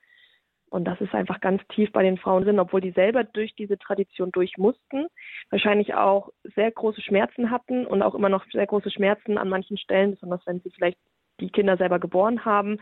Und 0.71 0.85
das 0.85 1.01
ist 1.01 1.15
einfach 1.15 1.41
ganz 1.41 1.63
tief 1.69 1.91
bei 1.93 2.03
den 2.03 2.19
Frauen 2.19 2.45
drin, 2.45 2.61
obwohl 2.61 2.81
die 2.81 2.91
selber 2.93 3.25
durch 3.25 3.55
diese 3.55 3.79
Tradition 3.79 4.31
durch 4.33 4.57
mussten, 4.59 5.07
wahrscheinlich 5.51 5.95
auch 5.95 6.31
sehr 6.55 6.71
große 6.71 7.01
Schmerzen 7.01 7.51
hatten 7.51 7.87
und 7.87 8.03
auch 8.03 8.15
immer 8.15 8.29
noch 8.29 8.45
sehr 8.53 8.67
große 8.67 8.91
Schmerzen 8.91 9.39
an 9.39 9.49
manchen 9.49 9.79
Stellen, 9.79 10.13
besonders 10.13 10.47
wenn 10.47 10.61
sie 10.61 10.71
vielleicht 10.71 10.99
die 11.41 11.51
Kinder 11.51 11.77
selber 11.77 11.99
geboren 11.99 12.45
haben 12.45 12.79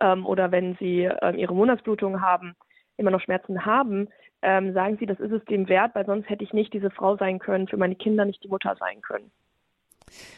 ähm, 0.00 0.24
oder 0.26 0.52
wenn 0.52 0.76
sie 0.76 1.08
ähm, 1.22 1.36
ihre 1.36 1.54
Monatsblutung 1.54 2.20
haben, 2.20 2.54
immer 2.96 3.10
noch 3.10 3.20
Schmerzen 3.20 3.64
haben, 3.66 4.08
ähm, 4.42 4.72
sagen 4.72 4.96
sie, 4.98 5.06
das 5.06 5.18
ist 5.20 5.32
es 5.32 5.44
dem 5.46 5.68
wert, 5.68 5.94
weil 5.94 6.06
sonst 6.06 6.28
hätte 6.28 6.44
ich 6.44 6.52
nicht 6.52 6.72
diese 6.72 6.90
Frau 6.90 7.16
sein 7.16 7.38
können, 7.38 7.68
für 7.68 7.76
meine 7.76 7.96
Kinder 7.96 8.24
nicht 8.24 8.42
die 8.44 8.48
Mutter 8.48 8.76
sein 8.78 9.00
können. 9.00 9.30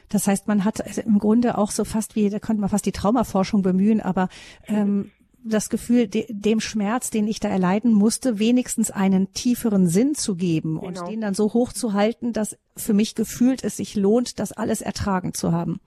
Das 0.09 0.27
heißt, 0.27 0.49
man 0.49 0.65
hat 0.65 0.85
also 0.85 1.03
im 1.03 1.19
Grunde 1.19 1.59
auch 1.59 1.71
so 1.71 1.85
fast 1.85 2.17
wie, 2.17 2.31
da 2.31 2.39
könnte 2.39 2.61
man 2.61 2.71
fast 2.71 2.87
die 2.87 2.93
Traumaforschung 2.93 3.63
bemühen, 3.63 4.01
aber 4.01 4.29
ähm, 4.67 5.11
das 5.45 5.71
Gefühl, 5.71 6.09
de, 6.09 6.27
dem 6.29 6.61
Schmerz, 6.61 7.11
den 7.11 7.27
ich 7.27 7.41
da 7.41 7.49
erleiden 7.49 7.93
musste, 7.93 8.39
wenigstens 8.39 8.91
einen 8.91 9.33
tieferen 9.33 9.87
Sinn 9.87 10.15
zu 10.15 10.37
geben 10.37 10.81
genau. 10.81 10.87
und 10.87 11.09
den 11.09 11.21
dann 11.21 11.35
so 11.35 11.53
hoch 11.55 11.73
zu 11.73 11.93
halten, 11.93 12.33
dass 12.33 12.59
für 12.77 12.95
mich 12.95 13.15
gefühlt 13.15 13.65
es 13.65 13.77
sich 13.77 13.95
lohnt, 13.95 14.39
das 14.39 14.53
alles 14.53 14.81
ertragen 14.81 15.35
zu 15.35 15.53
haben. 15.53 15.81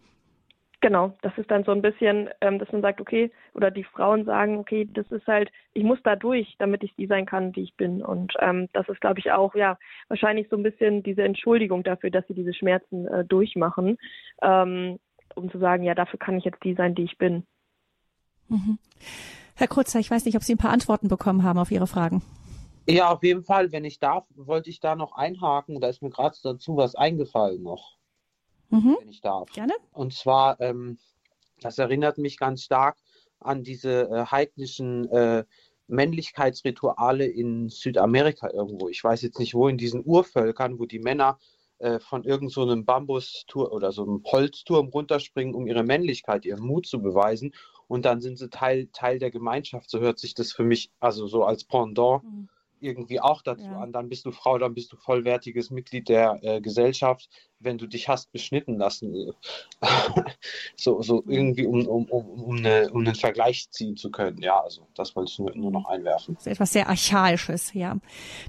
Genau, 0.81 1.13
das 1.21 1.37
ist 1.37 1.51
dann 1.51 1.63
so 1.63 1.71
ein 1.71 1.83
bisschen, 1.83 2.29
ähm, 2.41 2.57
dass 2.57 2.71
man 2.71 2.81
sagt, 2.81 2.99
okay, 2.99 3.31
oder 3.53 3.69
die 3.69 3.83
Frauen 3.83 4.25
sagen, 4.25 4.57
okay, 4.57 4.89
das 4.91 5.05
ist 5.11 5.27
halt, 5.27 5.51
ich 5.73 5.83
muss 5.83 5.99
da 6.03 6.15
durch, 6.15 6.55
damit 6.57 6.83
ich 6.83 6.95
die 6.95 7.05
sein 7.05 7.27
kann, 7.27 7.51
die 7.51 7.61
ich 7.61 7.75
bin. 7.75 8.01
Und 8.01 8.33
ähm, 8.39 8.67
das 8.73 8.89
ist, 8.89 8.99
glaube 8.99 9.19
ich, 9.19 9.31
auch, 9.31 9.53
ja, 9.53 9.77
wahrscheinlich 10.07 10.49
so 10.49 10.57
ein 10.57 10.63
bisschen 10.63 11.03
diese 11.03 11.21
Entschuldigung 11.21 11.83
dafür, 11.83 12.09
dass 12.09 12.25
sie 12.27 12.33
diese 12.33 12.55
Schmerzen 12.55 13.05
äh, 13.07 13.23
durchmachen, 13.23 13.99
ähm, 14.41 14.97
um 15.35 15.51
zu 15.51 15.59
sagen, 15.59 15.83
ja, 15.83 15.93
dafür 15.93 16.17
kann 16.17 16.37
ich 16.39 16.45
jetzt 16.45 16.63
die 16.63 16.73
sein, 16.73 16.95
die 16.95 17.03
ich 17.03 17.19
bin. 17.19 17.45
Mhm. 18.49 18.79
Herr 19.61 19.67
Krutzer, 19.67 19.99
ich 19.99 20.09
weiß 20.09 20.25
nicht, 20.25 20.35
ob 20.35 20.43
Sie 20.43 20.55
ein 20.55 20.57
paar 20.57 20.71
Antworten 20.71 21.07
bekommen 21.07 21.43
haben 21.43 21.59
auf 21.59 21.69
Ihre 21.69 21.85
Fragen. 21.85 22.23
Ja, 22.89 23.11
auf 23.11 23.21
jeden 23.21 23.43
Fall. 23.43 23.71
Wenn 23.71 23.85
ich 23.85 23.99
darf, 23.99 24.25
wollte 24.35 24.71
ich 24.71 24.79
da 24.79 24.95
noch 24.95 25.13
einhaken. 25.13 25.79
Da 25.79 25.87
ist 25.87 26.01
mir 26.01 26.09
gerade 26.09 26.35
dazu 26.41 26.77
was 26.77 26.95
eingefallen 26.95 27.61
noch 27.61 28.01
mhm. 28.71 28.97
wenn 28.99 29.09
ich 29.09 29.21
darf. 29.21 29.51
Gerne. 29.51 29.73
Und 29.91 30.13
zwar, 30.13 30.59
ähm, 30.61 30.97
das 31.59 31.77
erinnert 31.77 32.17
mich 32.17 32.37
ganz 32.37 32.63
stark 32.63 32.97
an 33.39 33.63
diese 33.63 34.09
äh, 34.09 34.25
heidnischen 34.25 35.07
äh, 35.11 35.43
Männlichkeitsrituale 35.87 37.25
in 37.25 37.69
Südamerika 37.69 38.49
irgendwo. 38.51 38.89
Ich 38.89 39.03
weiß 39.03 39.21
jetzt 39.21 39.39
nicht 39.39 39.53
wo, 39.53 39.67
in 39.67 39.77
diesen 39.77 40.03
Urvölkern, 40.03 40.79
wo 40.79 40.85
die 40.85 40.99
Männer 40.99 41.37
äh, 41.79 41.99
von 41.99 42.23
irgendeinem 42.23 42.79
so 42.79 42.83
Bambusturm 42.85 43.71
oder 43.71 43.91
so 43.91 44.03
einem 44.03 44.23
Holzturm 44.23 44.89
runterspringen, 44.89 45.53
um 45.53 45.67
ihre 45.67 45.83
Männlichkeit, 45.83 46.45
ihren 46.45 46.65
Mut 46.65 46.87
zu 46.87 47.01
beweisen. 47.01 47.53
Und 47.91 48.05
dann 48.05 48.21
sind 48.21 48.37
sie 48.37 48.49
Teil, 48.49 48.87
Teil 48.93 49.19
der 49.19 49.31
Gemeinschaft. 49.31 49.89
So 49.89 49.99
hört 49.99 50.17
sich 50.17 50.33
das 50.33 50.53
für 50.53 50.63
mich, 50.63 50.91
also 51.01 51.27
so 51.27 51.43
als 51.43 51.65
Pendant. 51.65 52.23
Mhm 52.23 52.47
irgendwie 52.81 53.19
auch 53.19 53.41
dazu 53.41 53.65
ja. 53.65 53.79
an. 53.79 53.93
Dann 53.93 54.09
bist 54.09 54.25
du 54.25 54.31
Frau, 54.31 54.57
dann 54.57 54.73
bist 54.73 54.91
du 54.91 54.97
vollwertiges 54.97 55.69
Mitglied 55.69 56.09
der 56.09 56.39
äh, 56.41 56.61
Gesellschaft, 56.61 57.29
wenn 57.59 57.77
du 57.77 57.87
dich 57.87 58.09
hast 58.09 58.31
beschnitten 58.31 58.77
lassen. 58.77 59.31
so, 60.75 61.01
so 61.01 61.23
irgendwie, 61.27 61.65
um, 61.65 61.87
um, 61.87 62.05
um, 62.05 62.43
um, 62.43 62.57
eine, 62.57 62.89
um 62.91 63.01
einen 63.01 63.15
Vergleich 63.15 63.69
ziehen 63.71 63.95
zu 63.95 64.11
können. 64.11 64.39
Ja, 64.39 64.59
also 64.59 64.87
das 64.95 65.15
wollte 65.15 65.31
ich 65.31 65.39
nur, 65.39 65.55
nur 65.55 65.71
noch 65.71 65.85
einwerfen. 65.85 66.35
Das 66.35 66.45
ist 66.45 66.51
etwas 66.51 66.73
sehr 66.73 66.89
Archaisches, 66.89 67.73
ja. 67.73 67.97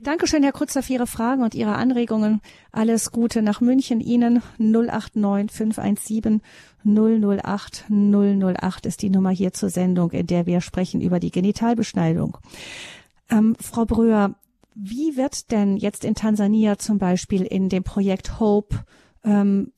Dankeschön, 0.02 0.42
Herr 0.42 0.52
Krutzer, 0.52 0.82
für 0.82 0.94
Ihre 0.94 1.06
Fragen 1.06 1.42
und 1.42 1.54
Ihre 1.54 1.74
Anregungen. 1.74 2.40
Alles 2.72 3.12
Gute 3.12 3.42
nach 3.42 3.60
München 3.60 4.00
Ihnen. 4.00 4.42
089 4.58 5.50
517 5.50 6.42
008 6.84 7.84
008 7.88 8.86
ist 8.86 9.02
die 9.02 9.10
Nummer 9.10 9.30
hier 9.30 9.52
zur 9.52 9.68
Sendung, 9.68 10.10
in 10.10 10.26
der 10.26 10.46
wir 10.46 10.60
sprechen 10.60 11.00
über 11.00 11.20
die 11.20 11.30
Genitalbeschneidung. 11.30 12.38
Ähm, 13.32 13.56
Frau 13.58 13.86
Bröhr, 13.86 14.34
wie 14.74 15.16
wird 15.16 15.50
denn 15.50 15.76
jetzt 15.76 16.04
in 16.04 16.14
Tansania 16.14 16.78
zum 16.78 16.98
Beispiel 16.98 17.42
in 17.42 17.68
dem 17.68 17.82
Projekt 17.82 18.38
Hope 18.38 18.84
ähm, 19.24 19.72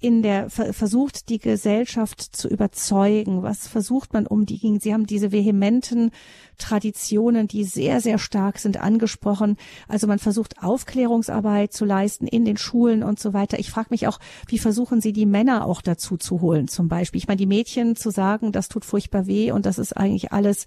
in 0.00 0.22
der 0.22 0.48
versucht 0.48 1.28
die 1.28 1.38
Gesellschaft 1.38 2.20
zu 2.20 2.48
überzeugen? 2.48 3.42
Was 3.42 3.66
versucht 3.66 4.12
man 4.12 4.26
um 4.26 4.46
die? 4.46 4.78
Sie 4.80 4.92
haben 4.92 5.06
diese 5.06 5.32
vehementen 5.32 6.10
Traditionen, 6.58 7.48
die 7.48 7.64
sehr, 7.64 8.00
sehr 8.00 8.18
stark 8.18 8.58
sind, 8.58 8.78
angesprochen. 8.78 9.56
Also 9.88 10.06
man 10.06 10.18
versucht 10.18 10.62
Aufklärungsarbeit 10.62 11.72
zu 11.72 11.84
leisten 11.84 12.26
in 12.26 12.44
den 12.44 12.56
Schulen 12.56 13.02
und 13.02 13.18
so 13.18 13.32
weiter. 13.32 13.58
Ich 13.58 13.70
frage 13.70 13.88
mich 13.90 14.06
auch, 14.06 14.18
wie 14.48 14.58
versuchen 14.58 15.00
Sie 15.00 15.12
die 15.12 15.26
Männer 15.26 15.64
auch 15.64 15.82
dazu 15.82 16.16
zu 16.16 16.40
holen, 16.40 16.68
zum 16.68 16.88
Beispiel? 16.88 17.18
Ich 17.18 17.28
meine, 17.28 17.38
die 17.38 17.46
Mädchen 17.46 17.96
zu 17.96 18.10
sagen, 18.10 18.52
das 18.52 18.68
tut 18.68 18.84
furchtbar 18.84 19.26
weh 19.26 19.52
und 19.52 19.66
das 19.66 19.78
ist 19.78 19.96
eigentlich 19.96 20.32
alles 20.32 20.66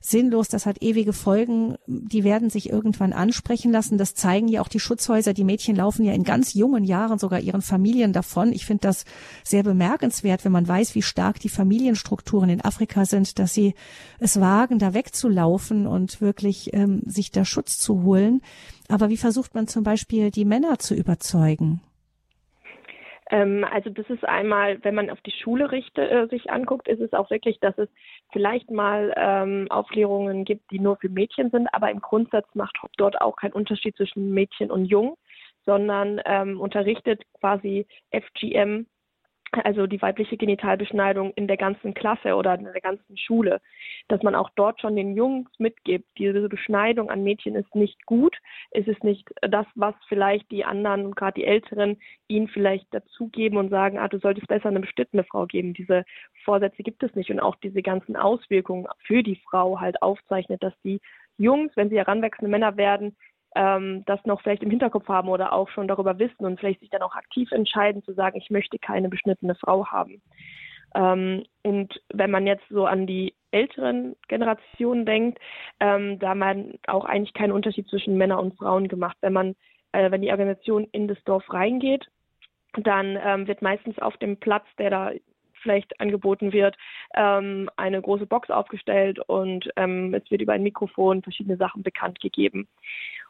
sinnlos, 0.00 0.48
das 0.48 0.66
hat 0.66 0.82
ewige 0.82 1.14
Folgen, 1.14 1.76
die 1.86 2.24
werden 2.24 2.50
sich 2.50 2.68
irgendwann 2.68 3.14
ansprechen 3.14 3.72
lassen. 3.72 3.96
Das 3.96 4.14
zeigen 4.14 4.48
ja 4.48 4.60
auch 4.60 4.68
die 4.68 4.80
Schutzhäuser. 4.80 5.32
Die 5.32 5.44
Mädchen 5.44 5.76
laufen 5.76 6.04
ja 6.04 6.12
in 6.12 6.24
ganz 6.24 6.52
jungen 6.52 6.84
Jahren 6.84 7.18
sogar 7.18 7.40
ihren 7.40 7.62
Familien 7.62 8.12
davon. 8.12 8.52
Ich 8.52 8.66
finde 8.66 8.82
das 8.82 9.06
sehr 9.42 9.62
bemerkenswert, 9.62 10.44
wenn 10.44 10.52
man 10.52 10.68
weiß, 10.68 10.94
wie 10.94 11.02
stark 11.02 11.40
die 11.40 11.48
Familienstrukturen 11.48 12.50
in 12.50 12.60
Afrika 12.60 13.06
sind, 13.06 13.38
dass 13.38 13.54
sie 13.54 13.74
es 14.18 14.38
wagen, 14.40 14.78
da 14.78 14.92
wegzulaufen 15.24 15.86
und 15.86 16.20
wirklich 16.20 16.72
ähm, 16.74 17.00
sich 17.04 17.30
da 17.30 17.44
Schutz 17.44 17.78
zu 17.78 18.02
holen. 18.02 18.40
Aber 18.88 19.08
wie 19.08 19.16
versucht 19.16 19.54
man 19.54 19.66
zum 19.66 19.82
Beispiel 19.82 20.30
die 20.30 20.44
Männer 20.44 20.78
zu 20.78 20.94
überzeugen? 20.94 21.80
Ähm, 23.30 23.64
also 23.70 23.90
das 23.90 24.08
ist 24.10 24.24
einmal, 24.24 24.82
wenn 24.84 24.94
man 24.94 25.10
auf 25.10 25.20
die 25.22 25.32
Schule 25.32 25.72
richte, 25.72 26.08
äh, 26.08 26.28
sich 26.28 26.50
anguckt, 26.50 26.88
ist 26.88 27.00
es 27.00 27.12
auch 27.14 27.30
wirklich, 27.30 27.58
dass 27.60 27.76
es 27.78 27.88
vielleicht 28.32 28.70
mal 28.70 29.14
ähm, 29.16 29.66
Aufklärungen 29.70 30.44
gibt, 30.44 30.70
die 30.70 30.78
nur 30.78 30.96
für 30.96 31.08
Mädchen 31.08 31.50
sind, 31.50 31.68
aber 31.72 31.90
im 31.90 32.00
Grundsatz 32.00 32.46
macht 32.54 32.76
dort 32.98 33.20
auch 33.20 33.36
keinen 33.36 33.52
Unterschied 33.52 33.96
zwischen 33.96 34.34
Mädchen 34.34 34.70
und 34.70 34.84
Jung, 34.84 35.16
sondern 35.64 36.20
ähm, 36.26 36.60
unterrichtet 36.60 37.22
quasi 37.40 37.86
FGM 38.10 38.86
also 39.64 39.86
die 39.86 40.00
weibliche 40.00 40.36
Genitalbeschneidung 40.36 41.32
in 41.34 41.46
der 41.46 41.56
ganzen 41.56 41.94
Klasse 41.94 42.34
oder 42.34 42.54
in 42.54 42.64
der 42.64 42.80
ganzen 42.80 43.16
Schule, 43.16 43.60
dass 44.08 44.22
man 44.22 44.34
auch 44.34 44.50
dort 44.56 44.80
schon 44.80 44.96
den 44.96 45.16
Jungs 45.16 45.50
mitgibt, 45.58 46.06
diese 46.18 46.48
Beschneidung 46.48 47.10
an 47.10 47.22
Mädchen 47.22 47.54
ist 47.54 47.74
nicht 47.74 48.04
gut, 48.06 48.36
es 48.70 48.86
ist 48.86 49.04
nicht 49.04 49.28
das, 49.42 49.66
was 49.74 49.94
vielleicht 50.08 50.50
die 50.50 50.64
anderen, 50.64 51.12
gerade 51.12 51.40
die 51.40 51.46
Älteren, 51.46 51.98
ihnen 52.28 52.48
vielleicht 52.48 52.92
dazugeben 52.92 53.58
und 53.58 53.70
sagen, 53.70 53.98
ah, 53.98 54.08
du 54.08 54.18
solltest 54.18 54.48
besser 54.48 54.68
eine 54.68 54.80
beschnittene 54.80 55.24
Frau 55.24 55.46
geben. 55.46 55.74
Diese 55.74 56.04
Vorsätze 56.44 56.82
gibt 56.82 57.02
es 57.02 57.14
nicht 57.14 57.30
und 57.30 57.40
auch 57.40 57.56
diese 57.56 57.82
ganzen 57.82 58.16
Auswirkungen 58.16 58.86
für 59.06 59.22
die 59.22 59.36
Frau 59.36 59.80
halt 59.80 60.02
aufzeichnet, 60.02 60.62
dass 60.62 60.74
die 60.82 61.00
Jungs, 61.36 61.72
wenn 61.74 61.90
sie 61.90 61.98
heranwachsende 61.98 62.50
Männer 62.50 62.76
werden, 62.76 63.16
ähm, 63.54 64.04
das 64.06 64.24
noch 64.24 64.40
vielleicht 64.40 64.62
im 64.62 64.70
Hinterkopf 64.70 65.08
haben 65.08 65.28
oder 65.28 65.52
auch 65.52 65.68
schon 65.68 65.88
darüber 65.88 66.18
wissen 66.18 66.44
und 66.44 66.58
vielleicht 66.58 66.80
sich 66.80 66.90
dann 66.90 67.02
auch 67.02 67.14
aktiv 67.14 67.50
entscheiden 67.52 68.02
zu 68.02 68.12
sagen, 68.12 68.38
ich 68.38 68.50
möchte 68.50 68.78
keine 68.78 69.08
beschnittene 69.08 69.54
Frau 69.54 69.86
haben. 69.86 70.22
Ähm, 70.94 71.44
und 71.62 72.00
wenn 72.12 72.30
man 72.30 72.46
jetzt 72.46 72.64
so 72.68 72.86
an 72.86 73.06
die 73.06 73.34
älteren 73.50 74.16
Generationen 74.28 75.06
denkt, 75.06 75.38
ähm, 75.80 76.18
da 76.18 76.34
man 76.34 76.74
auch 76.86 77.04
eigentlich 77.04 77.34
keinen 77.34 77.52
Unterschied 77.52 77.88
zwischen 77.88 78.16
Männern 78.16 78.40
und 78.40 78.56
Frauen 78.56 78.88
gemacht. 78.88 79.16
Wenn 79.20 79.32
man, 79.32 79.54
äh, 79.92 80.10
wenn 80.10 80.22
die 80.22 80.30
Organisation 80.30 80.88
in 80.92 81.08
das 81.08 81.22
Dorf 81.24 81.44
reingeht, 81.52 82.06
dann 82.82 83.18
ähm, 83.24 83.46
wird 83.46 83.62
meistens 83.62 83.98
auf 84.00 84.16
dem 84.16 84.36
Platz, 84.38 84.66
der 84.78 84.90
da 84.90 85.12
vielleicht 85.64 86.00
angeboten 86.00 86.52
wird, 86.52 86.76
ähm, 87.16 87.68
eine 87.76 88.00
große 88.00 88.26
Box 88.26 88.50
aufgestellt 88.50 89.18
und 89.18 89.68
ähm, 89.74 90.14
es 90.14 90.30
wird 90.30 90.42
über 90.42 90.52
ein 90.52 90.62
Mikrofon 90.62 91.22
verschiedene 91.22 91.56
Sachen 91.56 91.82
bekannt 91.82 92.20
gegeben. 92.20 92.68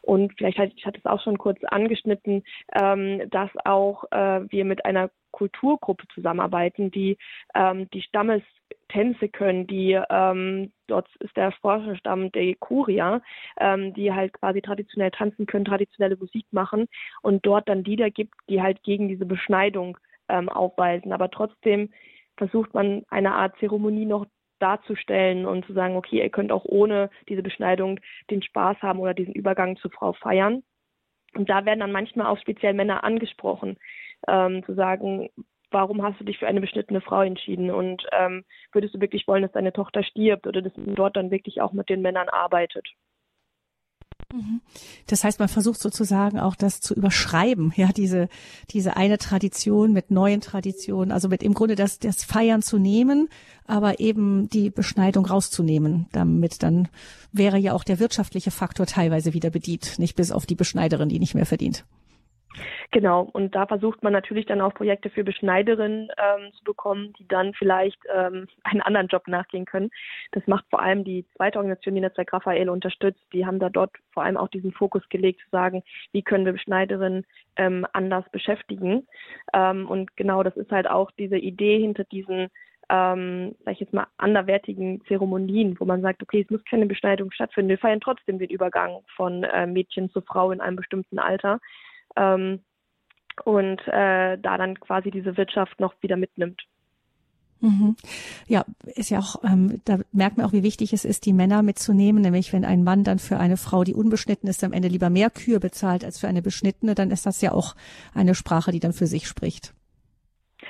Und 0.03 0.35
vielleicht 0.37 0.59
hatte 0.59 0.73
ich 0.77 0.85
hatte 0.85 0.99
es 0.99 1.07
auch 1.07 1.23
schon 1.23 1.39
kurz 1.39 1.59
angeschnitten, 1.65 2.45
ähm, 2.75 3.23
dass 3.31 3.51
auch 3.65 4.05
äh, 4.11 4.43
wir 4.51 4.67
mit 4.67 4.85
einer 4.85 5.11
Kulturgruppe 5.31 6.07
zusammenarbeiten, 6.15 6.91
die 6.91 7.17
ähm, 7.55 7.89
die 7.91 8.03
Stammestänze 8.03 9.29
können, 9.29 9.67
die 9.67 9.99
ähm, 10.11 10.73
dort 10.87 11.09
ist 11.17 11.37
der 11.37 11.53
Forscherstamm 11.53 12.31
der 12.33 12.55
Kuria, 12.57 13.23
ähm, 13.59 13.95
die 13.95 14.13
halt 14.13 14.35
quasi 14.35 14.61
traditionell 14.61 15.11
tanzen 15.11 15.47
können, 15.47 15.65
traditionelle 15.65 16.17
Musik 16.17 16.47
machen 16.51 16.87
und 17.23 17.45
dort 17.47 17.69
dann 17.69 17.83
Lieder 17.83 18.11
gibt, 18.11 18.35
die 18.49 18.63
halt 18.63 18.83
gegen 18.83 19.09
diese 19.09 19.27
Beschneidung 19.27 19.99
ähm, 20.29 20.49
aufweisen. 20.49 21.13
Aber 21.13 21.31
trotzdem 21.31 21.91
versucht 22.37 22.75
man 22.75 23.03
eine 23.09 23.35
Art 23.35 23.57
Zeremonie 23.59 24.07
noch 24.07 24.27
darzustellen 24.59 25.47
und 25.47 25.67
zu 25.67 25.73
sagen, 25.73 25.97
okay, 25.97 26.23
ihr 26.23 26.31
könnt 26.31 26.53
auch 26.53 26.65
ohne 26.65 27.11
diese 27.29 27.43
Beschneidung 27.43 28.01
den 28.31 28.43
Spaß 28.43 28.79
haben 28.83 29.01
oder 29.01 29.15
diesen 29.15 29.35
Übergang 29.35 29.77
zur 29.77 29.91
Frau 29.91 30.13
feiern. 30.15 30.63
Und 31.35 31.51
da 31.51 31.65
werden 31.65 31.81
dann 31.81 31.93
manchmal 31.93 32.29
auch 32.29 32.39
speziell 32.39 32.75
Männer 32.75 33.05
angesprochen, 33.05 33.77
ähm, 34.29 34.65
zu 34.65 34.75
sagen, 34.75 35.29
warum 35.71 36.03
hast 36.03 36.21
du 36.21 36.25
dich 36.25 36.39
für 36.39 36.47
eine 36.47 36.61
beschnittene 36.61 37.01
Frau 37.01 37.23
entschieden 37.23 37.71
und 37.71 38.07
ähm, 38.13 38.45
würdest 38.73 38.95
du 38.95 39.01
wirklich 39.01 39.27
wollen, 39.27 39.43
dass 39.43 39.53
deine 39.53 39.73
Tochter 39.73 40.05
stirbt 40.05 40.47
oder 40.47 40.63
dass 40.63 40.77
man 40.77 40.95
dort 40.95 41.17
dann 41.17 41.33
wirklich 41.33 41.61
auch 41.61 41.73
mit 41.73 41.89
den 41.89 42.01
Männern 42.01 42.29
arbeitet. 42.29 42.89
Mhm. 44.35 44.61
Das 45.07 45.23
heißt, 45.23 45.39
man 45.39 45.49
versucht 45.49 45.81
sozusagen 45.81 46.41
auch 46.41 46.57
das 46.57 46.81
zu 46.81 46.95
überschreiben, 46.95 47.73
ja, 47.77 47.89
diese, 47.93 48.29
diese 48.71 48.97
eine 48.97 49.19
Tradition 49.19 49.93
mit 49.93 50.11
neuen 50.11 50.41
Traditionen, 50.41 51.13
also 51.13 51.29
mit 51.29 51.43
im 51.43 51.55
Grunde 51.55 51.77
das, 51.77 52.01
das 52.01 52.25
Feiern 52.25 52.61
zu 52.61 52.79
nehmen, 52.79 53.29
aber 53.67 54.01
eben 54.01 54.49
die 54.51 54.71
Beschneidung 54.71 55.25
rauszunehmen, 55.27 56.07
damit 56.13 56.63
dann 56.65 56.89
wäre 57.33 57.59
ja 57.59 57.75
auch 57.75 57.85
der 57.85 58.01
wirtschaftliche 58.01 58.51
Faktor 58.51 58.87
teilweise 58.87 59.35
wieder 59.35 59.51
bedient, 59.51 59.99
nicht 59.99 60.17
bis 60.17 60.33
auf 60.33 60.47
die 60.47 60.57
Beschneiderin, 60.57 61.09
die 61.09 61.21
nicht 61.21 61.35
mehr 61.35 61.47
verdient. 61.47 61.85
Genau, 62.91 63.29
und 63.33 63.55
da 63.55 63.67
versucht 63.67 64.03
man 64.03 64.13
natürlich 64.13 64.47
dann 64.47 64.61
auch 64.61 64.75
Projekte 64.75 65.11
für 65.11 65.25
Beschneiderinnen 65.25 66.09
ähm, 66.17 66.53
zu 66.53 66.65
bekommen, 66.65 67.13
die 67.19 67.27
dann 67.27 67.55
vielleicht 67.55 67.99
ähm, 68.15 68.47
einen 68.65 68.83
anderen 68.83 69.09
Job 69.09 69.27
nachgehen 69.29 69.65
können. 69.65 69.91
Das 70.33 70.47
macht 70.47 70.65
vor 70.71 70.81
allem 70.81 71.05
die 71.05 71.27
zweite 71.37 71.59
Organisation, 71.59 71.95
die 71.95 72.01
Netzwerk 72.01 72.33
Raphael 72.33 72.69
unterstützt. 72.69 73.23
Die 73.33 73.47
haben 73.47 73.59
da 73.59 73.69
dort 73.69 73.91
vor 74.13 74.23
allem 74.25 74.37
auch 74.37 74.49
diesen 74.49 74.73
Fokus 74.73 75.03
gelegt, 75.09 75.41
zu 75.41 75.51
sagen, 75.51 75.83
wie 76.13 76.23
können 76.23 76.45
wir 76.45 76.53
Beschneiderinnen 76.53 77.25
ähm, 77.57 77.87
anders 77.93 78.25
beschäftigen. 78.31 79.07
Ähm, 79.53 79.89
und 79.89 80.17
genau 80.17 80.43
das 80.43 80.57
ist 80.57 80.71
halt 80.71 80.89
auch 80.89 81.11
diese 81.13 81.37
Idee 81.37 81.81
hinter 81.81 82.05
diesen 82.05 82.49
ähm, 82.91 83.55
sag 83.65 83.73
ich 83.75 83.81
jetzt 83.81 83.95
mal, 83.95 84.07
anderwertigen 84.19 85.03
Zeremonien, 85.07 85.79
wo 85.81 85.85
man 85.85 86.03
sagt, 86.03 86.23
okay, 86.23 86.43
es 86.43 86.51
muss 86.51 86.65
keine 86.65 86.87
Beschneidung 86.87 87.31
stattfinden. 87.31 87.71
Wir 87.71 87.79
feiern 87.79 88.01
trotzdem 88.01 88.39
den 88.39 88.51
Übergang 88.51 89.01
von 89.17 89.43
äh, 89.45 89.67
Mädchen 89.67 90.11
zu 90.11 90.21
Frau 90.21 90.51
in 90.51 90.61
einem 90.61 90.77
bestimmten 90.77 91.19
Alter 91.19 91.61
ähm, 92.17 92.61
und 93.45 93.81
äh, 93.89 94.39
da 94.39 94.59
dann 94.59 94.79
quasi 94.79 95.11
diese 95.11 95.37
Wirtschaft 95.37 95.81
noch 95.81 95.95
wieder 96.01 96.17
mitnimmt. 96.17 96.63
Mhm. 97.61 97.97
Ja, 98.47 98.65
ist 98.95 99.11
ja 99.11 99.19
auch, 99.19 99.43
ähm, 99.43 99.81
da 99.87 99.99
merkt 100.13 100.37
man 100.37 100.47
auch, 100.47 100.53
wie 100.53 100.63
wichtig 100.63 100.93
es 100.93 101.05
ist, 101.05 101.25
die 101.25 101.33
Männer 101.33 101.63
mitzunehmen. 101.63 102.23
Nämlich, 102.23 102.53
wenn 102.53 102.65
ein 102.65 102.85
Mann 102.85 103.05
dann 103.05 103.19
für 103.19 103.39
eine 103.39 103.57
Frau, 103.57 103.85
die 103.85 103.95
unbeschnitten 103.95 104.49
ist, 104.49 104.63
am 104.63 104.75
Ende 104.75 104.89
lieber 104.89 105.09
mehr 105.09 105.31
Kühe 105.31 105.61
bezahlt 105.61 106.05
als 106.05 106.21
für 106.21 106.29
eine 106.29 106.43
beschnittene, 106.43 106.95
dann 106.95 107.11
ist 107.11 107.25
das 107.25 107.41
ja 107.41 107.53
auch 107.53 107.75
eine 108.15 108.35
Sprache, 108.35 108.71
die 108.71 108.81
dann 108.81 108.93
für 108.93 109.07
sich 109.07 109.27
spricht. 109.27 109.73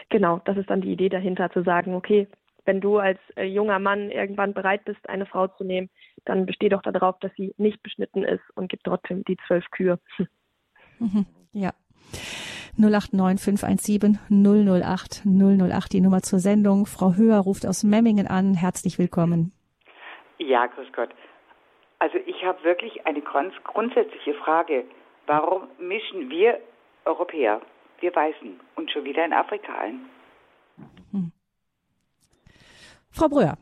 Genau, 0.09 0.41
das 0.45 0.57
ist 0.57 0.71
dann 0.71 0.83
die 0.83 0.93
Idee 0.93 1.09
dahinter, 1.09 1.51
zu 1.51 1.63
sagen, 1.65 1.95
okay, 1.95 2.29
wenn 2.65 2.81
du 2.81 2.99
als 2.99 3.19
äh, 3.37 3.45
junger 3.45 3.79
Mann 3.79 4.11
irgendwann 4.11 4.55
bereit 4.55 4.85
bist, 4.85 5.09
eine 5.09 5.27
Frau 5.27 5.49
zu 5.49 5.65
nehmen, 5.65 5.91
dann 6.25 6.47
besteht 6.47 6.73
doch 6.73 6.83
darauf, 6.83 7.19
dass 7.19 7.33
sie 7.37 7.55
nicht 7.59 7.83
beschnitten 7.83 8.23
ist 8.23 8.43
und 8.55 8.69
gibt 8.69 8.85
trotzdem 8.85 9.25
die 9.25 9.37
zwölf 9.47 9.69
Kühe. 9.71 9.99
Mhm. 10.99 11.27
Ja. 11.53 11.73
089 12.77 13.41
517 13.41 14.19
008 14.31 15.23
008, 15.25 15.93
die 15.93 16.01
Nummer 16.01 16.23
zur 16.23 16.41
Sendung. 16.41 16.87
Frau 16.87 17.15
Höher 17.15 17.39
ruft 17.39 17.67
aus 17.67 17.85
Memmingen 17.85 18.27
an. 18.27 18.55
Herzlich 18.55 18.99
willkommen. 18.99 19.53
Ja, 20.39 20.67
grüß 20.67 20.89
Gott. 20.93 21.11
Also 22.01 22.19
ich 22.27 22.45
habe 22.45 22.63
wirklich 22.65 23.07
eine 23.07 23.21
ganz 23.21 23.55
grundsätzliche 23.63 24.35
Frage. 24.35 24.85
Warum 25.27 25.69
mischen 25.79 26.29
wir 26.29 26.59
Europäer, 27.05 27.61
wir 28.01 28.15
Weißen, 28.15 28.61
uns 28.77 28.91
schon 28.91 29.05
wieder 29.05 29.25
in 29.25 29.33
Afrika 29.33 29.73
ein? 29.79 30.01
Hm. 31.13 31.33
Frau 33.11 33.29
Bröhr. 33.29 33.57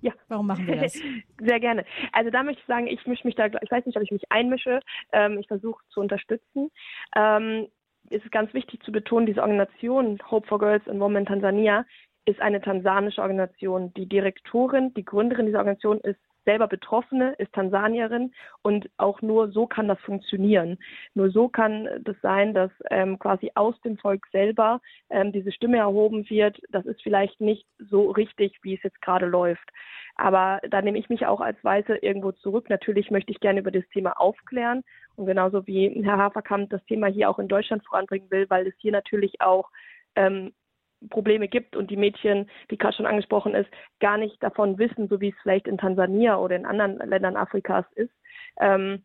Ja. 0.00 0.12
Warum 0.28 0.46
machen 0.46 0.66
wir 0.66 0.76
das? 0.76 0.92
Sehr 1.40 1.60
gerne. 1.60 1.84
Also 2.12 2.30
da 2.30 2.42
möchte 2.42 2.60
ich 2.60 2.66
sagen, 2.66 2.86
ich 2.86 3.04
mische 3.06 3.26
mich 3.26 3.34
da, 3.34 3.46
ich 3.46 3.70
weiß 3.70 3.84
nicht, 3.86 3.96
ob 3.96 4.02
ich 4.02 4.10
mich 4.10 4.30
einmische. 4.30 4.80
Ähm, 5.12 5.38
ich 5.38 5.48
versuche 5.48 5.82
zu 5.88 6.00
unterstützen. 6.00 6.70
Ähm, 7.16 7.68
es 8.10 8.22
ist 8.22 8.32
ganz 8.32 8.54
wichtig 8.54 8.82
zu 8.82 8.92
betonen, 8.92 9.26
diese 9.26 9.42
Organisation 9.42 10.18
Hope 10.30 10.46
for 10.46 10.58
Girls 10.58 10.86
in 10.86 11.00
Women 11.00 11.26
Tansania 11.26 11.84
ist 12.24 12.40
eine 12.40 12.60
tansanische 12.60 13.22
Organisation. 13.22 13.92
Die 13.94 14.06
Direktorin, 14.06 14.92
die 14.94 15.04
Gründerin 15.04 15.46
dieser 15.46 15.58
Organisation 15.58 15.98
ist 16.00 16.20
selber 16.48 16.66
Betroffene, 16.66 17.34
ist 17.34 17.52
Tansanierin 17.52 18.32
und 18.62 18.88
auch 18.96 19.20
nur 19.20 19.52
so 19.52 19.66
kann 19.66 19.86
das 19.86 20.00
funktionieren. 20.00 20.78
Nur 21.12 21.30
so 21.30 21.48
kann 21.48 21.86
das 22.00 22.16
sein, 22.22 22.54
dass 22.54 22.70
ähm, 22.90 23.18
quasi 23.18 23.50
aus 23.54 23.78
dem 23.82 23.98
Volk 23.98 24.26
selber 24.32 24.80
ähm, 25.10 25.30
diese 25.30 25.52
Stimme 25.52 25.76
erhoben 25.76 26.28
wird. 26.30 26.58
Das 26.70 26.86
ist 26.86 27.02
vielleicht 27.02 27.38
nicht 27.42 27.66
so 27.78 28.10
richtig, 28.10 28.58
wie 28.62 28.76
es 28.76 28.82
jetzt 28.82 29.02
gerade 29.02 29.26
läuft. 29.26 29.68
Aber 30.16 30.60
da 30.70 30.80
nehme 30.80 30.98
ich 30.98 31.10
mich 31.10 31.26
auch 31.26 31.42
als 31.42 31.62
Weiße 31.62 31.96
irgendwo 31.96 32.32
zurück. 32.32 32.70
Natürlich 32.70 33.10
möchte 33.10 33.30
ich 33.30 33.40
gerne 33.40 33.60
über 33.60 33.70
das 33.70 33.86
Thema 33.92 34.18
aufklären 34.18 34.84
und 35.16 35.26
genauso 35.26 35.66
wie 35.66 36.02
Herr 36.02 36.16
Haferkamp 36.16 36.70
das 36.70 36.84
Thema 36.86 37.08
hier 37.08 37.28
auch 37.28 37.38
in 37.38 37.48
Deutschland 37.48 37.84
voranbringen 37.84 38.30
will, 38.30 38.46
weil 38.48 38.66
es 38.66 38.74
hier 38.78 38.92
natürlich 38.92 39.42
auch 39.42 39.68
ähm, 40.16 40.54
Probleme 41.10 41.48
gibt 41.48 41.76
und 41.76 41.90
die 41.90 41.96
Mädchen, 41.96 42.50
wie 42.68 42.76
gerade 42.76 42.96
schon 42.96 43.06
angesprochen 43.06 43.54
ist, 43.54 43.70
gar 44.00 44.18
nicht 44.18 44.42
davon 44.42 44.78
wissen, 44.78 45.08
so 45.08 45.20
wie 45.20 45.30
es 45.30 45.36
vielleicht 45.42 45.66
in 45.66 45.78
Tansania 45.78 46.36
oder 46.38 46.56
in 46.56 46.66
anderen 46.66 46.96
Ländern 46.96 47.36
Afrikas 47.36 47.84
ist. 47.94 48.12
Ähm, 48.60 49.04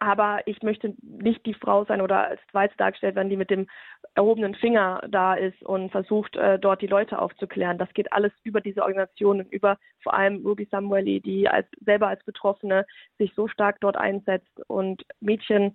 aber 0.00 0.40
ich 0.46 0.62
möchte 0.62 0.94
nicht 1.00 1.46
die 1.46 1.54
Frau 1.54 1.84
sein 1.84 2.02
oder 2.02 2.28
als 2.28 2.40
Weiß 2.52 2.70
dargestellt 2.76 3.14
werden, 3.14 3.30
die 3.30 3.38
mit 3.38 3.48
dem 3.48 3.66
erhobenen 4.14 4.54
Finger 4.54 5.00
da 5.08 5.34
ist 5.34 5.62
und 5.62 5.90
versucht, 5.90 6.36
äh, 6.36 6.58
dort 6.58 6.82
die 6.82 6.86
Leute 6.86 7.18
aufzuklären. 7.18 7.78
Das 7.78 7.92
geht 7.94 8.12
alles 8.12 8.32
über 8.44 8.60
diese 8.60 8.82
Organisation 8.82 9.40
und 9.40 9.52
über 9.52 9.78
vor 10.02 10.12
allem 10.12 10.44
Ruby 10.44 10.66
Samueli, 10.70 11.20
die 11.20 11.48
als, 11.48 11.66
selber 11.80 12.08
als 12.08 12.22
Betroffene 12.24 12.84
sich 13.16 13.32
so 13.34 13.48
stark 13.48 13.80
dort 13.80 13.96
einsetzt 13.96 14.60
und 14.66 15.04
Mädchen 15.20 15.74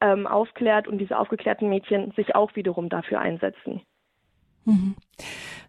ähm, 0.00 0.28
aufklärt 0.28 0.86
und 0.86 0.98
diese 0.98 1.18
aufgeklärten 1.18 1.68
Mädchen 1.68 2.12
sich 2.12 2.36
auch 2.36 2.54
wiederum 2.54 2.88
dafür 2.88 3.20
einsetzen. 3.20 3.82
Mhm. 4.68 4.94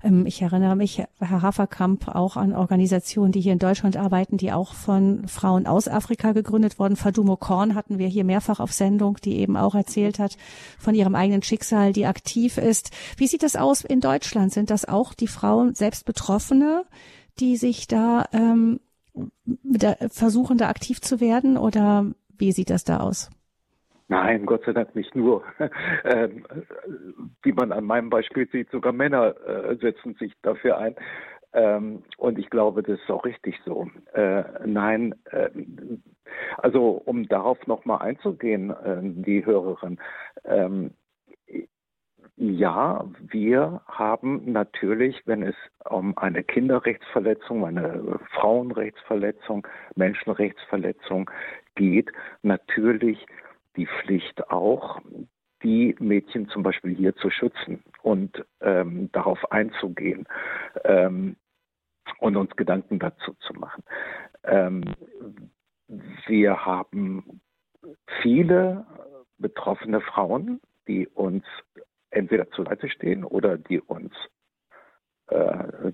Ähm, 0.04 0.26
ich 0.26 0.42
erinnere 0.42 0.76
mich, 0.76 1.02
Herr 1.20 1.42
Haferkamp, 1.42 2.08
auch 2.10 2.38
an 2.38 2.54
Organisationen, 2.54 3.32
die 3.32 3.42
hier 3.42 3.54
in 3.54 3.60
Deutschland 3.60 3.98
arbeiten, 3.98 4.38
die 4.38 4.52
auch 4.52 4.74
von 4.74 5.28
Frauen 5.28 5.68
aus 5.68 5.88
Afrika 5.88 6.34
gegründet 6.34 6.80
wurden. 6.80 6.96
Fadumo 6.96 7.38
Korn 7.38 7.76
hatten 7.76 7.98
wir 7.98 8.08
hier 8.08 8.24
mehrfach 8.24 8.60
auf 8.60 8.72
Sendung, 8.72 9.18
die 9.24 9.38
eben 9.38 9.58
auch 9.58 9.76
erzählt 9.76 10.20
hat 10.20 10.38
von 10.78 10.96
ihrem 10.96 11.16
eigenen 11.16 11.44
Schicksal, 11.44 11.94
die 11.94 12.06
aktiv 12.06 12.58
ist. 12.58 12.92
Wie 13.18 13.28
sieht 13.28 13.44
das 13.44 13.56
aus 13.56 13.84
in 13.84 14.02
Deutschland? 14.02 14.52
Sind 14.52 14.70
das 14.70 14.86
auch 14.86 15.14
die 15.14 15.28
Frauen 15.28 15.76
selbst 15.76 16.06
Betroffene, 16.06 16.86
die 17.40 17.58
sich 17.58 17.88
da 17.88 18.26
ähm, 18.34 18.80
versuchen, 20.10 20.58
da 20.58 20.70
aktiv 20.70 21.02
zu 21.02 21.20
werden? 21.20 21.58
Oder 21.58 22.06
wie 22.38 22.52
sieht 22.52 22.70
das 22.70 22.84
da 22.84 23.00
aus? 23.00 23.30
Nein, 24.10 24.46
Gott 24.48 24.64
sei 24.66 24.74
Dank 24.74 24.96
nicht 24.96 25.16
nur. 25.16 25.44
Ähm, 26.04 26.46
wie 27.44 27.52
man 27.52 27.72
an 27.72 27.84
meinem 27.84 28.10
Beispiel 28.10 28.48
sieht, 28.52 28.72
sogar 28.72 28.94
Männer 28.94 29.36
äh, 29.46 29.76
setzen 29.76 30.16
sich 30.16 30.34
dafür 30.42 30.78
ein. 30.78 30.96
Ähm, 31.54 32.04
und 32.18 32.40
ich 32.40 32.50
glaube, 32.50 32.82
das 32.82 33.00
ist 33.00 33.12
auch 33.12 33.26
richtig 33.26 33.60
so. 33.66 33.88
Äh, 34.14 34.44
nein, 34.66 35.14
äh, 35.32 35.50
also 36.58 37.02
um 37.06 37.28
darauf 37.28 37.66
nochmal 37.68 38.00
einzugehen, 38.00 38.72
äh, 38.72 39.02
die 39.04 39.46
Hörerin. 39.46 40.00
Ähm, 40.46 40.92
ja, 42.38 43.06
wir 43.20 43.82
haben 43.88 44.52
natürlich, 44.52 45.22
wenn 45.26 45.44
es 45.44 45.56
um 45.90 46.18
eine 46.18 46.44
Kinderrechtsverletzung, 46.44 47.66
eine 47.66 48.20
Frauenrechtsverletzung, 48.32 49.68
Menschenrechtsverletzung 49.96 51.30
geht, 51.76 52.10
natürlich 52.42 53.26
die 53.76 53.88
Pflicht 53.88 54.50
auch, 54.50 55.00
die 55.64 55.96
Mädchen 56.00 56.48
zum 56.50 56.64
Beispiel 56.64 56.96
hier 56.96 57.16
zu 57.16 57.30
schützen 57.30 57.84
und 58.02 58.46
ähm, 58.62 59.12
darauf 59.12 59.52
einzugehen 59.52 60.26
ähm, 60.84 61.36
und 62.20 62.38
uns 62.38 62.56
Gedanken 62.56 63.00
dazu 63.00 63.34
zu 63.40 63.54
machen. 63.54 63.84
Ähm, 64.44 64.84
wir 66.28 66.66
haben 66.66 67.42
viele 68.22 68.86
betroffene 69.38 70.02
Frauen, 70.02 70.62
die 70.88 71.08
uns 71.08 71.44
entweder 72.10 72.50
zur 72.52 72.66
Seite 72.66 72.90
stehen 72.90 73.24
oder 73.24 73.58
die 73.58 73.80
uns 73.80 74.14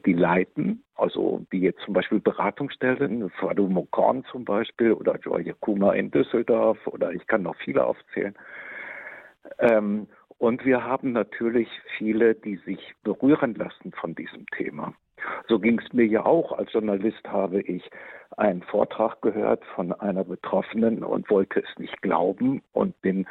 die 0.05 0.13
leiten, 0.13 0.83
also 0.95 1.45
die 1.51 1.59
jetzt 1.59 1.81
zum 1.81 1.93
Beispiel 1.93 2.19
Beratungsstellen, 2.19 3.29
Fadumo 3.31 3.87
Korn 3.91 4.23
zum 4.31 4.45
Beispiel 4.45 4.93
oder 4.93 5.17
Joy 5.17 5.53
Kuma 5.59 5.93
in 5.93 6.09
Düsseldorf 6.11 6.77
oder 6.87 7.11
ich 7.11 7.27
kann 7.27 7.43
noch 7.43 7.55
viele 7.57 7.83
aufzählen. 7.83 8.35
Ähm, 9.59 10.07
und 10.37 10.65
wir 10.65 10.83
haben 10.83 11.11
natürlich 11.11 11.69
viele, 11.97 12.35
die 12.35 12.57
sich 12.57 12.93
berühren 13.03 13.55
lassen 13.55 13.91
von 13.93 14.15
diesem 14.15 14.45
Thema. 14.47 14.93
So 15.47 15.59
ging 15.59 15.79
es 15.79 15.93
mir 15.93 16.05
ja 16.05 16.25
auch. 16.25 16.51
Als 16.51 16.71
Journalist 16.73 17.27
habe 17.27 17.61
ich 17.61 17.89
einen 18.37 18.61
Vortrag 18.63 19.21
gehört 19.21 19.63
von 19.75 19.93
einer 19.93 20.23
Betroffenen 20.23 21.03
und 21.03 21.29
wollte 21.29 21.61
es 21.61 21.79
nicht 21.79 22.01
glauben 22.01 22.61
und 22.73 22.99
bin 23.01 23.25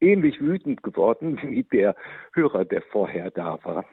ähnlich 0.00 0.40
wütend 0.40 0.82
geworden 0.82 1.38
wie 1.42 1.64
der 1.64 1.94
Hörer, 2.32 2.64
der 2.64 2.82
vorher 2.82 3.30
da 3.30 3.58
war 3.62 3.84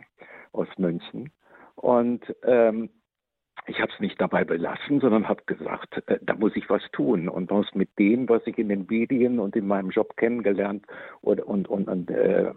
aus 0.54 0.68
München. 0.78 1.32
Und 1.76 2.36
ähm, 2.44 2.90
ich 3.68 3.82
habe 3.82 3.92
es 3.92 4.00
nicht 4.00 4.20
dabei 4.22 4.44
belassen, 4.44 5.00
sondern 5.00 5.28
habe 5.28 5.44
gesagt, 5.46 6.04
äh, 6.08 6.20
da 6.22 6.36
muss 6.36 6.56
ich 6.56 6.70
was 6.70 6.82
tun 6.92 7.30
und 7.30 7.52
muss 7.52 7.74
mit 7.74 7.98
dem, 7.98 8.30
was 8.30 8.42
ich 8.46 8.58
in 8.58 8.70
den 8.70 8.86
Medien 8.88 9.40
und 9.40 9.56
in 9.56 9.68
meinem 9.68 9.90
Job 9.90 10.16
kennengelernt 10.18 10.86
und, 11.22 11.42
und, 11.42 11.68
und, 11.68 11.88
und 11.88 12.10
äh, 12.12 12.52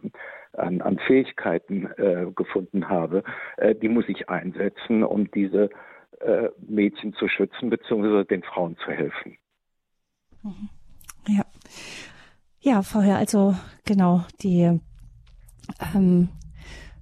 an, 0.52 0.82
an, 0.82 0.98
Fähigkeiten 0.98 1.86
äh, 1.96 2.26
gefunden 2.34 2.88
habe, 2.88 3.22
äh, 3.56 3.74
die 3.74 3.88
muss 3.88 4.08
ich 4.08 4.28
einsetzen, 4.28 5.02
um 5.02 5.30
diese 5.30 5.70
äh, 6.20 6.48
Mädchen 6.58 7.14
zu 7.14 7.28
schützen 7.28 7.70
bzw. 7.70 8.24
den 8.24 8.42
Frauen 8.42 8.76
zu 8.84 8.90
helfen. 8.90 9.38
Mhm. 10.42 10.68
Ja, 11.28 11.44
ja, 12.60 12.82
vorher 12.82 13.18
also 13.18 13.54
genau 13.84 14.24
die 14.42 14.80
ähm, 15.94 16.28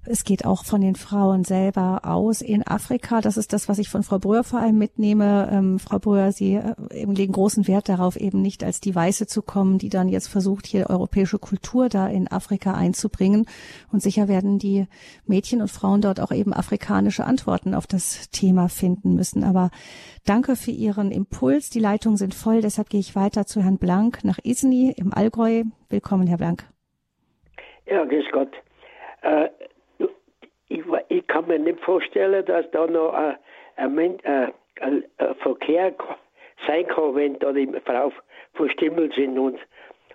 es 0.09 0.23
geht 0.23 0.45
auch 0.45 0.63
von 0.63 0.81
den 0.81 0.95
Frauen 0.95 1.43
selber 1.43 2.01
aus 2.03 2.41
in 2.41 2.65
Afrika. 2.65 3.21
Das 3.21 3.37
ist 3.37 3.53
das, 3.53 3.67
was 3.67 3.79
ich 3.79 3.89
von 3.89 4.03
Frau 4.03 4.19
Bröhr 4.19 4.43
vor 4.43 4.59
allem 4.59 4.77
mitnehme. 4.77 5.49
Ähm, 5.51 5.79
Frau 5.79 5.99
Bröhr, 5.99 6.31
Sie 6.31 6.55
äh, 6.55 6.73
eben 6.93 7.13
legen 7.13 7.33
großen 7.33 7.67
Wert 7.67 7.89
darauf, 7.89 8.15
eben 8.15 8.41
nicht 8.41 8.63
als 8.63 8.79
die 8.79 8.95
Weiße 8.95 9.27
zu 9.27 9.41
kommen, 9.41 9.77
die 9.77 9.89
dann 9.89 10.07
jetzt 10.07 10.27
versucht, 10.27 10.65
hier 10.65 10.89
europäische 10.89 11.39
Kultur 11.39 11.89
da 11.89 12.07
in 12.07 12.31
Afrika 12.31 12.73
einzubringen. 12.73 13.45
Und 13.91 14.01
sicher 14.01 14.27
werden 14.27 14.59
die 14.59 14.87
Mädchen 15.25 15.61
und 15.61 15.71
Frauen 15.71 16.01
dort 16.01 16.19
auch 16.19 16.31
eben 16.31 16.53
afrikanische 16.53 17.25
Antworten 17.25 17.73
auf 17.73 17.87
das 17.87 18.29
Thema 18.29 18.69
finden 18.69 19.13
müssen. 19.15 19.43
Aber 19.43 19.71
danke 20.25 20.55
für 20.55 20.71
Ihren 20.71 21.11
Impuls. 21.11 21.69
Die 21.69 21.79
Leitungen 21.79 22.17
sind 22.17 22.33
voll. 22.33 22.61
Deshalb 22.61 22.89
gehe 22.89 22.99
ich 22.99 23.15
weiter 23.15 23.45
zu 23.45 23.61
Herrn 23.61 23.77
Blank 23.77 24.23
nach 24.23 24.39
Isny 24.43 24.93
im 24.95 25.13
Allgäu. 25.13 25.63
Willkommen, 25.89 26.27
Herr 26.27 26.37
Blank. 26.37 26.65
Ja, 27.85 28.03
grüß 28.03 28.25
Gott. 28.31 28.51
Äh, 29.21 29.49
ich, 30.69 30.83
ich, 31.09 31.27
kann 31.27 31.47
mir 31.47 31.59
nicht 31.59 31.79
vorstellen, 31.81 32.45
dass 32.45 32.69
da 32.71 32.87
noch 32.87 33.13
ein, 33.13 33.37
ein, 33.75 34.19
ein, 34.25 34.53
ein 34.81 35.35
Verkehr 35.41 35.93
sein 36.65 36.87
kann, 36.87 37.15
wenn 37.15 37.39
da 37.39 37.51
die 37.51 37.67
Frau 37.85 38.11
verstimmelt 38.53 39.13
sind 39.13 39.37
und, 39.37 39.59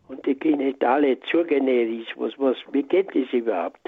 und 0.08 0.24
die 0.26 0.34
Genitale 0.34 1.18
zugenäht 1.30 2.02
ist. 2.02 2.18
Was, 2.18 2.32
was, 2.38 2.56
wie 2.72 2.82
geht 2.82 3.08
das 3.14 3.32
überhaupt? 3.32 3.80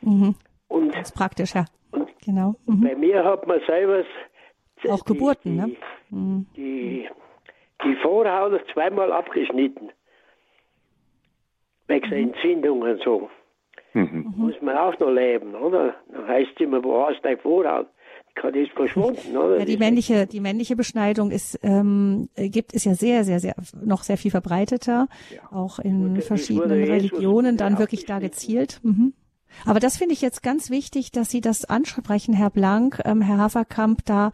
Mhm. 0.00 0.34
Und, 0.68 0.94
das 0.94 1.10
ist 1.10 1.16
praktisch, 1.16 1.54
ja. 1.54 1.64
Und 1.92 2.08
genau. 2.24 2.54
Mhm. 2.66 2.80
Bei 2.82 2.94
mir 2.94 3.24
hat 3.24 3.46
man 3.46 3.60
selber 3.66 4.04
auch 4.88 5.02
die, 5.02 5.12
Geburten, 5.12 5.52
die, 5.52 5.56
ne? 5.56 5.76
Mhm. 6.10 6.46
Die, 6.56 7.08
die 7.84 7.94
Vorhaut 8.02 8.60
zweimal 8.72 9.12
abgeschnitten. 9.12 9.90
Wegen 11.86 12.06
mhm. 12.08 12.34
Entzündungen 12.34 12.92
und 12.92 13.02
so. 13.02 13.30
Mhm. 14.38 14.46
Muss 14.46 14.62
man 14.62 14.76
auch 14.76 14.98
noch 14.98 15.10
leben, 15.10 15.54
oder? 15.54 15.94
Dann 16.12 16.26
heißt 16.28 16.50
es 16.54 16.60
immer, 16.60 16.82
wo 16.82 17.06
hast 17.06 17.18
du 17.18 17.22
dein 17.22 17.38
Vorhaut? 17.38 17.88
Die 18.54 18.60
ist 18.60 18.72
verschwunden, 18.72 19.36
oder? 19.36 19.58
Ja, 19.58 19.64
die 19.64 19.76
männliche, 19.76 20.28
die 20.28 20.38
männliche 20.38 20.76
Beschneidung 20.76 21.32
ist, 21.32 21.58
ähm, 21.64 22.28
gibt, 22.36 22.72
ist 22.72 22.84
ja 22.84 22.94
sehr, 22.94 23.24
sehr, 23.24 23.40
sehr, 23.40 23.56
noch 23.84 24.04
sehr 24.04 24.16
viel 24.16 24.30
verbreiteter. 24.30 25.08
Ja. 25.34 25.40
Auch 25.50 25.80
in 25.80 26.20
verschiedenen 26.20 26.84
Religionen 26.84 27.56
dann 27.56 27.80
wirklich 27.80 28.06
da 28.06 28.20
gezielt. 28.20 28.78
Mhm. 28.84 29.12
Aber 29.66 29.80
das 29.80 29.96
finde 29.98 30.12
ich 30.12 30.22
jetzt 30.22 30.44
ganz 30.44 30.70
wichtig, 30.70 31.10
dass 31.10 31.30
Sie 31.30 31.40
das 31.40 31.64
ansprechen, 31.64 32.32
Herr 32.32 32.50
Blank, 32.50 33.00
ähm, 33.04 33.22
Herr 33.22 33.38
Haferkamp, 33.38 34.04
da 34.04 34.30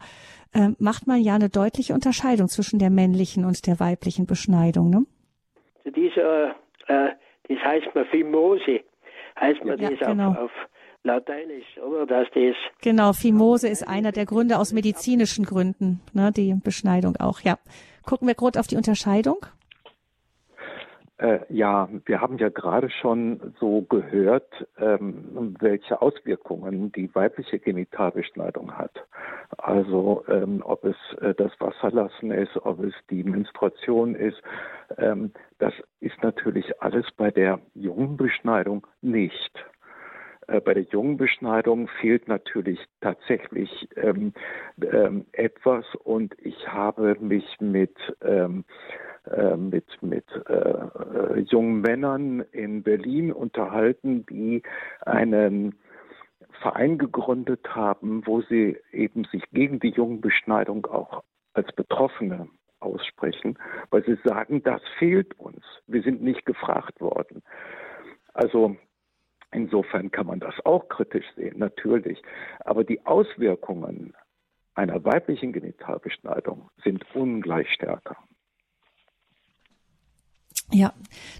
äh, 0.53 0.69
macht 0.77 1.07
man 1.07 1.19
ja 1.19 1.33
eine 1.33 1.49
deutliche 1.49 1.93
Unterscheidung 1.93 2.47
zwischen 2.47 2.77
der 2.77 2.91
männlichen 2.91 3.43
und 3.43 3.65
der 3.65 3.79
weiblichen 3.79 4.27
Beschneidung, 4.27 4.91
ne? 4.91 5.05
Dieser, 5.85 6.49
äh, 6.87 7.09
das 7.47 7.57
heißt 7.63 7.87
man 7.95 8.05
Fimose, 8.05 8.81
heißt 9.39 9.63
man 9.63 9.79
ja, 9.79 9.89
das 9.89 9.99
genau. 9.99 10.31
auf, 10.31 10.37
auf 10.37 10.51
Lateinisch, 11.03 11.77
oder? 11.77 12.05
Dass 12.05 12.27
das 12.33 12.55
genau, 12.81 13.13
Fimose 13.13 13.67
ist 13.67 13.87
einer 13.87 14.11
der 14.11 14.25
Gründe 14.25 14.57
aus 14.57 14.73
medizinischen 14.73 15.45
Gründen, 15.45 16.01
ne, 16.13 16.31
die 16.31 16.55
Beschneidung 16.63 17.15
auch, 17.17 17.41
ja. 17.41 17.57
Gucken 18.03 18.27
wir 18.27 18.35
kurz 18.35 18.57
auf 18.57 18.67
die 18.67 18.75
Unterscheidung. 18.75 19.37
Äh, 21.17 21.39
ja, 21.47 21.87
wir 22.05 22.19
haben 22.19 22.37
ja 22.37 22.49
gerade 22.49 22.89
schon 22.89 23.53
so 23.59 23.83
gehört, 23.83 24.67
ähm, 24.77 25.55
welche 25.59 26.01
Auswirkungen 26.01 26.91
die 26.91 27.13
weibliche 27.15 27.57
Genitalbeschneidung 27.57 28.77
hat. 28.77 29.05
Also 29.57 30.25
ähm, 30.27 30.61
ob 30.65 30.83
es 30.83 30.97
äh, 31.21 31.33
das 31.33 31.53
Wasserlassen 31.59 32.31
ist, 32.31 32.57
ob 32.65 32.83
es 32.83 32.93
die 33.09 33.23
Menstruation 33.23 34.13
ist. 34.15 34.41
Ähm, 34.97 35.31
das 35.57 35.73
ist 36.01 36.21
natürlich 36.21 36.81
alles 36.81 37.05
bei 37.15 37.31
der 37.31 37.59
jungen 37.73 38.17
Beschneidung 38.17 38.85
nicht. 39.01 39.65
Äh, 40.47 40.59
bei 40.59 40.73
der 40.73 40.83
jungen 40.83 41.15
Beschneidung 41.15 41.87
fehlt 42.01 42.27
natürlich 42.27 42.79
tatsächlich 42.99 43.87
ähm, 43.95 44.33
ähm, 44.81 45.25
etwas 45.31 45.85
und 46.03 46.35
ich 46.39 46.67
habe 46.67 47.15
mich 47.21 47.45
mit 47.61 47.95
ähm, 48.21 48.65
äh, 49.31 49.55
mit, 49.55 49.85
mit 50.01 50.25
äh, 50.47 51.39
jungen 51.39 51.81
Männern 51.81 52.41
in 52.51 52.83
Berlin 52.83 53.31
unterhalten, 53.31 54.25
die 54.27 54.63
einen 55.05 55.75
Verein 56.61 56.97
gegründet 56.97 57.75
haben, 57.75 58.25
wo 58.25 58.41
sie 58.41 58.77
eben 58.91 59.25
sich 59.25 59.43
gegen 59.51 59.79
die 59.79 59.89
Jungenbeschneidung 59.89 60.85
auch 60.85 61.23
als 61.53 61.71
Betroffene 61.73 62.47
aussprechen, 62.79 63.57
weil 63.89 64.03
sie 64.05 64.17
sagen, 64.23 64.63
das 64.63 64.81
fehlt 64.99 65.39
uns. 65.39 65.63
Wir 65.87 66.03
sind 66.03 66.21
nicht 66.21 66.45
gefragt 66.45 67.01
worden. 67.01 67.41
Also 68.33 68.75
insofern 69.51 70.11
kann 70.11 70.27
man 70.27 70.39
das 70.39 70.53
auch 70.65 70.87
kritisch 70.89 71.25
sehen, 71.35 71.59
natürlich. 71.59 72.21
Aber 72.59 72.83
die 72.83 73.05
Auswirkungen 73.05 74.13
einer 74.75 75.03
weiblichen 75.03 75.53
Genitalbeschneidung 75.53 76.69
sind 76.83 77.05
ungleich 77.15 77.71
stärker. 77.71 78.17
Ja, 80.71 80.93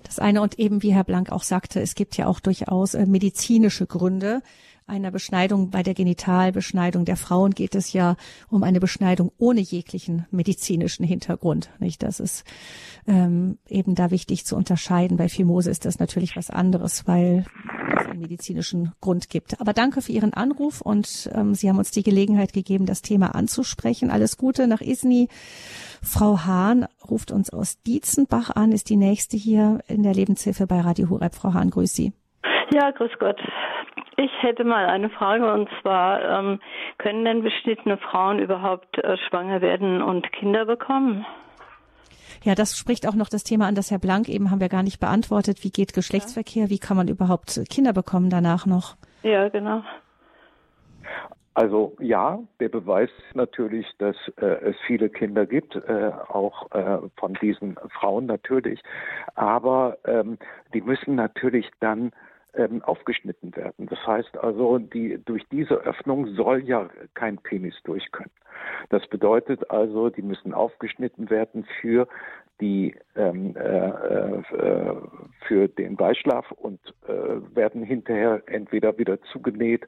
das 0.03 0.19
eine 0.19 0.41
und 0.41 0.59
eben, 0.59 0.83
wie 0.83 0.93
Herr 0.93 1.03
Blank 1.03 1.31
auch 1.31 1.43
sagte, 1.43 1.81
es 1.81 1.95
gibt 1.95 2.15
ja 2.15 2.27
auch 2.27 2.39
durchaus 2.39 2.93
äh, 2.93 3.05
medizinische 3.05 3.87
Gründe, 3.87 4.41
einer 4.87 5.09
Beschneidung, 5.09 5.71
bei 5.71 5.81
der 5.81 5.95
Genitalbeschneidung 5.95 7.05
der 7.05 7.17
Frauen 7.17 7.51
geht 7.51 7.73
es 7.73 7.91
ja 7.93 8.17
um 8.49 8.61
eine 8.61 8.79
Beschneidung 8.79 9.31
ohne 9.37 9.61
jeglichen 9.61 10.27
medizinischen 10.29 11.03
Hintergrund. 11.03 11.71
Nicht? 11.79 12.03
Das 12.03 12.19
ist 12.19 12.43
ähm, 13.07 13.57
eben 13.67 13.95
da 13.95 14.11
wichtig 14.11 14.45
zu 14.45 14.55
unterscheiden. 14.55 15.17
Bei 15.17 15.27
Fimose 15.27 15.71
ist 15.71 15.85
das 15.85 15.97
natürlich 15.97 16.35
was 16.35 16.51
anderes, 16.51 17.07
weil 17.07 17.45
medizinischen 18.15 18.93
Grund 19.01 19.29
gibt. 19.29 19.59
Aber 19.61 19.73
danke 19.73 20.01
für 20.01 20.11
Ihren 20.11 20.33
Anruf 20.33 20.81
und 20.81 21.29
ähm, 21.33 21.53
Sie 21.53 21.69
haben 21.69 21.77
uns 21.77 21.91
die 21.91 22.03
Gelegenheit 22.03 22.53
gegeben, 22.53 22.85
das 22.85 23.01
Thema 23.01 23.35
anzusprechen. 23.35 24.11
Alles 24.11 24.37
Gute 24.37 24.67
nach 24.67 24.81
Isny. 24.81 25.27
Frau 26.01 26.45
Hahn 26.45 26.85
ruft 27.09 27.31
uns 27.31 27.51
aus 27.51 27.81
Dietzenbach 27.83 28.51
an, 28.55 28.71
ist 28.71 28.89
die 28.89 28.97
nächste 28.97 29.37
hier 29.37 29.79
in 29.87 30.03
der 30.03 30.13
Lebenshilfe 30.13 30.67
bei 30.67 30.79
Radio 30.81 31.09
Hureb. 31.09 31.33
Frau 31.33 31.53
Hahn, 31.53 31.69
grüß 31.69 31.93
Sie. 31.93 32.13
Ja, 32.73 32.91
grüß 32.91 33.11
Gott. 33.19 33.39
Ich 34.17 34.31
hätte 34.41 34.63
mal 34.63 34.85
eine 34.85 35.09
Frage 35.09 35.51
und 35.51 35.69
zwar, 35.81 36.21
ähm, 36.21 36.59
können 36.97 37.25
denn 37.25 37.43
beschnittene 37.43 37.97
Frauen 37.97 38.39
überhaupt 38.39 38.97
äh, 38.97 39.17
schwanger 39.27 39.61
werden 39.61 40.01
und 40.01 40.31
Kinder 40.31 40.65
bekommen? 40.65 41.25
Ja, 42.45 42.53
das 42.53 42.77
spricht 42.77 43.07
auch 43.07 43.15
noch 43.15 43.27
das 43.27 43.43
Thema 43.43 43.65
an, 43.67 43.73
das 43.73 43.89
Herr 43.89 43.97
Blank 43.97 44.29
eben 44.29 44.51
haben 44.51 44.59
wir 44.59 44.69
gar 44.69 44.83
nicht 44.83 44.99
beantwortet. 44.99 45.63
Wie 45.63 45.71
geht 45.71 45.93
Geschlechtsverkehr? 45.93 46.69
Wie 46.69 46.77
kann 46.77 46.95
man 46.95 47.07
überhaupt 47.07 47.59
Kinder 47.71 47.91
bekommen 47.91 48.29
danach 48.29 48.67
noch? 48.67 48.95
Ja, 49.23 49.49
genau. 49.49 49.81
Also 51.55 51.95
ja, 51.99 52.37
der 52.59 52.69
Beweis 52.69 53.09
ist 53.17 53.35
natürlich, 53.35 53.87
dass 53.97 54.15
äh, 54.39 54.45
es 54.45 54.75
viele 54.85 55.09
Kinder 55.09 55.47
gibt, 55.47 55.75
äh, 55.75 56.11
auch 56.27 56.69
äh, 56.71 56.99
von 57.17 57.33
diesen 57.41 57.77
Frauen 57.99 58.27
natürlich. 58.27 58.79
Aber 59.33 59.97
ähm, 60.05 60.37
die 60.75 60.81
müssen 60.81 61.15
natürlich 61.15 61.71
dann 61.79 62.11
ähm, 62.57 62.81
aufgeschnitten 62.83 63.55
werden. 63.55 63.87
Das 63.87 64.05
heißt 64.05 64.37
also, 64.37 64.79
die, 64.79 65.19
durch 65.25 65.43
diese 65.51 65.75
Öffnung 65.75 66.27
soll 66.35 66.63
ja 66.63 66.89
kein 67.13 67.37
Penis 67.37 67.75
durch 67.83 68.11
können. 68.11 68.31
Das 68.89 69.05
bedeutet 69.07 69.69
also, 69.69 70.09
die 70.09 70.21
müssen 70.21 70.53
aufgeschnitten 70.53 71.29
werden 71.29 71.65
für 71.81 72.07
die 72.61 72.95
ähm, 73.17 73.53
äh, 73.57 73.89
äh, 73.89 74.95
für 75.45 75.67
den 75.67 75.97
Beischlaf 75.97 76.49
und 76.51 76.79
äh, 77.07 77.55
werden 77.55 77.83
hinterher 77.83 78.41
entweder 78.45 78.97
wieder 78.97 79.21
zugenäht 79.23 79.85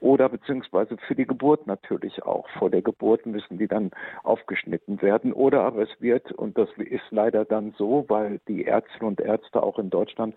oder 0.00 0.28
beziehungsweise 0.28 0.96
für 1.06 1.14
die 1.14 1.26
Geburt 1.26 1.66
natürlich 1.66 2.22
auch. 2.22 2.48
Vor 2.58 2.70
der 2.70 2.80
Geburt 2.80 3.26
müssen 3.26 3.58
die 3.58 3.68
dann 3.68 3.90
aufgeschnitten 4.22 5.02
werden 5.02 5.32
oder 5.32 5.62
aber 5.62 5.82
es 5.82 6.00
wird 6.00 6.32
und 6.32 6.56
das 6.56 6.70
ist 6.78 7.04
leider 7.10 7.44
dann 7.44 7.74
so, 7.76 8.06
weil 8.08 8.40
die 8.48 8.64
Ärztinnen 8.64 9.08
und 9.08 9.20
Ärzte 9.20 9.62
auch 9.62 9.78
in 9.78 9.90
Deutschland 9.90 10.34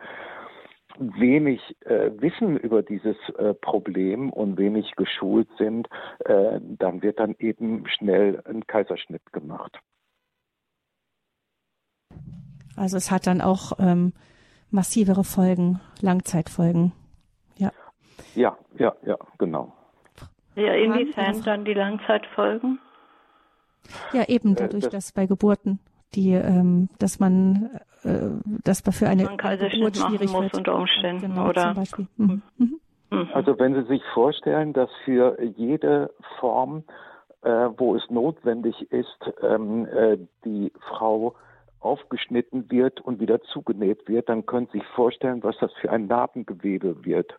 wenig 0.97 1.61
äh, 1.81 2.11
wissen 2.19 2.57
über 2.57 2.83
dieses 2.83 3.17
äh, 3.37 3.53
Problem 3.53 4.31
und 4.31 4.57
wenig 4.57 4.95
geschult 4.95 5.47
sind, 5.57 5.87
äh, 6.25 6.59
dann 6.61 7.01
wird 7.01 7.19
dann 7.19 7.35
eben 7.39 7.87
schnell 7.87 8.41
ein 8.45 8.65
Kaiserschnitt 8.65 9.31
gemacht. 9.31 9.79
Also 12.75 12.97
es 12.97 13.11
hat 13.11 13.27
dann 13.27 13.41
auch 13.41 13.73
ähm, 13.79 14.13
massivere 14.71 15.23
Folgen, 15.23 15.79
Langzeitfolgen. 16.01 16.93
Ja. 17.57 17.71
Ja, 18.35 18.57
ja, 18.77 18.95
ja, 19.05 19.17
genau. 19.37 19.73
Ja, 20.55 20.73
inwiefern 20.73 21.41
dann 21.43 21.65
die 21.65 21.73
Langzeitfolgen? 21.73 22.79
Ja, 24.13 24.27
eben 24.27 24.53
äh, 24.53 24.55
dadurch, 24.55 24.83
das, 24.85 24.91
dass 24.91 25.11
bei 25.11 25.25
Geburten 25.25 25.79
die, 26.15 26.33
ähm, 26.33 26.89
dass 26.99 27.19
man, 27.19 27.79
äh, 28.03 28.29
dass 28.63 28.81
für 28.81 29.07
eine 29.07 29.25
man 29.25 29.37
Geburt 29.37 29.97
schwierig 29.97 30.31
muss 30.31 30.43
wird. 30.43 30.57
unter 30.57 30.75
Umständen, 30.75 31.33
genau, 31.33 31.49
oder? 31.49 31.73
Zum 31.73 31.73
Beispiel. 31.75 32.07
Mhm. 32.17 32.41
Mhm. 32.57 32.79
mhm. 33.11 33.29
Also 33.33 33.57
wenn 33.59 33.75
Sie 33.75 33.87
sich 33.87 34.01
vorstellen, 34.13 34.73
dass 34.73 34.89
für 35.05 35.41
jede 35.41 36.11
Form, 36.39 36.83
äh, 37.41 37.69
wo 37.77 37.95
es 37.95 38.09
notwendig 38.09 38.91
ist, 38.91 39.33
ähm, 39.41 39.85
äh, 39.85 40.17
die 40.45 40.71
Frau 40.89 41.35
aufgeschnitten 41.79 42.69
wird 42.69 42.99
und 42.99 43.19
wieder 43.19 43.41
zugenäht 43.41 44.07
wird, 44.07 44.27
dann 44.27 44.45
können 44.45 44.67
Sie 44.71 44.79
sich 44.79 44.87
vorstellen, 44.89 45.43
was 45.43 45.57
das 45.59 45.71
für 45.81 45.91
ein 45.91 46.07
Narbengewebe 46.07 47.05
wird. 47.05 47.33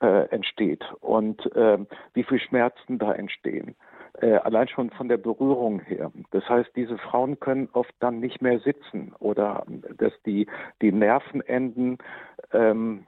äh, 0.00 0.28
entsteht 0.30 0.84
und 1.00 1.44
äh, 1.54 1.78
wie 2.14 2.24
viel 2.24 2.40
Schmerzen 2.40 2.98
da 2.98 3.12
entstehen. 3.12 3.76
Äh, 4.20 4.36
allein 4.36 4.68
schon 4.68 4.90
von 4.90 5.08
der 5.08 5.16
Berührung 5.16 5.80
her. 5.80 6.12
Das 6.30 6.48
heißt, 6.48 6.70
diese 6.76 6.98
Frauen 6.98 7.40
können 7.40 7.68
oft 7.72 7.94
dann 7.98 8.20
nicht 8.20 8.40
mehr 8.42 8.60
sitzen 8.60 9.12
oder 9.18 9.64
dass 9.98 10.12
die, 10.24 10.46
die 10.82 10.92
Nervenenden 10.92 11.98
ähm, 12.52 13.06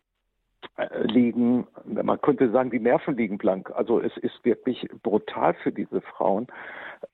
äh, 0.77 1.03
liegen, 1.05 1.67
man 1.85 2.21
könnte 2.21 2.51
sagen, 2.51 2.71
die 2.71 2.81
Nerven 2.81 3.17
liegen 3.17 3.39
blank. 3.39 3.71
Also 3.75 4.01
es 4.01 4.17
ist 4.17 4.45
wirklich 4.45 4.89
brutal 5.03 5.55
für 5.55 5.71
diese 5.71 6.01
Frauen. 6.01 6.49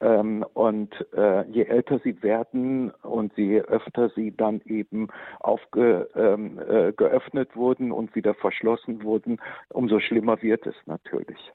Ähm, 0.01 0.45
und 0.55 0.95
äh, 1.15 1.43
je 1.51 1.65
älter 1.65 1.99
sie 1.99 2.23
werden 2.23 2.93
und 3.03 3.37
je 3.37 3.61
öfter 3.61 4.09
sie 4.11 4.35
dann 4.35 4.63
eben 4.65 5.09
aufge, 5.41 6.09
ähm, 6.15 6.59
äh, 6.61 6.93
geöffnet 6.93 7.55
wurden 7.57 7.93
und 7.93 8.15
wieder 8.15 8.35
verschlossen 8.35 9.03
wurden, 9.03 9.39
umso 9.69 10.01
schlimmer 10.01 10.41
wird 10.41 10.67
es 10.67 10.77
natürlich. 10.87 11.53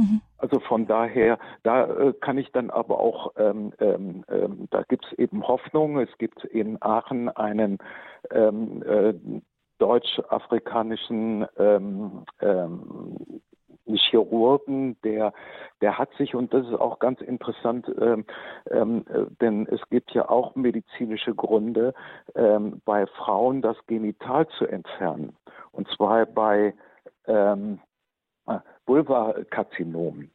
Mhm. 0.00 0.22
Also 0.38 0.60
von 0.60 0.86
daher, 0.86 1.38
da 1.62 1.84
äh, 1.84 2.12
kann 2.14 2.38
ich 2.38 2.50
dann 2.52 2.70
aber 2.70 2.98
auch, 2.98 3.32
ähm, 3.36 3.72
ähm, 3.78 4.24
ähm 4.28 4.68
da 4.70 4.82
gibt 4.82 5.04
es 5.04 5.12
eben 5.18 5.46
Hoffnung. 5.46 5.98
Es 5.98 6.16
gibt 6.16 6.44
in 6.44 6.80
Aachen 6.80 7.28
einen 7.28 7.78
ähm, 8.30 8.82
äh, 8.82 9.14
deutsch-afrikanischen 9.78 11.46
ähm, 11.58 12.24
ähm, 12.40 13.42
Chirurgen, 13.96 14.96
der, 15.02 15.32
der 15.80 15.98
hat 15.98 16.12
sich, 16.14 16.34
und 16.34 16.54
das 16.54 16.66
ist 16.66 16.74
auch 16.74 17.00
ganz 17.00 17.20
interessant, 17.20 17.90
ähm, 18.00 18.24
ähm, 18.70 19.04
denn 19.40 19.66
es 19.66 19.80
gibt 19.90 20.12
ja 20.12 20.28
auch 20.28 20.54
medizinische 20.54 21.34
Gründe, 21.34 21.92
ähm, 22.34 22.80
bei 22.84 23.06
Frauen 23.06 23.62
das 23.62 23.76
Genital 23.86 24.46
zu 24.58 24.66
entfernen. 24.66 25.36
Und 25.72 25.88
zwar 25.88 26.24
bei 26.26 26.74
Vulvakarzinomen. 28.90 30.32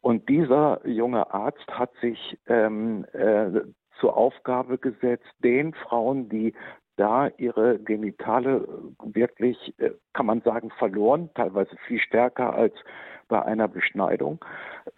Und 0.00 0.28
dieser 0.28 0.86
junge 0.86 1.34
Arzt 1.34 1.66
hat 1.68 1.90
sich 2.00 2.38
ähm, 2.46 3.04
äh, 3.12 3.60
zur 3.98 4.16
Aufgabe 4.16 4.78
gesetzt, 4.78 5.26
den 5.42 5.74
Frauen, 5.74 6.28
die 6.28 6.54
da 6.96 7.28
ihre 7.38 7.80
Genitale 7.80 8.68
wirklich, 9.02 9.74
äh, 9.78 9.90
kann 10.12 10.26
man 10.26 10.42
sagen, 10.42 10.70
verloren, 10.78 11.30
teilweise 11.34 11.76
viel 11.88 11.98
stärker 11.98 12.54
als 12.54 12.74
bei 13.26 13.42
einer 13.42 13.66
Beschneidung, 13.66 14.44